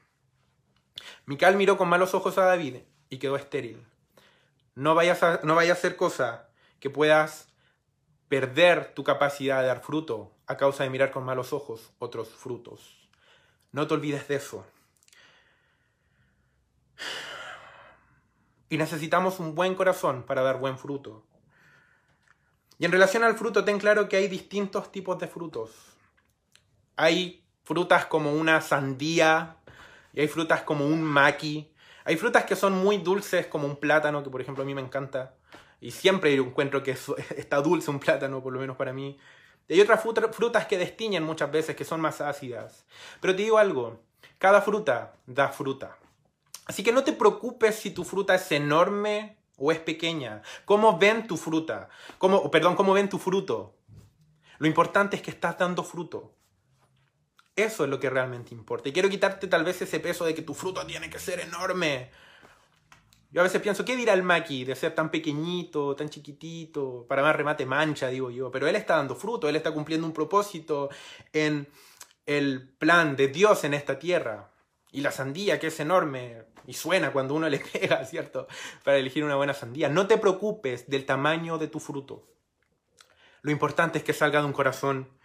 Mical 1.26 1.56
miró 1.56 1.78
con 1.78 1.90
malos 1.90 2.14
ojos 2.14 2.38
a 2.38 2.46
David 2.46 2.78
y 3.10 3.18
quedó 3.18 3.36
estéril. 3.36 3.86
No 4.76 4.96
vayas 4.96 5.24
a, 5.24 5.42
no 5.44 5.56
vaya 5.56 5.74
a 5.74 5.78
ser 5.78 5.96
cosa 5.96 6.50
que 6.80 6.90
puedas 6.90 7.50
perder 8.30 8.94
tu 8.94 9.04
capacidad 9.04 9.62
de 9.62 9.68
dar 9.68 9.82
fruto 9.82 10.32
a 10.48 10.58
causa 10.58 10.84
de 10.84 10.90
mirar 10.90 11.12
con 11.12 11.24
malos 11.24 11.54
ojos 11.54 11.92
otros 12.00 12.30
frutos. 12.30 13.10
No 13.72 13.88
te 13.88 13.94
olvides 13.94 14.28
de 14.28 14.36
eso. 14.36 14.66
Y 18.70 18.78
necesitamos 18.78 19.40
un 19.40 19.56
buen 19.56 19.76
corazón 19.76 20.24
para 20.24 20.42
dar 20.42 20.60
buen 20.60 20.78
fruto. 20.78 21.24
Y 22.80 22.86
en 22.86 22.92
relación 22.92 23.24
al 23.24 23.36
fruto, 23.36 23.64
ten 23.64 23.80
claro 23.80 24.08
que 24.08 24.18
hay 24.18 24.28
distintos 24.28 24.92
tipos 24.92 25.18
de 25.20 25.28
frutos. 25.28 25.97
Hay 26.98 27.44
frutas 27.64 28.06
como 28.06 28.34
una 28.34 28.60
sandía, 28.62 29.56
y 30.14 30.22
hay 30.22 30.28
frutas 30.28 30.64
como 30.64 30.86
un 30.86 31.04
maqui. 31.04 31.72
Hay 32.04 32.18
frutas 32.18 32.46
que 32.46 32.56
son 32.56 32.74
muy 32.74 32.98
dulces, 32.98 33.48
como 33.48 33.68
un 33.68 33.78
plátano, 33.78 34.24
que 34.24 34.30
por 34.30 34.42
ejemplo 34.42 34.64
a 34.64 34.66
mí 34.66 34.74
me 34.74 34.82
encanta. 34.82 35.36
Y 35.80 35.92
siempre 35.92 36.34
encuentro 36.34 36.84
que 36.84 36.92
está 37.38 37.62
dulce 37.62 37.92
un 37.92 38.00
plátano, 38.00 38.42
por 38.42 38.52
lo 38.52 38.60
menos 38.60 38.78
para 38.78 38.94
mí. 38.94 39.18
Y 39.68 39.74
hay 39.74 39.82
otras 39.82 40.02
frutas 40.02 40.66
que 40.66 40.78
destiñen 40.78 41.24
muchas 41.24 41.52
veces, 41.52 41.76
que 41.76 41.86
son 41.86 42.02
más 42.02 42.20
ácidas. 42.20 42.86
Pero 43.22 43.36
te 43.36 43.44
digo 43.44 43.58
algo, 43.58 44.02
cada 44.38 44.62
fruta 44.62 45.14
da 45.26 45.50
fruta. 45.50 45.98
Así 46.66 46.84
que 46.84 46.92
no 46.92 47.04
te 47.04 47.14
preocupes 47.14 47.76
si 47.76 47.92
tu 47.92 48.04
fruta 48.04 48.36
es 48.36 48.52
enorme 48.52 49.38
o 49.58 49.72
es 49.72 49.80
pequeña? 49.80 50.42
¿Cómo 50.66 50.98
ven 50.98 51.28
tu 51.28 51.36
fruta? 51.36 51.90
¿Cómo, 52.18 52.50
perdón, 52.50 52.76
¿cómo 52.76 52.94
ven 52.94 53.10
tu 53.10 53.18
fruto? 53.18 53.76
Lo 54.60 54.68
importante 54.68 55.16
es 55.16 55.22
que 55.22 55.32
estás 55.32 55.58
dando 55.58 55.84
fruto. 55.84 56.34
Eso 57.58 57.86
es 57.86 57.90
lo 57.90 58.00
que 58.00 58.12
realmente 58.12 58.54
importa. 58.54 58.88
Y 58.88 58.94
quiero 58.94 59.10
quitarte 59.10 59.48
tal 59.48 59.64
vez 59.64 59.82
ese 59.82 60.00
peso 60.00 60.24
de 60.26 60.36
que 60.36 60.44
tu 60.44 60.54
fruto 60.54 60.86
tiene 60.86 61.10
que 61.10 61.18
ser 61.18 61.40
enorme. 61.40 62.12
Yo 63.32 63.42
a 63.42 63.44
veces 63.44 63.60
pienso, 63.62 63.84
¿qué 63.84 63.96
dirá 63.96 64.14
el 64.14 64.22
Maki 64.22 64.64
de 64.64 64.76
ser 64.76 64.94
tan 64.94 65.10
pequeñito, 65.10 65.96
tan 65.96 66.08
chiquitito? 66.08 67.08
Para 67.10 67.24
más 67.24 67.36
remate 67.36 67.66
mancha, 67.66 68.10
digo 68.10 68.30
yo. 68.30 68.52
Pero 68.52 68.68
él 68.68 68.76
está 68.76 68.98
dando 68.98 69.16
fruto, 69.16 69.50
él 69.50 69.56
está 69.56 69.72
cumpliendo 69.72 70.06
un 70.06 70.14
propósito 70.14 70.90
en 71.34 71.68
el 72.28 72.70
plan 72.78 73.16
de 73.16 73.28
Dios 73.30 73.64
en 73.64 73.74
esta 73.74 73.98
tierra. 73.98 74.52
Y 74.92 75.02
la 75.02 75.12
sandía, 75.12 75.60
que 75.60 75.68
es 75.68 75.80
enorme, 75.80 76.44
y 76.68 76.74
suena 76.74 77.12
cuando 77.12 77.34
uno 77.34 77.50
le 77.50 77.60
pega, 77.74 78.06
¿cierto? 78.06 78.48
Para 78.84 78.98
elegir 78.98 79.24
una 79.24 79.36
buena 79.36 79.56
sandía. 79.56 79.90
No 79.90 80.06
te 80.06 80.20
preocupes 80.20 80.88
del 80.88 81.08
tamaño 81.08 81.58
de 81.58 81.70
tu 81.70 81.80
fruto. 81.80 82.28
Lo 83.42 83.50
importante 83.50 83.98
es 83.98 84.04
que 84.04 84.14
salga 84.14 84.42
de 84.42 84.46
un 84.46 84.54
corazón 84.54 85.17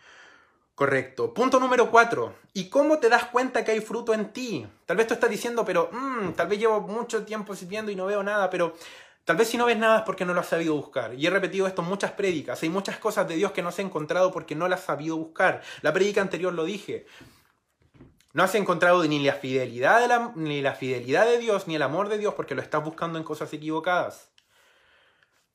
Correcto. 0.75 1.35
Punto 1.35 1.61
número 1.61 1.91
cuatro. 1.91 2.35
¿Y 2.55 2.68
cómo 2.68 2.99
te 2.99 3.09
das 3.09 3.27
cuenta 3.27 3.64
que 3.64 3.73
hay 3.73 3.81
fruto 3.81 4.14
en 4.14 4.33
ti? 4.33 4.66
Tal 4.87 4.97
vez 4.97 5.07
tú 5.07 5.14
estás 5.14 5.31
diciendo, 5.31 5.64
pero 5.64 5.91
mm, 5.93 6.33
tal 6.33 6.49
vez 6.49 6.59
llevo 6.59 6.81
mucho 6.81 7.25
tiempo 7.25 7.55
sirviendo 7.55 7.91
y 7.91 7.97
no 7.97 8.07
veo 8.07 8.23
nada, 8.23 8.49
pero 8.49 8.75
tal 9.25 9.37
vez 9.37 9.49
si 9.49 9.59
no 9.59 9.66
ves 9.66 9.77
nada 9.77 9.99
es 9.99 10.05
porque 10.05 10.25
no 10.25 10.33
lo 10.33 10.41
has 10.41 10.49
sabido 10.49 10.75
buscar. 10.75 11.14
Y 11.14 11.27
he 11.27 11.31
repetido 11.31 11.66
esto 11.66 11.83
en 11.83 11.89
muchas 11.89 12.12
prédicas. 12.12 12.62
Hay 12.62 12.70
muchas 12.70 12.97
cosas 12.97 13.29
de 13.29 13.37
Dios 13.37 13.53
que 13.53 13.62
no 13.62 13.70
he 13.70 13.83
encontrado 13.83 14.33
porque 14.33 14.55
no 14.55 14.66
las 14.66 14.81
has 14.81 14.87
sabido 14.87 15.16
buscar. 15.16 15.62
La 15.83 15.93
prédica 15.93 16.23
anterior 16.23 16.55
lo 16.55 16.64
dije. 16.64 17.07
No 18.33 18.43
has 18.43 18.55
encontrado 18.55 19.05
ni 19.05 19.23
la 19.23 19.35
fidelidad 19.35 20.09
de 20.09 20.41
ni 20.41 20.62
la 20.62 20.73
fidelidad 20.73 21.27
de 21.27 21.37
Dios 21.37 21.68
ni 21.68 21.77
el 21.77 21.83
amor 21.83 22.09
de 22.09 22.16
Dios 22.16 22.33
porque 22.33 22.55
lo 22.55 22.62
estás 22.62 22.83
buscando 22.83 23.18
en 23.18 23.25
cosas 23.25 23.53
equivocadas. 23.53 24.31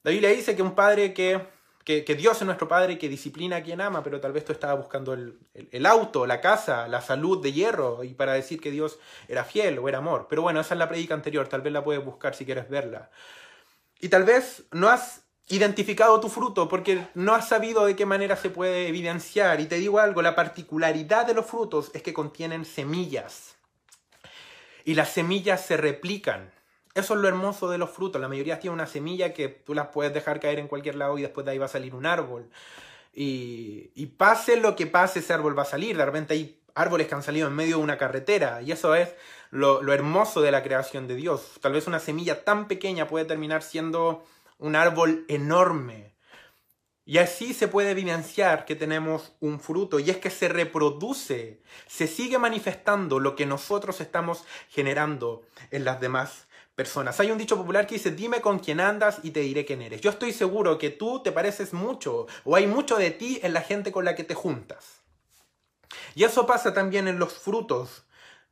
La 0.04 0.12
Biblia 0.12 0.30
dice 0.30 0.56
que 0.56 0.62
un 0.62 0.76
padre 0.76 1.12
que 1.14 1.57
que, 1.88 2.16
Dios 2.16 2.36
es 2.42 2.46
nuestro 2.46 2.68
Padre 2.68 2.98
que 2.98 3.08
disciplina 3.08 3.56
a 3.56 3.64
quien 3.64 3.80
ama, 3.80 4.04
pero 4.04 4.20
tal 4.20 4.34
vez 4.34 4.44
tú 4.44 4.52
estabas 4.52 4.78
buscando 4.78 5.14
el, 5.14 5.86
auto, 5.86 6.26
la 6.26 6.42
casa, 6.42 6.86
la 6.90 7.00
salud 7.00 7.42
de 7.42 7.54
hierro, 7.54 8.04
y 8.04 8.14
para 8.14 8.34
decir 8.34 8.60
que 8.60 8.72
Dios 8.72 9.00
era 9.30 9.46
fiel 9.46 9.80
o 9.80 9.88
era 9.88 10.00
amor. 10.00 10.28
Pero 10.30 10.42
bueno, 10.42 10.60
esa 10.60 10.74
es 10.74 10.80
la 10.80 10.90
predica 10.90 11.14
anterior, 11.14 11.48
tal 11.48 11.62
vez 11.62 11.72
la 11.72 11.86
puedes 11.86 12.04
buscar 12.04 12.36
si 12.36 12.44
quieres 12.44 12.68
verla. 12.70 13.10
Y 14.02 14.10
tal 14.10 14.26
vez 14.26 14.66
no 14.74 14.90
has 14.90 15.24
identificado 15.48 16.20
tu 16.20 16.28
fruto 16.28 16.68
porque 16.68 17.08
no 17.14 17.34
has 17.34 17.48
sabido 17.48 17.86
de 17.86 17.96
qué 17.96 18.06
manera 18.06 18.36
se 18.36 18.50
puede 18.50 18.90
evidenciar. 18.90 19.62
Y 19.62 19.68
te 19.68 19.76
digo 19.76 20.00
algo, 20.00 20.22
la 20.22 20.36
particularidad 20.36 21.26
de 21.26 21.36
los 21.36 21.46
frutos 21.46 21.90
es 21.94 22.02
que 22.02 22.14
contienen 22.14 22.66
semillas. 22.66 23.56
Y 24.84 24.96
las 24.96 25.14
semillas 25.14 25.66
se 25.66 25.78
replican. 25.78 26.52
Eso 26.98 27.14
es 27.14 27.20
lo 27.20 27.28
hermoso 27.28 27.70
de 27.70 27.78
los 27.78 27.92
frutos. 27.92 28.20
La 28.20 28.28
mayoría 28.28 28.60
tiene 28.60 28.74
una 28.74 28.88
semilla 28.88 29.32
que 29.32 29.50
tú 29.50 29.76
las 29.76 29.90
puedes 29.90 30.12
dejar 30.16 30.40
caer 30.40 30.58
en 30.58 30.68
cualquier 30.68 30.96
lado 30.96 31.16
y 31.20 31.22
después 31.22 31.46
de 31.46 31.52
ahí 31.52 31.60
va 31.60 31.68
a 31.68 31.70
salir 31.70 31.94
un 31.94 32.08
árbol. 32.08 32.50
Y, 33.14 34.08
pase 34.18 34.58
lo 34.58 34.76
que 34.76 34.88
pase, 34.88 35.20
ese 35.20 35.32
árbol 35.32 35.56
va 35.56 35.62
a 35.62 35.66
salir. 35.66 35.96
De 35.96 36.04
repente 36.04 36.34
hay 36.34 36.60
árboles 36.74 37.08
que 37.08 37.14
han 37.14 37.22
salido 37.22 37.48
en 37.48 37.54
medio 37.54 37.78
de 37.78 37.84
una 37.84 38.00
carretera. 38.00 38.64
Y 38.64 38.72
eso 38.72 38.96
es 38.96 39.14
lo, 39.52 39.84
lo 39.84 39.94
hermoso 39.94 40.42
de 40.42 40.50
la 40.50 40.64
creación 40.64 41.08
de 41.08 41.14
Dios. 41.14 41.60
Tal 41.62 41.74
vez 41.74 41.86
una 41.86 42.00
semilla 42.00 42.44
tan 42.44 42.68
pequeña 42.68 43.08
puede 43.08 43.26
terminar 43.26 43.62
siendo 43.62 44.26
un 44.58 44.76
árbol 44.76 45.24
enorme. 45.28 46.16
Y 47.06 47.20
así 47.20 47.54
se 47.54 47.68
puede 47.68 47.92
evidenciar 47.92 48.66
que 48.66 48.76
tenemos 48.76 49.34
un 49.40 49.62
fruto, 49.62 50.00
y 50.00 50.10
es 50.10 50.18
que 50.18 50.30
se 50.30 50.50
reproduce, 50.50 51.62
se 51.86 52.06
sigue 52.06 52.38
manifestando 52.38 53.22
lo 53.22 53.38
que 53.38 53.46
nosotros 53.46 54.02
estamos 54.02 54.44
generando 54.68 55.44
en 55.72 55.86
las 55.86 56.02
demás 56.02 56.47
personas. 56.78 57.20
Hay 57.20 57.32
un 57.32 57.40
dicho 57.40 57.58
popular 57.58 57.88
que 57.88 57.96
dice, 57.96 58.12
dime 58.12 58.40
con 58.40 58.60
quién 58.60 58.80
andas 58.80 59.20
y 59.24 59.32
te 59.32 59.40
diré 59.40 59.66
quién 59.66 59.82
eres. 59.82 60.00
Yo 60.00 60.12
estoy 60.12 60.32
seguro 60.32 60.78
que 60.78 60.92
tú 60.92 61.24
te 61.24 61.32
pareces 61.32 61.74
mucho 61.74 62.28
o 62.46 62.56
hay 62.56 62.68
mucho 62.68 62.98
de 62.98 63.10
ti 63.10 63.40
en 63.42 63.54
la 63.54 63.62
gente 63.62 63.92
con 63.92 64.06
la 64.06 64.14
que 64.14 64.24
te 64.24 64.36
juntas. 64.36 65.02
Y 66.14 66.24
eso 66.24 66.46
pasa 66.46 66.76
también 66.76 67.08
en 67.08 67.18
los 67.18 67.34
frutos 67.34 68.04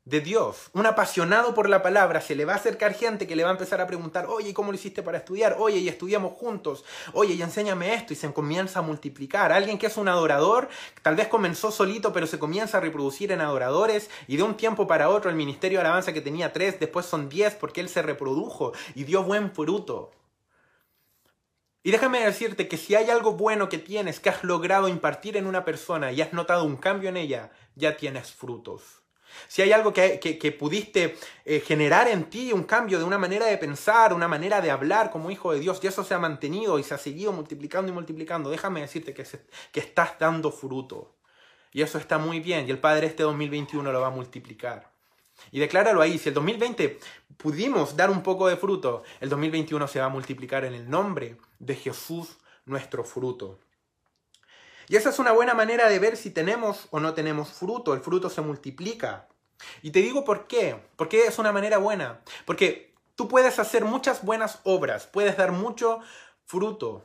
de 0.06 0.22
Dios. 0.22 0.70
Un 0.74 0.86
apasionado 0.86 1.56
por 1.56 1.68
la 1.68 1.82
palabra 1.82 2.22
se 2.22 2.36
le 2.36 2.46
va 2.46 2.54
a 2.54 2.58
acercar 2.58 2.94
gente 2.94 3.26
que 3.26 3.36
le 3.36 3.44
va 3.44 3.50
a 3.50 3.54
empezar 3.54 3.82
a 3.82 3.88
preguntar, 3.88 4.28
oye, 4.28 4.54
¿cómo 4.54 4.72
lo 4.72 4.76
hiciste 4.76 5.02
para 5.02 5.18
estudiar? 5.18 5.58
Oye, 5.60 5.80
y 5.80 5.90
estudiamos 5.90 6.34
juntos. 6.34 6.86
Oye, 7.14 7.34
y 7.34 7.42
enséñame 7.42 7.96
esto. 7.96 8.14
Y 8.14 8.16
se 8.16 8.32
comienza 8.32 8.80
a 8.80 8.84
multiplicar. 8.84 9.52
Alguien 9.52 9.80
que 9.80 9.88
es 9.88 9.98
un 9.98 10.08
adorador, 10.08 10.70
tal 11.02 11.16
vez 11.16 11.28
comenzó 11.28 11.72
solito, 11.72 12.14
pero 12.14 12.28
se 12.28 12.38
comienza 12.38 12.78
a 12.78 12.82
reproducir 12.82 13.32
en 13.32 13.42
adoradores. 13.42 14.12
Y 14.28 14.38
de 14.38 14.44
un 14.44 14.56
tiempo 14.56 14.86
para 14.86 15.10
otro, 15.10 15.32
el 15.32 15.36
ministerio 15.36 15.80
de 15.80 15.86
alabanza 15.86 16.14
que 16.14 16.22
tenía 16.22 16.54
tres, 16.54 16.80
después 16.80 17.08
son 17.08 17.28
diez, 17.28 17.56
porque 17.56 17.82
él 17.82 17.90
se 17.90 18.04
reprodujo 18.04 18.74
y 18.94 19.06
dio 19.06 19.24
buen 19.24 19.52
fruto. 19.52 20.12
Y 21.82 21.92
déjame 21.92 22.24
decirte 22.24 22.68
que 22.68 22.78
si 22.78 22.94
hay 22.94 23.10
algo 23.10 23.34
bueno 23.34 23.70
que 23.70 23.78
tienes, 23.78 24.20
que 24.20 24.30
has 24.30 24.44
logrado 24.44 24.88
impartir 24.88 25.38
en 25.38 25.48
una 25.48 25.66
persona 25.66 26.12
y 26.12 26.22
has 26.22 26.34
notado 26.34 26.64
un 26.64 26.78
cambio 26.78 27.10
en 27.10 27.18
ella, 27.18 27.52
ya 27.76 27.98
tienes 27.98 28.32
frutos. 28.32 29.05
Si 29.48 29.62
hay 29.62 29.72
algo 29.72 29.94
que, 29.94 30.58
pudiste 30.58 31.18
eh, 31.46 31.60
generar 31.60 32.08
en 32.08 32.26
ti, 32.26 32.52
un 32.54 32.64
cambio 32.64 32.98
de 32.98 33.04
una 33.04 33.18
manera 33.18 33.46
de 33.46 33.58
pensar, 33.58 34.14
una 34.14 34.28
manera 34.28 34.62
de 34.62 34.72
hablar 34.72 35.12
como 35.12 35.32
hijo 35.32 35.52
de 35.52 35.60
Dios, 35.60 35.80
y 35.82 35.88
eso 35.88 36.04
se 36.04 36.14
ha 36.14 36.20
mantenido 36.20 36.80
y 36.80 36.84
se 36.84 36.94
ha 36.94 36.98
seguido 36.98 37.32
multiplicando 37.32 37.92
y 37.92 37.96
multiplicando, 37.96 38.50
déjame 38.50 38.82
decirte 38.82 39.14
que, 39.14 39.26
que 39.72 39.80
estás 39.80 40.18
dando 40.20 40.52
fruto. 40.52 41.16
Y 41.72 41.82
eso 41.82 41.98
está 41.98 42.18
muy 42.18 42.40
bien, 42.40 42.68
y 42.68 42.72
el 42.72 42.80
Padre 42.80 43.08
este 43.08 43.24
2021 43.24 43.92
lo 43.92 44.02
va 44.02 44.08
a 44.08 44.12
multiplicar. 44.12 44.96
Y 45.52 45.60
decláralo 45.60 46.02
ahí, 46.02 46.18
si 46.18 46.30
el 46.30 46.36
2020 46.36 47.00
pudimos 47.38 47.96
dar 47.96 48.10
un 48.10 48.24
poco 48.24 48.48
de 48.48 48.58
fruto, 48.58 49.04
el 49.20 49.30
2021 49.30 49.88
se 49.88 50.00
va 50.00 50.06
a 50.06 50.10
multiplicar 50.10 50.66
en 50.66 50.74
el 50.74 50.90
nombre 50.90 51.38
de 51.60 51.76
Jesús, 51.76 52.38
nuestro 52.66 53.04
fruto. 53.04 53.60
Y 54.88 54.96
esa 54.96 55.10
es 55.10 55.20
una 55.20 55.32
buena 55.32 55.54
manera 55.54 55.90
de 55.90 56.00
ver 56.00 56.18
si 56.18 56.30
tenemos 56.30 56.88
o 56.92 57.00
no 57.00 57.14
tenemos 57.14 57.50
fruto. 57.50 57.94
El 57.94 58.02
fruto 58.02 58.30
se 58.30 58.42
multiplica. 58.42 59.28
Y 59.82 59.92
te 59.92 60.00
digo 60.00 60.24
por 60.24 60.48
qué. 60.48 60.76
Porque 60.96 61.26
es 61.26 61.40
una 61.40 61.52
manera 61.52 61.78
buena. 61.78 62.22
Porque 62.46 62.94
tú 63.16 63.28
puedes 63.28 63.60
hacer 63.60 63.86
muchas 63.86 64.24
buenas 64.24 64.60
obras, 64.64 65.08
puedes 65.08 65.38
dar 65.38 65.52
mucho 65.52 66.00
fruto. 66.46 67.04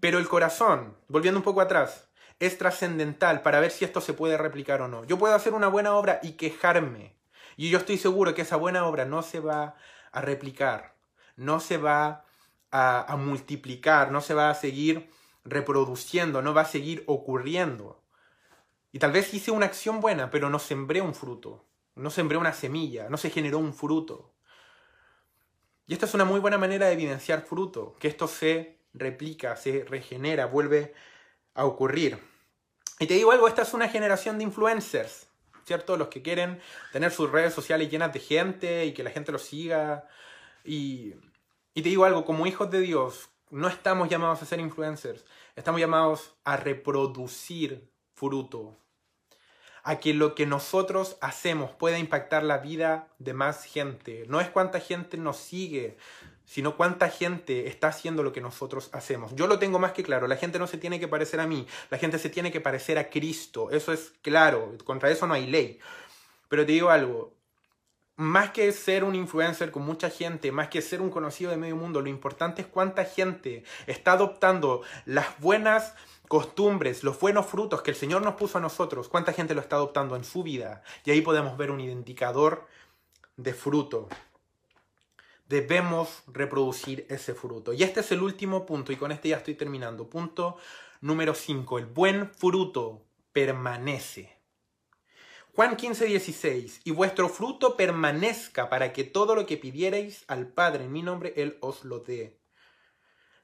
Pero 0.00 0.18
el 0.18 0.28
corazón, 0.28 0.96
volviendo 1.08 1.40
un 1.40 1.44
poco 1.44 1.60
atrás, 1.60 2.08
es 2.38 2.58
trascendental 2.58 3.42
para 3.42 3.60
ver 3.60 3.70
si 3.70 3.84
esto 3.84 4.00
se 4.00 4.14
puede 4.14 4.36
replicar 4.36 4.82
o 4.82 4.88
no. 4.88 5.04
Yo 5.04 5.18
puedo 5.18 5.34
hacer 5.34 5.54
una 5.54 5.68
buena 5.68 5.94
obra 5.94 6.20
y 6.22 6.32
quejarme. 6.32 7.16
Y 7.56 7.70
yo 7.70 7.78
estoy 7.78 7.98
seguro 7.98 8.34
que 8.34 8.42
esa 8.42 8.56
buena 8.56 8.86
obra 8.86 9.04
no 9.04 9.22
se 9.22 9.40
va 9.40 9.76
a 10.10 10.20
replicar, 10.20 10.94
no 11.36 11.60
se 11.60 11.76
va 11.78 12.24
a, 12.70 13.16
multiplicar, 13.18 14.10
no 14.10 14.20
se 14.20 14.34
va 14.34 14.50
a 14.50 14.54
seguir 14.54 15.10
reproduciendo, 15.44 16.42
no 16.42 16.54
va 16.54 16.62
a 16.62 16.66
seguir 16.66 17.04
ocurriendo. 17.06 18.02
Y 18.92 18.98
tal 18.98 19.12
vez 19.12 19.32
hice 19.34 19.50
una 19.50 19.66
acción 19.66 20.00
buena, 20.00 20.30
pero 20.30 20.50
no 20.50 20.58
sembré 20.58 21.00
un 21.00 21.14
fruto, 21.14 21.64
no 21.94 22.10
sembré 22.10 22.36
una 22.38 22.52
semilla, 22.52 23.08
no 23.08 23.16
se 23.16 23.30
generó 23.30 23.58
un 23.58 23.72
fruto. 23.72 24.32
Y 25.86 25.94
esta 25.94 26.06
es 26.06 26.14
una 26.14 26.24
muy 26.24 26.40
buena 26.40 26.58
manera 26.58 26.86
de 26.86 26.92
evidenciar 26.92 27.42
fruto, 27.42 27.96
que 27.98 28.08
esto 28.08 28.28
se 28.28 28.78
replica, 28.94 29.56
se 29.56 29.84
regenera, 29.84 30.46
vuelve 30.46 30.94
a 31.54 31.64
ocurrir. 31.64 32.18
Y 32.98 33.06
te 33.06 33.14
digo 33.14 33.32
algo, 33.32 33.48
esta 33.48 33.62
es 33.62 33.74
una 33.74 33.88
generación 33.88 34.38
de 34.38 34.44
influencers, 34.44 35.26
¿cierto? 35.64 35.96
Los 35.96 36.08
que 36.08 36.22
quieren 36.22 36.60
tener 36.92 37.10
sus 37.10 37.30
redes 37.30 37.54
sociales 37.54 37.90
llenas 37.90 38.12
de 38.12 38.20
gente 38.20 38.86
y 38.86 38.92
que 38.92 39.02
la 39.02 39.10
gente 39.10 39.32
los 39.32 39.42
siga. 39.42 40.06
Y, 40.64 41.14
y 41.74 41.82
te 41.82 41.88
digo 41.88 42.04
algo, 42.04 42.24
como 42.24 42.46
hijos 42.46 42.70
de 42.70 42.80
Dios, 42.80 43.31
no 43.52 43.68
estamos 43.68 44.08
llamados 44.08 44.42
a 44.42 44.46
ser 44.46 44.60
influencers, 44.60 45.24
estamos 45.56 45.78
llamados 45.78 46.34
a 46.42 46.56
reproducir 46.56 47.86
fruto, 48.14 48.78
a 49.84 50.00
que 50.00 50.14
lo 50.14 50.34
que 50.34 50.46
nosotros 50.46 51.18
hacemos 51.20 51.70
pueda 51.72 51.98
impactar 51.98 52.44
la 52.44 52.58
vida 52.58 53.08
de 53.18 53.34
más 53.34 53.64
gente. 53.64 54.24
No 54.28 54.40
es 54.40 54.48
cuánta 54.48 54.80
gente 54.80 55.18
nos 55.18 55.36
sigue, 55.36 55.98
sino 56.46 56.76
cuánta 56.76 57.10
gente 57.10 57.68
está 57.68 57.88
haciendo 57.88 58.22
lo 58.22 58.32
que 58.32 58.40
nosotros 58.40 58.88
hacemos. 58.92 59.34
Yo 59.34 59.46
lo 59.46 59.58
tengo 59.58 59.78
más 59.78 59.92
que 59.92 60.02
claro, 60.02 60.26
la 60.28 60.36
gente 60.36 60.58
no 60.58 60.66
se 60.66 60.78
tiene 60.78 60.98
que 60.98 61.08
parecer 61.08 61.38
a 61.38 61.46
mí, 61.46 61.66
la 61.90 61.98
gente 61.98 62.18
se 62.18 62.30
tiene 62.30 62.50
que 62.50 62.62
parecer 62.62 62.96
a 62.96 63.10
Cristo, 63.10 63.70
eso 63.70 63.92
es 63.92 64.14
claro, 64.22 64.76
contra 64.84 65.10
eso 65.10 65.26
no 65.26 65.34
hay 65.34 65.46
ley. 65.46 65.78
Pero 66.48 66.64
te 66.64 66.72
digo 66.72 66.88
algo, 66.88 67.34
más 68.22 68.50
que 68.50 68.70
ser 68.72 69.04
un 69.04 69.14
influencer 69.14 69.70
con 69.70 69.82
mucha 69.82 70.10
gente, 70.10 70.52
más 70.52 70.68
que 70.68 70.80
ser 70.82 71.00
un 71.00 71.10
conocido 71.10 71.50
de 71.50 71.56
medio 71.56 71.76
mundo, 71.76 72.00
lo 72.00 72.08
importante 72.08 72.62
es 72.62 72.68
cuánta 72.68 73.04
gente 73.04 73.64
está 73.86 74.12
adoptando 74.12 74.82
las 75.04 75.38
buenas 75.40 75.94
costumbres, 76.28 77.04
los 77.04 77.20
buenos 77.20 77.46
frutos 77.46 77.82
que 77.82 77.90
el 77.90 77.96
Señor 77.96 78.22
nos 78.22 78.34
puso 78.34 78.58
a 78.58 78.60
nosotros, 78.60 79.08
cuánta 79.08 79.32
gente 79.32 79.54
lo 79.54 79.60
está 79.60 79.76
adoptando 79.76 80.16
en 80.16 80.24
su 80.24 80.42
vida. 80.42 80.82
Y 81.04 81.10
ahí 81.10 81.20
podemos 81.20 81.56
ver 81.56 81.70
un 81.70 81.80
indicador 81.80 82.66
de 83.36 83.52
fruto. 83.52 84.08
Debemos 85.48 86.22
reproducir 86.28 87.06
ese 87.10 87.34
fruto. 87.34 87.74
Y 87.74 87.82
este 87.82 88.00
es 88.00 88.12
el 88.12 88.22
último 88.22 88.64
punto, 88.64 88.92
y 88.92 88.96
con 88.96 89.12
este 89.12 89.28
ya 89.28 89.36
estoy 89.36 89.54
terminando. 89.54 90.08
Punto 90.08 90.56
número 91.02 91.34
5. 91.34 91.78
El 91.78 91.86
buen 91.86 92.30
fruto 92.30 93.02
permanece. 93.32 94.41
Juan 95.54 95.76
15, 95.76 96.06
16. 96.06 96.80
Y 96.84 96.92
vuestro 96.92 97.28
fruto 97.28 97.76
permanezca 97.76 98.70
para 98.70 98.94
que 98.94 99.04
todo 99.04 99.34
lo 99.34 99.44
que 99.44 99.58
pidierais 99.58 100.24
al 100.26 100.48
Padre 100.48 100.84
en 100.84 100.92
mi 100.92 101.02
nombre, 101.02 101.34
Él 101.36 101.58
os 101.60 101.84
lo 101.84 101.98
dé. 101.98 102.40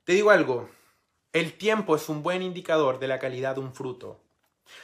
Te 0.05 0.15
digo 0.15 0.31
algo, 0.31 0.71
el 1.35 1.59
tiempo 1.59 1.97
es 1.97 2.09
un 2.09 2.23
buen 2.23 2.41
indicador 2.41 2.99
de 2.99 3.09
la 3.09 3.19
calidad 3.19 3.57
de 3.57 3.61
un 3.61 3.75
fruto. 3.75 4.23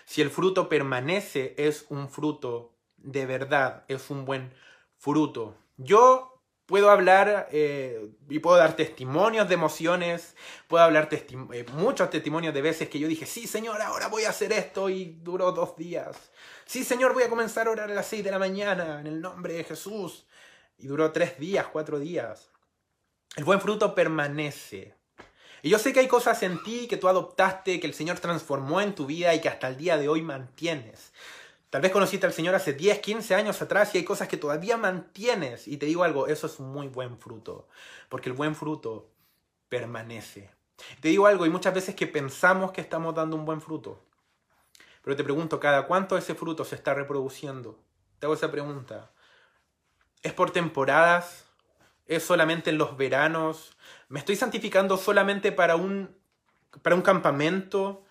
Si 0.04 0.20
el 0.20 0.28
fruto 0.28 0.68
permanece, 0.68 1.54
es 1.56 1.86
un 1.88 2.10
fruto 2.10 2.74
de 2.98 3.24
verdad, 3.24 3.86
es 3.88 4.10
un 4.10 4.26
buen 4.26 4.52
fruto. 4.98 5.56
Yo 5.78 6.33
puedo 6.66 6.90
hablar 6.90 7.48
eh, 7.52 8.10
y 8.28 8.38
puedo 8.38 8.56
dar 8.56 8.76
testimonios 8.76 9.48
de 9.48 9.54
emociones, 9.54 10.34
puedo 10.68 10.82
hablar 10.82 11.08
eh, 11.10 11.66
muchos 11.72 12.10
testimonios 12.10 12.54
de 12.54 12.62
veces 12.62 12.88
que 12.88 12.98
yo 12.98 13.08
dije, 13.08 13.26
sí 13.26 13.46
Señor, 13.46 13.80
ahora 13.82 14.08
voy 14.08 14.24
a 14.24 14.30
hacer 14.30 14.52
esto 14.52 14.88
y 14.88 15.16
duró 15.22 15.52
dos 15.52 15.76
días. 15.76 16.30
Sí 16.64 16.84
Señor, 16.84 17.12
voy 17.12 17.24
a 17.24 17.30
comenzar 17.30 17.66
a 17.66 17.70
orar 17.70 17.90
a 17.90 17.94
las 17.94 18.06
seis 18.06 18.24
de 18.24 18.30
la 18.30 18.38
mañana 18.38 19.00
en 19.00 19.06
el 19.06 19.20
nombre 19.20 19.54
de 19.54 19.64
Jesús. 19.64 20.26
Y 20.76 20.86
duró 20.88 21.12
tres 21.12 21.38
días, 21.38 21.66
cuatro 21.72 21.98
días. 22.00 22.50
El 23.36 23.44
buen 23.44 23.60
fruto 23.60 23.94
permanece. 23.94 24.94
Y 25.62 25.70
yo 25.70 25.78
sé 25.78 25.92
que 25.92 26.00
hay 26.00 26.08
cosas 26.08 26.42
en 26.42 26.62
ti 26.62 26.86
que 26.88 26.96
tú 26.96 27.08
adoptaste, 27.08 27.80
que 27.80 27.86
el 27.86 27.94
Señor 27.94 28.18
transformó 28.18 28.80
en 28.80 28.94
tu 28.94 29.06
vida 29.06 29.34
y 29.34 29.40
que 29.40 29.48
hasta 29.48 29.68
el 29.68 29.76
día 29.76 29.96
de 29.96 30.08
hoy 30.08 30.20
mantienes. 30.20 31.12
Tal 31.74 31.82
vez 31.82 31.90
conociste 31.90 32.24
al 32.24 32.32
Señor 32.32 32.54
hace 32.54 32.72
10, 32.72 33.00
15 33.00 33.34
años 33.34 33.60
atrás 33.60 33.92
y 33.92 33.98
hay 33.98 34.04
cosas 34.04 34.28
que 34.28 34.36
todavía 34.36 34.76
mantienes. 34.76 35.66
Y 35.66 35.76
te 35.76 35.86
digo 35.86 36.04
algo, 36.04 36.28
eso 36.28 36.46
es 36.46 36.60
muy 36.60 36.86
buen 36.86 37.18
fruto, 37.18 37.66
porque 38.08 38.28
el 38.28 38.36
buen 38.36 38.54
fruto 38.54 39.10
permanece. 39.68 40.52
Te 41.00 41.08
digo 41.08 41.26
algo, 41.26 41.42
hay 41.42 41.50
muchas 41.50 41.74
veces 41.74 41.96
que 41.96 42.06
pensamos 42.06 42.70
que 42.70 42.80
estamos 42.80 43.12
dando 43.16 43.34
un 43.34 43.44
buen 43.44 43.60
fruto. 43.60 44.00
Pero 45.02 45.16
te 45.16 45.24
pregunto, 45.24 45.58
¿cada 45.58 45.88
cuánto 45.88 46.16
ese 46.16 46.36
fruto 46.36 46.64
se 46.64 46.76
está 46.76 46.94
reproduciendo? 46.94 47.76
Te 48.20 48.26
hago 48.26 48.34
esa 48.34 48.52
pregunta. 48.52 49.10
¿Es 50.22 50.32
por 50.32 50.52
temporadas? 50.52 51.44
¿Es 52.06 52.22
solamente 52.22 52.70
en 52.70 52.78
los 52.78 52.96
veranos? 52.96 53.76
¿Me 54.08 54.20
estoy 54.20 54.36
santificando 54.36 54.96
solamente 54.96 55.50
para 55.50 55.74
un, 55.74 56.16
para 56.82 56.94
un 56.94 57.02
campamento? 57.02 58.04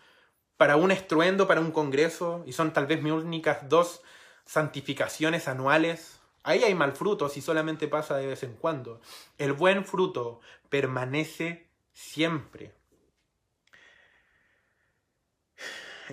Para 0.57 0.75
un 0.75 0.91
estruendo, 0.91 1.47
para 1.47 1.61
un 1.61 1.71
congreso, 1.71 2.43
y 2.45 2.53
son 2.53 2.73
tal 2.73 2.85
vez 2.85 3.01
mis 3.01 3.11
únicas 3.13 3.67
dos 3.69 4.01
santificaciones 4.45 5.47
anuales, 5.47 6.19
ahí 6.43 6.63
hay 6.63 6.75
mal 6.75 6.93
fruto 6.93 7.29
si 7.29 7.41
solamente 7.41 7.87
pasa 7.87 8.17
de 8.17 8.27
vez 8.27 8.43
en 8.43 8.53
cuando. 8.55 9.01
El 9.37 9.53
buen 9.53 9.85
fruto 9.85 10.41
permanece 10.69 11.69
siempre. 11.93 12.73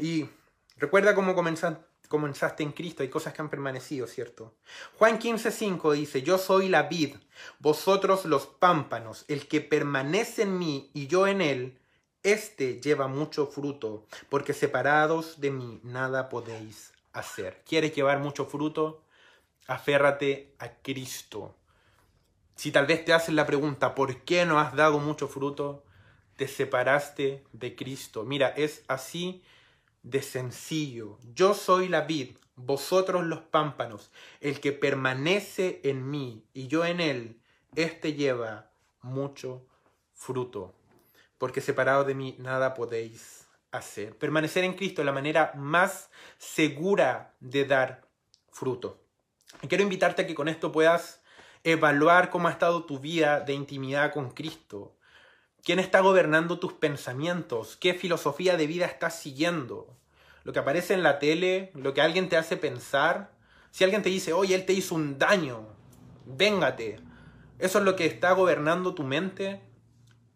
Y 0.01 0.29
recuerda 0.77 1.15
cómo 1.15 1.35
comenzaste 1.35 2.63
en 2.63 2.73
Cristo, 2.73 3.03
hay 3.03 3.09
cosas 3.09 3.35
que 3.35 3.43
han 3.43 3.51
permanecido, 3.51 4.07
¿cierto? 4.07 4.55
Juan 4.97 5.19
15:5 5.19 5.93
dice, 5.93 6.23
yo 6.23 6.39
soy 6.39 6.69
la 6.69 6.85
vid, 6.85 7.17
vosotros 7.59 8.25
los 8.25 8.47
pámpanos, 8.47 9.25
el 9.29 9.49
que 9.49 9.61
permanece 9.61 10.43
en 10.43 10.59
mí 10.59 10.91
y 10.95 11.09
yo 11.09 11.27
en 11.27 11.41
él, 11.41 11.81
este 12.23 12.81
lleva 12.81 13.09
mucho 13.09 13.47
fruto, 13.47 14.07
porque 14.29 14.53
separados 14.53 15.41
de 15.41 15.51
mí 15.51 15.81
nada 15.83 16.29
podéis 16.29 16.93
hacer. 17.13 17.63
¿Quieres 17.67 17.95
llevar 17.95 18.19
mucho 18.19 18.47
fruto? 18.47 19.03
Aférrate 19.67 20.55
a 20.59 20.69
Cristo. 20.69 21.57
Si 22.57 22.73
tal 22.73 22.87
vez 22.87 23.05
te 23.05 23.13
hacen 23.13 23.37
la 23.37 23.47
pregunta, 23.47 23.95
¿por 23.95 24.23
qué 24.23 24.45
no 24.45 24.59
has 24.59 24.75
dado 24.75 24.99
mucho 24.99 25.29
fruto? 25.29 25.85
Te 26.37 26.47
separaste 26.47 27.45
de 27.53 27.75
Cristo. 27.75 28.25
Mira, 28.25 28.49
es 28.49 28.85
así 28.89 29.43
de 30.03 30.21
sencillo. 30.23 31.19
Yo 31.35 31.55
soy 31.55 31.89
la 31.89 32.03
vid, 32.03 32.37
vosotros 32.57 33.25
los 33.25 33.41
pámpanos. 33.41 34.11
El 34.41 34.61
que 34.61 34.73
permanece 34.73 35.81
en 35.85 36.11
mí 36.11 36.45
y 36.53 36.67
yo 36.67 36.85
en 36.85 37.01
él, 37.01 37.41
éste 37.77 38.13
lleva 38.13 38.71
mucho 39.01 39.65
fruto 40.13 40.75
porque 41.41 41.63
separado 41.63 42.05
de 42.05 42.15
mí 42.15 42.37
nada 42.39 42.75
podéis 42.75 43.49
hacer. 43.73 44.15
Permanecer 44.19 44.63
en 44.63 44.75
Cristo 44.75 45.01
es 45.01 45.07
la 45.07 45.13
manera 45.13 45.53
más 45.57 46.11
segura 46.37 47.35
de 47.41 47.65
dar 47.65 48.07
fruto. 48.51 49.03
Quiero 49.67 49.83
invitarte 49.83 50.21
a 50.21 50.27
que 50.27 50.35
con 50.35 50.49
esto 50.49 50.71
puedas 50.71 51.23
evaluar 51.65 52.29
cómo 52.29 52.49
ha 52.49 52.51
estado 52.51 52.85
tu 52.85 52.99
vida 52.99 53.41
de 53.41 53.55
intimidad 53.55 54.13
con 54.13 54.33
Cristo. 54.33 54.99
¿Quién 55.65 55.79
está 55.79 56.01
gobernando 56.01 56.59
tus 56.59 56.75
pensamientos? 56.75 57.79
¿Qué 57.79 57.95
filosofía 57.95 58.59
de 58.59 58.67
vida 58.67 58.85
estás 58.85 59.19
siguiendo? 59.19 59.97
Lo 60.45 60.53
que 60.53 60.59
aparece 60.59 60.93
en 60.93 61.03
la 61.03 61.19
tele, 61.19 61.71
lo 61.73 61.95
que 61.95 62.03
alguien 62.03 62.29
te 62.29 62.37
hace 62.37 62.59
pensar. 62.59 63.33
Si 63.71 63.83
alguien 63.83 64.03
te 64.03 64.11
dice, 64.11 64.35
oye, 64.35 64.55
él 64.55 64.67
te 64.67 64.75
hizo 64.75 64.95
un 64.95 65.19
daño, 65.19 65.69
véngate. 66.27 67.01
¿Eso 67.59 67.79
es 67.79 67.85
lo 67.87 67.97
que 67.97 68.05
está 68.05 68.33
gobernando 68.33 68.95
tu 68.95 69.05
mente? 69.05 69.70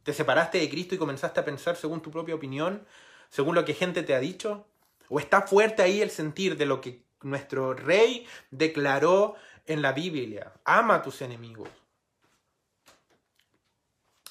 ¿Te 0.05 0.13
separaste 0.13 0.59
de 0.59 0.71
Cristo 0.71 0.95
y 0.95 0.99
comenzaste 0.99 1.41
a 1.41 1.45
pensar 1.45 1.77
según 1.77 2.03
tu 2.03 2.11
propia 2.11 2.35
opinión, 2.35 2.87
según 3.31 3.55
lo 3.55 3.65
que 3.65 3.75
gente 3.75 4.03
te 4.03 4.15
ha 4.15 4.21
dicho? 4.21 4.67
¿O 5.09 5.19
está 5.19 5.43
fuerte 5.43 5.83
ahí 5.83 6.03
el 6.03 6.11
sentir 6.11 6.57
de 6.57 6.67
lo 6.67 6.81
que 6.81 7.03
nuestro 7.23 7.73
rey 7.73 8.27
declaró 8.51 9.35
en 9.67 9.81
la 9.81 9.93
Biblia? 9.93 10.53
Ama 10.65 10.97
a 10.97 11.03
tus 11.03 11.23
enemigos. 11.23 11.71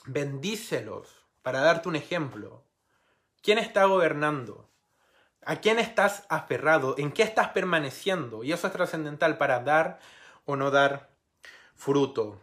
Bendícelos 0.05 1.25
para 1.41 1.61
darte 1.61 1.89
un 1.89 1.95
ejemplo. 1.95 2.63
¿Quién 3.41 3.57
está 3.57 3.85
gobernando? 3.85 4.69
¿A 5.45 5.57
quién 5.57 5.79
estás 5.79 6.25
aferrado? 6.29 6.95
¿En 6.97 7.11
qué 7.11 7.23
estás 7.23 7.49
permaneciendo? 7.49 8.43
Y 8.43 8.53
eso 8.53 8.67
es 8.67 8.73
trascendental 8.73 9.37
para 9.37 9.59
dar 9.59 9.99
o 10.45 10.55
no 10.55 10.69
dar 10.69 11.09
fruto. 11.75 12.39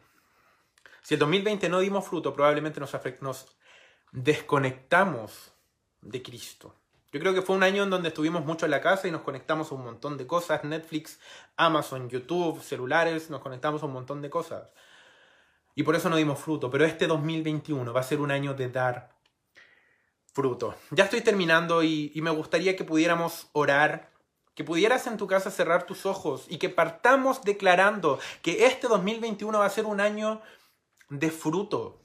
Si 1.03 1.14
el 1.14 1.20
2020 1.20 1.68
no 1.68 1.80
dimos 1.80 2.07
fruto, 2.07 2.34
probablemente 2.34 2.80
nos, 2.80 3.46
desconectamos 4.12 5.53
de 6.01 6.22
Cristo. 6.22 6.74
Yo 7.12 7.18
creo 7.18 7.34
que 7.34 7.42
fue 7.42 7.57
un 7.57 7.62
año 7.62 7.82
en 7.82 7.90
donde 7.90 8.09
estuvimos 8.09 8.44
mucho 8.44 8.66
en 8.66 8.70
la 8.70 8.80
casa 8.80 9.09
y 9.09 9.11
nos 9.11 9.22
conectamos 9.22 9.72
a 9.72 9.74
un 9.74 9.84
montón 9.84 10.16
de 10.16 10.26
cosas, 10.26 10.62
Netflix, 10.62 11.18
Amazon, 11.57 12.09
YouTube, 12.09 12.62
celulares, 12.62 13.30
nos 13.30 13.40
conectamos 13.40 13.82
a 13.82 13.86
un 13.86 13.92
montón 13.92 14.22
de 14.22 14.30
cosas. 14.30 14.72
Y 15.74 15.82
por 15.82 15.96
eso 15.96 16.09
no 16.09 16.16
dimos 16.16 16.38
fruto, 16.38 16.70
pero 16.70 16.84
este 16.84 17.07
2021 17.07 17.92
va 17.92 18.01
a 18.01 18.05
ser 18.05 18.20
un 18.20 18.30
año 18.30 18.55
de 18.55 18.68
dar 18.68 19.16
fruto. 20.32 20.74
Ya 20.90 21.05
estoy 21.05 21.20
terminando 21.20 21.82
y, 21.82 22.12
y 22.14 22.22
me 22.22 22.30
gustaría 22.30 22.76
que 22.76 22.84
pudiéramos 22.84 23.48
orar, 23.53 24.11
que 24.55 24.62
pudieras 24.62 25.07
en 25.07 25.16
tu 25.16 25.26
casa 25.26 25.51
cerrar 25.51 25.86
tus 25.86 26.07
ojos 26.07 26.46
y 26.48 26.59
que 26.59 26.68
partamos 26.68 27.42
declarando 27.42 28.20
que 28.42 28.66
este 28.66 28.86
2021 28.86 29.59
va 29.59 29.66
a 29.66 29.70
ser 29.70 29.86
un 29.86 30.01
año 30.01 30.40
de 31.11 31.31
fruto. 31.31 32.01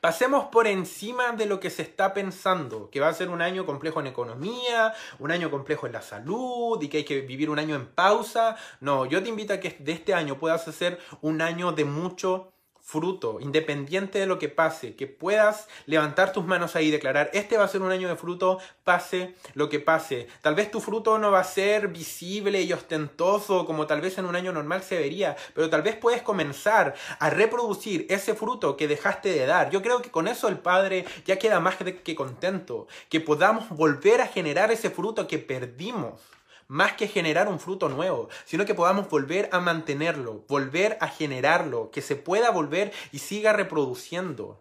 Pasemos 0.00 0.46
por 0.46 0.66
encima 0.66 1.32
de 1.32 1.46
lo 1.46 1.60
que 1.60 1.70
se 1.70 1.82
está 1.82 2.14
pensando, 2.14 2.90
que 2.90 3.00
va 3.00 3.08
a 3.08 3.14
ser 3.14 3.30
un 3.30 3.42
año 3.42 3.66
complejo 3.66 4.00
en 4.00 4.06
economía, 4.06 4.94
un 5.18 5.30
año 5.30 5.50
complejo 5.50 5.86
en 5.86 5.92
la 5.92 6.02
salud 6.02 6.80
y 6.80 6.88
que 6.88 6.98
hay 6.98 7.04
que 7.04 7.20
vivir 7.20 7.50
un 7.50 7.58
año 7.58 7.74
en 7.74 7.86
pausa. 7.86 8.56
No, 8.80 9.06
yo 9.06 9.22
te 9.22 9.28
invito 9.28 9.52
a 9.52 9.60
que 9.60 9.76
de 9.78 9.92
este 9.92 10.14
año 10.14 10.38
puedas 10.38 10.66
hacer 10.68 10.98
un 11.20 11.42
año 11.42 11.72
de 11.72 11.84
mucho 11.84 12.52
fruto, 12.88 13.38
independiente 13.38 14.18
de 14.18 14.24
lo 14.24 14.38
que 14.38 14.48
pase, 14.48 14.96
que 14.96 15.06
puedas 15.06 15.68
levantar 15.84 16.32
tus 16.32 16.46
manos 16.46 16.74
ahí 16.74 16.86
y 16.86 16.90
declarar, 16.90 17.28
este 17.34 17.58
va 17.58 17.64
a 17.64 17.68
ser 17.68 17.82
un 17.82 17.92
año 17.92 18.08
de 18.08 18.16
fruto, 18.16 18.60
pase 18.82 19.34
lo 19.52 19.68
que 19.68 19.78
pase. 19.78 20.26
Tal 20.40 20.54
vez 20.54 20.70
tu 20.70 20.80
fruto 20.80 21.18
no 21.18 21.30
va 21.30 21.40
a 21.40 21.44
ser 21.44 21.88
visible 21.88 22.62
y 22.62 22.72
ostentoso 22.72 23.66
como 23.66 23.86
tal 23.86 24.00
vez 24.00 24.16
en 24.16 24.24
un 24.24 24.34
año 24.34 24.54
normal 24.54 24.82
se 24.82 24.98
vería, 24.98 25.36
pero 25.52 25.68
tal 25.68 25.82
vez 25.82 25.96
puedes 25.96 26.22
comenzar 26.22 26.94
a 27.18 27.28
reproducir 27.28 28.06
ese 28.08 28.32
fruto 28.32 28.78
que 28.78 28.88
dejaste 28.88 29.32
de 29.32 29.44
dar. 29.44 29.68
Yo 29.68 29.82
creo 29.82 30.00
que 30.00 30.10
con 30.10 30.26
eso 30.26 30.48
el 30.48 30.56
Padre 30.56 31.04
ya 31.26 31.38
queda 31.38 31.60
más 31.60 31.76
que 31.76 32.14
contento, 32.14 32.86
que 33.10 33.20
podamos 33.20 33.68
volver 33.68 34.22
a 34.22 34.28
generar 34.28 34.72
ese 34.72 34.88
fruto 34.88 35.28
que 35.28 35.38
perdimos 35.38 36.22
más 36.68 36.92
que 36.92 37.08
generar 37.08 37.48
un 37.48 37.58
fruto 37.58 37.88
nuevo, 37.88 38.28
sino 38.44 38.66
que 38.66 38.74
podamos 38.74 39.08
volver 39.08 39.48
a 39.52 39.58
mantenerlo, 39.58 40.44
volver 40.46 40.98
a 41.00 41.08
generarlo, 41.08 41.90
que 41.90 42.02
se 42.02 42.14
pueda 42.14 42.50
volver 42.50 42.92
y 43.10 43.18
siga 43.18 43.54
reproduciendo 43.54 44.60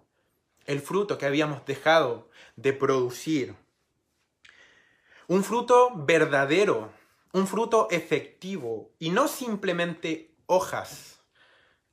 el 0.66 0.82
fruto 0.82 1.18
que 1.18 1.26
habíamos 1.26 1.66
dejado 1.66 2.30
de 2.56 2.74
producir. 2.74 3.56
Un 5.28 5.44
fruto 5.44 5.92
verdadero, 5.96 6.90
un 7.34 7.46
fruto 7.46 7.90
efectivo 7.92 8.90
y 9.00 9.10
no 9.10 9.28
simplemente 9.28 10.32
hojas 10.46 11.20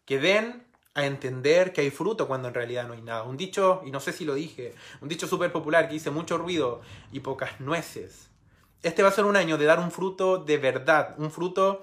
que 0.05 0.21
den 0.21 0.65
a 0.95 1.07
entender 1.07 1.73
que 1.73 1.81
hay 1.81 1.91
fruto 1.91 2.29
cuando 2.29 2.47
en 2.47 2.55
realidad 2.55 2.87
no 2.87 2.95
hay 2.95 3.03
nada. 3.03 3.25
Un 3.25 3.37
dicho, 3.37 3.83
y 3.85 3.91
no 3.91 3.99
sé 3.99 4.13
si 4.13 4.25
lo 4.25 4.35
dije, 4.35 4.75
un 5.01 5.09
dicho 5.09 5.27
súper 5.27 5.51
popular 5.51 5.89
que 5.89 5.95
dice 5.95 6.13
mucho 6.13 6.39
ruido 6.39 6.83
y 7.11 7.19
pocas 7.19 7.61
nueces 7.61 8.31
este 8.85 9.03
va 9.03 9.09
a 9.09 9.13
ser 9.13 9.25
un 9.25 9.37
año 9.37 9.57
de 9.59 9.65
dar 9.65 9.81
un 9.81 9.91
fruto 9.91 10.39
de 10.39 10.59
verdad, 10.59 11.15
un 11.19 11.31
fruto 11.31 11.83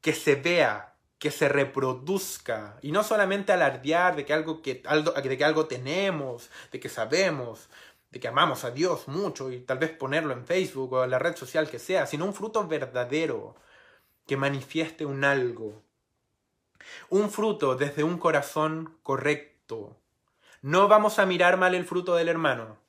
que 0.00 0.12
se 0.14 0.36
vea, 0.36 0.94
que 1.18 1.32
se 1.32 1.48
reproduzca 1.48 2.78
y 2.80 2.92
no 2.92 3.02
solamente 3.02 3.52
alardear 3.52 4.14
de 4.14 4.24
que 4.24 4.32
algo, 4.32 4.62
que, 4.62 4.82
de 5.24 5.38
que 5.38 5.44
algo 5.44 5.66
tenemos, 5.66 6.48
de 6.70 6.78
que 6.78 6.88
sabemos, 6.88 7.68
de 8.10 8.20
que 8.20 8.28
amamos 8.28 8.64
a 8.64 8.70
Dios 8.70 9.08
mucho 9.08 9.50
y 9.50 9.60
tal 9.60 9.78
vez 9.78 9.90
ponerlo 9.90 10.32
en 10.32 10.46
Facebook 10.46 10.92
o 10.92 11.04
en 11.04 11.10
la 11.10 11.18
red 11.18 11.36
social 11.36 11.68
que 11.68 11.80
sea, 11.80 12.06
sino 12.06 12.24
un 12.24 12.34
fruto 12.34 12.66
verdadero 12.68 13.56
que 14.26 14.36
manifieste 14.36 15.04
un 15.04 15.24
algo. 15.24 15.82
Un 17.10 17.30
fruto 17.30 17.74
desde 17.74 18.04
un 18.04 18.16
corazón 18.16 18.96
correcto. 19.02 19.96
No 20.62 20.86
vamos 20.86 21.18
a 21.18 21.26
mirar 21.26 21.56
mal 21.56 21.74
el 21.74 21.84
fruto 21.84 22.14
del 22.14 22.28
hermano 22.28 22.87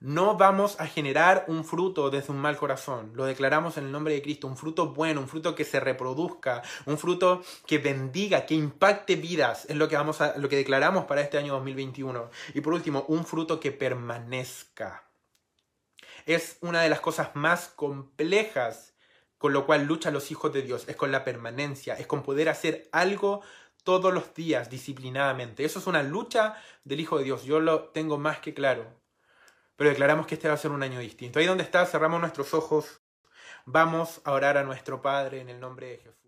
no 0.00 0.36
vamos 0.36 0.78
a 0.80 0.86
generar 0.86 1.44
un 1.48 1.64
fruto 1.64 2.10
desde 2.10 2.32
un 2.32 2.38
mal 2.38 2.56
corazón. 2.56 3.12
Lo 3.14 3.24
declaramos 3.24 3.76
en 3.76 3.84
el 3.84 3.92
nombre 3.92 4.14
de 4.14 4.22
Cristo, 4.22 4.46
un 4.46 4.56
fruto 4.56 4.94
bueno, 4.94 5.20
un 5.20 5.28
fruto 5.28 5.54
que 5.54 5.64
se 5.64 5.80
reproduzca, 5.80 6.62
un 6.86 6.98
fruto 6.98 7.42
que 7.66 7.78
bendiga, 7.78 8.46
que 8.46 8.54
impacte 8.54 9.16
vidas, 9.16 9.66
es 9.68 9.76
lo 9.76 9.88
que 9.88 9.96
vamos 9.96 10.20
a 10.20 10.36
lo 10.38 10.48
que 10.48 10.56
declaramos 10.56 11.06
para 11.06 11.20
este 11.20 11.38
año 11.38 11.54
2021. 11.54 12.30
Y 12.54 12.60
por 12.60 12.74
último, 12.74 13.04
un 13.08 13.24
fruto 13.24 13.58
que 13.58 13.72
permanezca. 13.72 15.04
Es 16.26 16.58
una 16.60 16.82
de 16.82 16.90
las 16.90 17.00
cosas 17.00 17.34
más 17.34 17.68
complejas 17.68 18.94
con 19.38 19.52
lo 19.52 19.66
cual 19.66 19.84
luchan 19.84 20.12
los 20.12 20.30
hijos 20.30 20.52
de 20.52 20.62
Dios, 20.62 20.88
es 20.88 20.96
con 20.96 21.12
la 21.12 21.24
permanencia, 21.24 21.94
es 21.94 22.06
con 22.06 22.22
poder 22.24 22.48
hacer 22.48 22.88
algo 22.92 23.42
todos 23.84 24.12
los 24.12 24.34
días 24.34 24.68
disciplinadamente. 24.68 25.64
Eso 25.64 25.78
es 25.78 25.86
una 25.86 26.02
lucha 26.02 26.56
del 26.84 27.00
Hijo 27.00 27.18
de 27.18 27.24
Dios. 27.24 27.44
Yo 27.44 27.60
lo 27.60 27.84
tengo 27.84 28.18
más 28.18 28.40
que 28.40 28.52
claro. 28.52 28.97
Pero 29.78 29.90
declaramos 29.90 30.26
que 30.26 30.34
este 30.34 30.48
va 30.48 30.54
a 30.54 30.56
ser 30.56 30.72
un 30.72 30.82
año 30.82 30.98
distinto. 30.98 31.38
Ahí 31.38 31.46
donde 31.46 31.62
está, 31.62 31.86
cerramos 31.86 32.20
nuestros 32.20 32.52
ojos. 32.52 33.00
Vamos 33.64 34.20
a 34.24 34.32
orar 34.32 34.56
a 34.58 34.64
nuestro 34.64 35.00
Padre 35.00 35.40
en 35.40 35.48
el 35.48 35.60
nombre 35.60 35.86
de 35.86 35.98
Jesús. 35.98 36.18